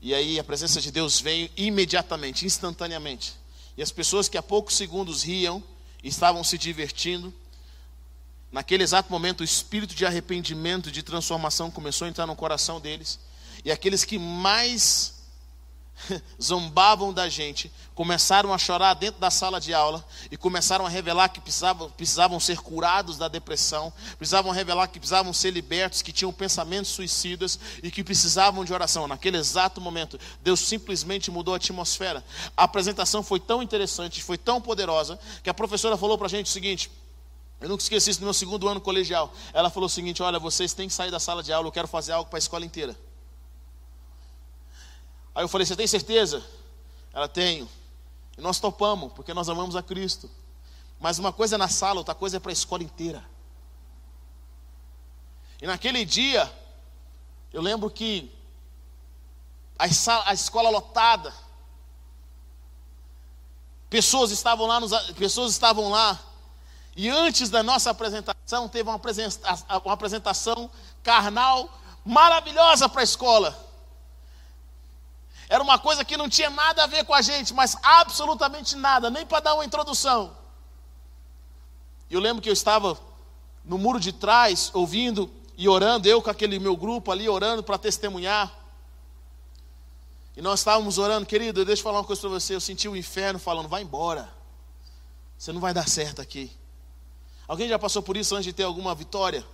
e 0.01 0.15
aí 0.15 0.39
a 0.39 0.45
presença 0.45 0.81
de 0.81 0.93
Deus 0.93 1.21
veio 1.21 1.51
imediatamente, 1.57 2.47
instantaneamente. 2.47 3.35
E 3.77 3.83
as 3.83 3.91
pessoas 3.91 4.29
que 4.29 4.39
há 4.39 4.43
poucos 4.45 4.77
segundos 4.77 5.25
riam, 5.25 5.61
estavam 6.01 6.45
se 6.45 6.57
divertindo. 6.57 7.35
Naquele 8.53 8.85
exato 8.85 9.11
momento, 9.11 9.41
o 9.41 9.45
espírito 9.45 9.93
de 9.93 10.07
arrependimento, 10.07 10.89
de 10.89 11.03
transformação 11.03 11.69
começou 11.69 12.07
a 12.07 12.09
entrar 12.11 12.29
no 12.29 12.37
coração 12.37 12.81
deles. 12.81 13.19
E 13.65 13.73
aqueles 13.73 14.05
que 14.05 14.21
mais 14.21 15.14
zombavam 16.41 17.13
da 17.13 17.29
gente, 17.29 17.73
começaram 17.95 18.53
a 18.53 18.59
chorar 18.59 18.95
dentro 18.95 19.21
da 19.21 19.31
sala 19.31 19.61
de 19.61 19.73
aula 19.73 20.05
e 20.31 20.37
começaram 20.37 20.85
a 20.85 20.89
revelar 20.89 21.29
que 21.29 21.41
precisavam, 21.41 21.91
precisavam 21.91 22.41
ser 22.41 22.59
curados 22.59 23.17
da 23.17 23.29
depressão, 23.29 23.93
precisavam 24.19 24.53
revelar 24.53 24.89
que 24.89 24.99
precisavam 24.99 25.33
ser 25.33 25.51
libertos, 25.51 26.03
que 26.03 26.13
tinham 26.13 26.33
pensamentos 26.33 26.91
suicidas 26.91 27.59
e 27.83 27.91
que 27.91 28.05
precisavam 28.05 28.65
de 28.65 28.73
oração. 28.73 29.07
Naquele 29.07 29.37
exato 29.37 29.81
momento, 29.81 30.19
Deus 30.43 30.61
simplesmente 30.61 31.31
mudou 31.31 31.55
a 31.55 31.57
atmosfera. 31.57 32.25
A 32.57 32.65
apresentação 32.65 33.23
foi 33.23 33.41
tão 33.41 33.63
interessante, 33.63 34.23
foi 34.23 34.37
tão 34.37 34.61
poderosa, 34.61 35.19
que 35.43 35.51
a 35.51 35.55
professora 35.55 35.97
falou 35.97 36.19
para 36.19 36.27
a 36.27 36.31
gente 36.31 36.47
o 36.47 36.51
seguinte. 36.51 36.91
Eu 37.61 37.69
nunca 37.69 37.83
esqueci 37.83 38.11
isso 38.11 38.21
no 38.21 38.27
meu 38.27 38.35
segundo 38.35 38.69
ano 38.69 38.81
colegial. 38.81 39.33
Ela 39.53 39.71
falou 39.71 39.87
o 39.87 39.91
seguinte: 39.91 40.23
Olha, 40.23 40.39
vocês 40.39 40.75
têm 40.75 40.89
que 40.89 40.93
sair 40.93 41.11
da 41.11 41.21
sala 41.21 41.43
de 41.43 41.53
aula, 41.53 41.69
eu 41.69 41.73
quero 41.73 41.89
fazer 41.89 42.13
algo 42.13 42.29
para 42.29 42.37
a 42.37 42.41
escola 42.41 42.65
inteira. 42.65 42.95
Aí 45.35 45.43
eu 45.43 45.49
falei: 45.49 45.67
Você 45.67 45.75
tem 45.77 45.87
certeza? 45.87 46.45
Ela 47.13 47.29
tenho. 47.29 47.69
E 48.37 48.41
nós 48.41 48.59
topamos, 48.59 49.13
porque 49.13 49.35
nós 49.35 49.49
amamos 49.49 49.77
a 49.77 49.83
Cristo. 49.83 50.31
Mas 51.01 51.19
uma 51.19 51.33
coisa 51.33 51.57
é 51.57 51.59
na 51.59 51.69
sala, 51.69 52.01
outra 52.01 52.15
coisa 52.15 52.37
é 52.37 52.41
para 52.41 52.51
a 52.51 52.53
escola 52.53 52.83
inteira. 52.83 53.25
E 55.61 55.67
naquele 55.67 56.05
dia, 56.05 56.51
eu 57.53 57.63
lembro 57.63 57.91
que 57.91 58.31
a, 59.79 59.89
sala, 59.89 60.25
a 60.27 60.35
escola 60.35 60.71
lotada, 60.71 61.33
pessoas 63.89 64.31
estavam 64.31 64.67
lá, 64.67 64.81
nos, 64.81 64.93
pessoas 65.13 65.53
estavam 65.53 65.89
lá, 65.89 66.21
e 66.97 67.09
antes 67.09 67.51
da 67.51 67.63
nossa 67.63 67.91
apresentação, 67.91 68.69
teve 68.69 68.89
uma, 68.89 69.01
uma 69.85 69.93
apresentação 69.93 70.71
carnal 71.03 71.69
maravilhosa 72.05 72.89
para 72.89 73.01
a 73.01 73.05
escola. 73.05 73.64
Era 75.55 75.63
uma 75.63 75.79
coisa 75.79 76.05
que 76.05 76.17
não 76.17 76.29
tinha 76.29 76.51
nada 76.51 76.83
a 76.83 76.87
ver 76.89 77.05
com 77.05 77.15
a 77.15 77.23
gente, 77.23 77.55
mas 77.55 77.77
absolutamente 77.81 78.75
nada, 78.75 79.09
nem 79.09 79.25
para 79.25 79.39
dar 79.39 79.55
uma 79.55 79.65
introdução. 79.65 80.37
Eu 82.11 82.19
lembro 82.19 82.43
que 82.43 82.49
eu 82.49 82.53
estava 82.53 82.99
no 83.65 83.79
muro 83.79 84.01
de 84.01 84.13
trás, 84.13 84.73
ouvindo 84.75 85.31
e 85.57 85.69
orando, 85.69 86.09
eu 86.09 86.21
com 86.21 86.29
aquele 86.29 86.59
meu 86.59 86.77
grupo 86.77 87.13
ali 87.13 87.29
orando 87.29 87.63
para 87.63 87.79
testemunhar. 87.79 88.53
E 90.37 90.43
nós 90.43 90.59
estávamos 90.59 90.99
orando, 90.99 91.25
querido, 91.25 91.65
deixa 91.65 91.83
eu 91.83 91.85
falar 91.85 92.01
uma 92.01 92.05
coisa 92.05 92.23
para 92.23 92.31
você. 92.31 92.57
Eu 92.57 92.61
senti 92.61 92.89
o 92.89 92.97
inferno 92.97 93.39
falando: 93.39 93.69
vai 93.69 93.83
embora, 93.83 94.29
você 95.39 95.53
não 95.53 95.61
vai 95.61 95.73
dar 95.73 95.89
certo 95.89 96.21
aqui. 96.21 96.51
Alguém 97.47 97.69
já 97.69 97.79
passou 97.79 98.03
por 98.03 98.17
isso 98.17 98.35
antes 98.35 98.47
de 98.47 98.53
ter 98.53 98.65
alguma 98.65 98.93
vitória? 98.93 99.47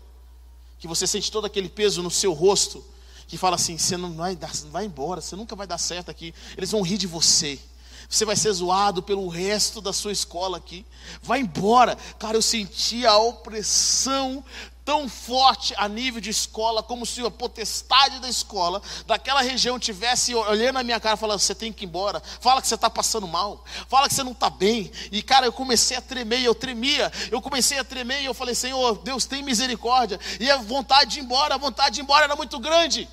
Que 0.78 0.88
você 0.88 1.06
sente 1.06 1.30
todo 1.30 1.44
aquele 1.44 1.68
peso 1.68 2.02
no 2.02 2.10
seu 2.10 2.32
rosto, 2.32 2.82
que 3.30 3.38
fala 3.38 3.54
assim: 3.54 3.78
você 3.78 3.96
não 3.96 4.12
vai, 4.12 4.34
dar, 4.34 4.50
vai 4.72 4.84
embora, 4.84 5.20
você 5.20 5.36
nunca 5.36 5.54
vai 5.54 5.66
dar 5.66 5.78
certo 5.78 6.10
aqui. 6.10 6.34
Eles 6.56 6.72
vão 6.72 6.82
rir 6.82 6.98
de 6.98 7.06
você. 7.06 7.60
Você 8.08 8.24
vai 8.24 8.34
ser 8.34 8.52
zoado 8.52 9.04
pelo 9.04 9.28
resto 9.28 9.80
da 9.80 9.92
sua 9.92 10.10
escola 10.10 10.56
aqui. 10.56 10.84
Vai 11.22 11.38
embora. 11.38 11.96
Cara, 12.18 12.36
eu 12.36 12.42
senti 12.42 13.06
a 13.06 13.16
opressão 13.16 14.44
tão 14.84 15.08
forte 15.08 15.72
a 15.76 15.86
nível 15.86 16.20
de 16.20 16.28
escola, 16.28 16.82
como 16.82 17.06
se 17.06 17.24
a 17.24 17.30
potestade 17.30 18.18
da 18.18 18.28
escola, 18.28 18.82
daquela 19.06 19.42
região, 19.42 19.78
tivesse 19.78 20.34
olhando 20.34 20.74
na 20.74 20.82
minha 20.82 20.98
cara 20.98 21.16
falando: 21.16 21.38
você 21.38 21.54
tem 21.54 21.72
que 21.72 21.84
ir 21.84 21.86
embora, 21.86 22.20
fala 22.40 22.60
que 22.60 22.66
você 22.66 22.74
está 22.74 22.90
passando 22.90 23.28
mal, 23.28 23.64
fala 23.88 24.08
que 24.08 24.14
você 24.14 24.24
não 24.24 24.32
está 24.32 24.50
bem. 24.50 24.90
E 25.12 25.22
cara, 25.22 25.46
eu 25.46 25.52
comecei 25.52 25.96
a 25.96 26.00
tremer, 26.00 26.42
eu 26.42 26.54
tremia, 26.54 27.12
eu 27.30 27.40
comecei 27.40 27.78
a 27.78 27.84
tremer 27.84 28.22
e 28.22 28.24
eu 28.24 28.34
falei: 28.34 28.56
Senhor, 28.56 28.98
Deus 29.04 29.24
tem 29.24 29.40
misericórdia. 29.40 30.18
E 30.40 30.50
a 30.50 30.56
vontade 30.56 31.12
de 31.12 31.20
ir 31.20 31.22
embora, 31.22 31.54
a 31.54 31.58
vontade 31.58 31.94
de 31.94 32.00
ir 32.00 32.02
embora 32.02 32.24
era 32.24 32.34
muito 32.34 32.58
grande. 32.58 33.08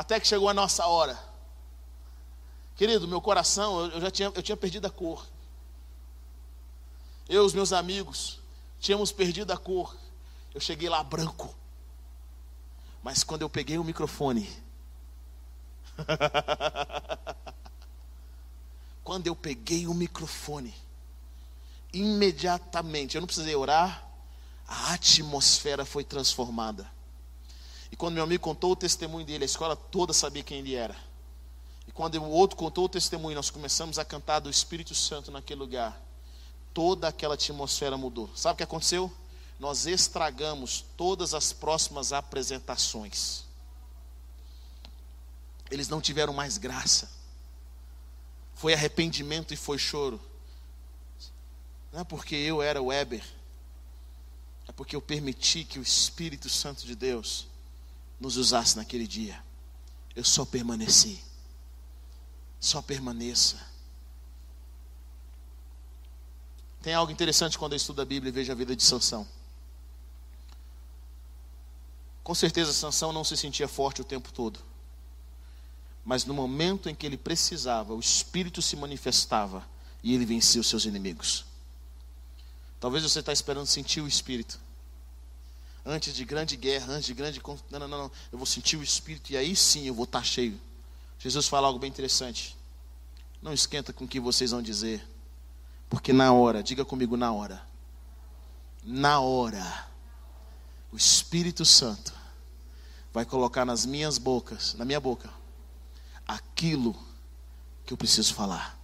Até 0.00 0.18
que 0.18 0.26
chegou 0.26 0.48
a 0.48 0.54
nossa 0.54 0.86
hora. 0.86 1.22
Querido, 2.74 3.06
meu 3.06 3.20
coração, 3.20 3.90
eu 3.90 4.00
já 4.00 4.10
tinha, 4.10 4.32
eu 4.34 4.42
tinha 4.42 4.56
perdido 4.56 4.86
a 4.86 4.90
cor. 4.90 5.26
Eu 7.28 7.42
e 7.42 7.46
os 7.46 7.52
meus 7.52 7.70
amigos 7.70 8.40
tínhamos 8.80 9.12
perdido 9.12 9.52
a 9.52 9.58
cor. 9.58 9.94
Eu 10.54 10.60
cheguei 10.60 10.88
lá 10.88 11.04
branco. 11.04 11.54
Mas 13.02 13.22
quando 13.22 13.42
eu 13.42 13.50
peguei 13.50 13.76
o 13.76 13.84
microfone, 13.84 14.50
quando 19.04 19.26
eu 19.26 19.36
peguei 19.36 19.86
o 19.86 19.92
microfone, 19.92 20.74
imediatamente, 21.92 23.16
eu 23.16 23.20
não 23.20 23.26
precisei 23.26 23.54
orar, 23.54 24.02
a 24.66 24.94
atmosfera 24.94 25.84
foi 25.84 26.04
transformada. 26.04 26.90
E 27.90 27.96
quando 27.96 28.14
meu 28.14 28.24
amigo 28.24 28.42
contou 28.42 28.72
o 28.72 28.76
testemunho 28.76 29.26
dele, 29.26 29.44
a 29.44 29.46
escola 29.46 29.74
toda 29.74 30.12
sabia 30.12 30.42
quem 30.42 30.58
ele 30.58 30.74
era. 30.74 30.96
E 31.88 31.92
quando 31.92 32.14
o 32.16 32.30
outro 32.30 32.56
contou 32.56 32.84
o 32.84 32.88
testemunho, 32.88 33.34
nós 33.34 33.50
começamos 33.50 33.98
a 33.98 34.04
cantar 34.04 34.38
do 34.38 34.48
Espírito 34.48 34.94
Santo 34.94 35.30
naquele 35.30 35.58
lugar. 35.58 36.00
Toda 36.72 37.08
aquela 37.08 37.34
atmosfera 37.34 37.96
mudou. 37.96 38.30
Sabe 38.36 38.54
o 38.54 38.56
que 38.58 38.62
aconteceu? 38.62 39.12
Nós 39.58 39.86
estragamos 39.86 40.84
todas 40.96 41.34
as 41.34 41.52
próximas 41.52 42.12
apresentações. 42.12 43.44
Eles 45.68 45.88
não 45.88 46.00
tiveram 46.00 46.32
mais 46.32 46.58
graça. 46.58 47.10
Foi 48.54 48.72
arrependimento 48.72 49.52
e 49.52 49.56
foi 49.56 49.78
choro. 49.78 50.20
Não 51.92 52.00
é 52.00 52.04
porque 52.04 52.36
eu 52.36 52.62
era 52.62 52.80
Weber, 52.80 53.24
é 54.68 54.72
porque 54.72 54.94
eu 54.94 55.02
permiti 55.02 55.64
que 55.64 55.80
o 55.80 55.82
Espírito 55.82 56.48
Santo 56.48 56.86
de 56.86 56.94
Deus 56.94 57.49
nos 58.20 58.36
usasse 58.36 58.76
naquele 58.76 59.06
dia. 59.06 59.42
Eu 60.14 60.22
só 60.22 60.44
permaneci. 60.44 61.24
Só 62.60 62.82
permaneça. 62.82 63.58
Tem 66.82 66.94
algo 66.94 67.10
interessante 67.10 67.58
quando 67.58 67.72
eu 67.72 67.76
estudo 67.76 68.02
a 68.02 68.04
Bíblia 68.04 68.28
e 68.28 68.32
vejo 68.32 68.52
a 68.52 68.54
vida 68.54 68.76
de 68.76 68.82
Sansão. 68.82 69.26
Com 72.22 72.34
certeza 72.34 72.72
Sansão 72.72 73.12
não 73.12 73.24
se 73.24 73.36
sentia 73.36 73.66
forte 73.66 74.02
o 74.02 74.04
tempo 74.04 74.30
todo. 74.32 74.60
Mas 76.04 76.24
no 76.24 76.34
momento 76.34 76.88
em 76.88 76.94
que 76.94 77.06
ele 77.06 77.16
precisava, 77.16 77.94
o 77.94 78.00
Espírito 78.00 78.62
se 78.62 78.76
manifestava 78.76 79.66
e 80.02 80.14
ele 80.14 80.24
vencia 80.24 80.60
os 80.60 80.68
seus 80.68 80.84
inimigos. 80.84 81.44
Talvez 82.78 83.02
você 83.02 83.20
está 83.20 83.32
esperando 83.32 83.66
sentir 83.66 84.00
o 84.00 84.08
Espírito. 84.08 84.58
Antes 85.84 86.14
de 86.14 86.24
grande 86.24 86.56
guerra, 86.56 86.92
antes 86.92 87.06
de 87.06 87.14
grande. 87.14 87.40
Não, 87.70 87.78
não, 87.80 87.88
não, 87.88 88.10
Eu 88.30 88.38
vou 88.38 88.46
sentir 88.46 88.76
o 88.76 88.82
Espírito 88.82 89.32
e 89.32 89.36
aí 89.36 89.56
sim 89.56 89.86
eu 89.86 89.94
vou 89.94 90.04
estar 90.04 90.24
cheio. 90.24 90.60
Jesus 91.18 91.48
fala 91.48 91.66
algo 91.66 91.78
bem 91.78 91.88
interessante. 91.88 92.56
Não 93.42 93.52
esquenta 93.52 93.92
com 93.92 94.04
o 94.04 94.08
que 94.08 94.20
vocês 94.20 94.50
vão 94.50 94.62
dizer. 94.62 95.06
Porque 95.88 96.12
na 96.12 96.32
hora, 96.32 96.62
diga 96.62 96.84
comigo 96.84 97.16
na 97.16 97.32
hora. 97.32 97.62
Na 98.82 99.20
hora, 99.20 99.88
o 100.92 100.96
Espírito 100.96 101.64
Santo 101.64 102.12
vai 103.12 103.24
colocar 103.24 103.64
nas 103.64 103.84
minhas 103.84 104.18
bocas, 104.18 104.74
na 104.74 104.84
minha 104.84 105.00
boca, 105.00 105.30
aquilo 106.26 106.96
que 107.84 107.92
eu 107.92 107.96
preciso 107.96 108.34
falar. 108.34 108.78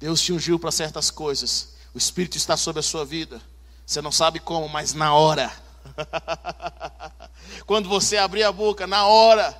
Deus 0.00 0.20
te 0.20 0.32
ungiu 0.32 0.58
para 0.58 0.70
certas 0.70 1.10
coisas. 1.10 1.74
O 1.94 1.98
Espírito 1.98 2.36
está 2.36 2.56
sobre 2.56 2.80
a 2.80 2.82
sua 2.82 3.04
vida. 3.04 3.40
Você 3.86 4.00
não 4.00 4.12
sabe 4.12 4.40
como, 4.40 4.68
mas 4.68 4.94
na 4.94 5.14
hora. 5.14 5.52
Quando 7.66 7.88
você 7.88 8.16
abrir 8.16 8.42
a 8.42 8.52
boca, 8.52 8.86
na 8.86 9.06
hora. 9.06 9.56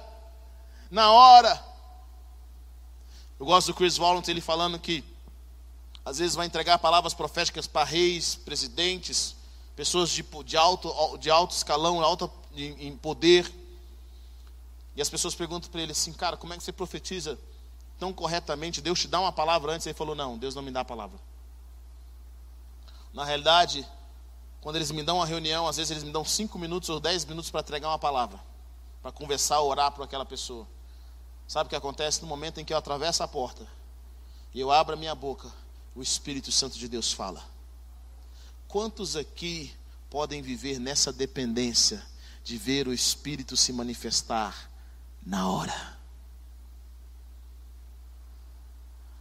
Na 0.91 1.12
hora. 1.12 1.62
Eu 3.39 3.47
gosto 3.47 3.68
do 3.68 3.75
Chris 3.75 3.99
Walton, 3.99 4.31
ele 4.31 4.41
falando 4.41 4.79
que 4.79 5.05
às 6.05 6.18
vezes 6.18 6.35
vai 6.35 6.47
entregar 6.47 6.79
palavras 6.79 7.14
proféticas 7.14 7.66
para 7.66 7.85
reis, 7.85 8.35
presidentes, 8.35 9.35
pessoas 9.75 10.11
de, 10.11 10.22
de, 10.45 10.57
alto, 10.57 11.18
de 11.18 11.31
alto 11.31 11.55
escalão, 11.55 12.01
alto 12.03 12.31
em, 12.55 12.89
em 12.89 12.97
poder. 12.97 13.53
E 14.95 15.03
as 15.03 15.09
pessoas 15.09 15.35
perguntam 15.35 15.70
para 15.70 15.81
ele 15.81 15.93
assim, 15.93 16.12
cara, 16.12 16.37
como 16.37 16.53
é 16.53 16.57
que 16.57 16.62
você 16.62 16.72
profetiza 16.72 17.39
tão 17.99 18.12
corretamente? 18.12 18.81
Deus 18.81 19.01
te 19.01 19.09
dá 19.09 19.18
uma 19.18 19.33
palavra 19.33 19.72
antes? 19.72 19.87
Ele 19.87 19.95
falou, 19.95 20.14
não, 20.14 20.39
Deus 20.39 20.55
não 20.55 20.62
me 20.62 20.70
dá 20.70 20.81
a 20.81 20.85
palavra. 20.85 21.18
Na 23.12 23.25
realidade, 23.25 23.87
quando 24.65 24.77
eles 24.77 24.91
me 24.91 25.03
dão 25.03 25.17
uma 25.17 25.27
reunião, 25.27 25.69
às 25.69 25.77
vezes 25.77 25.91
eles 25.91 26.03
me 26.03 26.11
dão 26.11 26.25
cinco 26.25 26.59
minutos 26.59 26.89
ou 26.89 26.99
dez 26.99 27.23
minutos 27.27 27.51
para 27.51 27.61
entregar 27.61 27.87
uma 27.87 27.99
palavra, 27.99 28.41
para 29.03 29.12
conversar, 29.12 29.61
orar 29.61 29.93
para 29.93 30.07
aquela 30.07 30.25
pessoa. 30.25 30.67
Sabe 31.47 31.67
o 31.67 31.69
que 31.69 31.77
acontece 31.77 32.23
no 32.23 32.27
momento 32.27 32.59
em 32.59 32.65
que 32.65 32.73
eu 32.73 32.79
atravesso 32.79 33.23
a 33.23 33.29
porta 33.29 33.67
e 34.55 34.61
eu 34.61 34.73
abro 34.73 34.95
a 34.95 34.97
minha 34.97 35.15
boca, 35.15 35.53
o 35.95 36.01
Espírito 36.01 36.51
Santo 36.51 36.79
de 36.79 36.89
Deus 36.89 37.12
fala. 37.12 37.45
Quantos 38.67 39.17
aqui 39.17 39.71
podem 40.09 40.41
viver 40.41 40.79
nessa 40.79 41.12
dependência 41.12 42.03
de 42.43 42.57
ver 42.57 42.89
o 42.89 42.95
Espírito 42.95 43.59
se 43.59 43.71
manifestar 43.71 44.71
na 45.27 45.47
hora? 45.47 45.99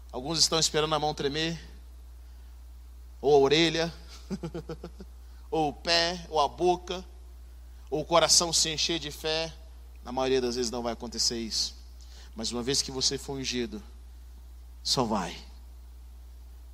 Alguns 0.10 0.40
estão 0.40 0.58
esperando 0.58 0.96
a 0.96 1.00
mão 1.00 1.14
tremer, 1.14 1.60
ou 3.20 3.36
a 3.36 3.40
orelha, 3.40 3.94
ou 5.54 5.70
o 5.70 5.74
pé, 5.74 6.26
ou 6.30 6.40
a 6.40 6.48
boca, 6.48 7.06
ou 7.88 8.02
o 8.02 8.06
coração 8.06 8.52
se 8.52 8.70
encher 8.70 8.98
de 8.98 9.12
fé. 9.12 9.54
Na 10.04 10.12
maioria 10.12 10.42
das 10.42 10.56
vezes 10.56 10.72
não 10.72 10.82
vai 10.82 10.94
acontecer 10.94 11.38
isso. 11.38 11.76
Mas 12.36 12.52
uma 12.52 12.64
vez 12.64 12.82
que 12.82 12.90
você 12.90 13.20
for 13.20 13.34
ungido, 13.34 13.82
só 14.82 15.04
vai, 15.04 15.38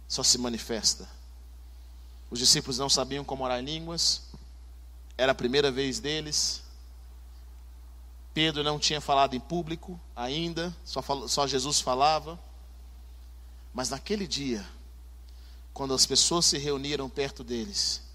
só 0.07 0.23
se 0.23 0.37
manifesta. 0.37 1.09
Os 2.31 2.39
discípulos 2.39 2.79
não 2.79 2.89
sabiam 2.89 3.25
como 3.25 3.43
orar 3.43 3.59
em 3.59 3.65
línguas, 3.65 4.21
era 5.17 5.33
a 5.33 5.35
primeira 5.35 5.69
vez 5.69 5.99
deles. 5.99 6.63
Pedro 8.33 8.63
não 8.63 8.79
tinha 8.79 9.01
falado 9.01 9.35
em 9.35 9.41
público 9.41 9.99
ainda, 10.15 10.73
só, 10.85 11.03
só 11.27 11.45
Jesus 11.45 11.81
falava. 11.81 12.39
Mas 13.73 13.89
naquele 13.89 14.25
dia, 14.25 14.65
quando 15.73 15.93
as 15.93 16.05
pessoas 16.05 16.45
se 16.45 16.57
reuniram 16.57 17.09
perto 17.09 17.43
deles, 17.43 18.07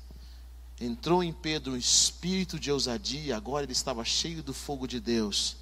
entrou 0.84 1.22
em 1.22 1.32
Pedro 1.32 1.72
um 1.72 1.76
espírito 1.76 2.58
de 2.58 2.70
ousadia, 2.70 3.36
agora 3.36 3.64
ele 3.64 3.72
estava 3.72 4.04
cheio 4.04 4.42
do 4.42 4.52
fogo 4.52 4.86
de 4.86 5.00
Deus, 5.00 5.56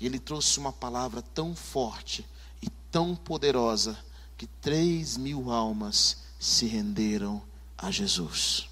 e 0.00 0.06
ele 0.06 0.18
trouxe 0.18 0.58
uma 0.58 0.72
palavra 0.72 1.22
tão 1.22 1.54
forte 1.54 2.24
e 2.60 2.68
tão 2.90 3.14
poderosa 3.14 3.98
que 4.36 4.46
três 4.46 5.16
mil 5.16 5.50
almas 5.50 6.18
se 6.38 6.66
renderam 6.66 7.42
a 7.78 7.90
Jesus. 7.90 8.68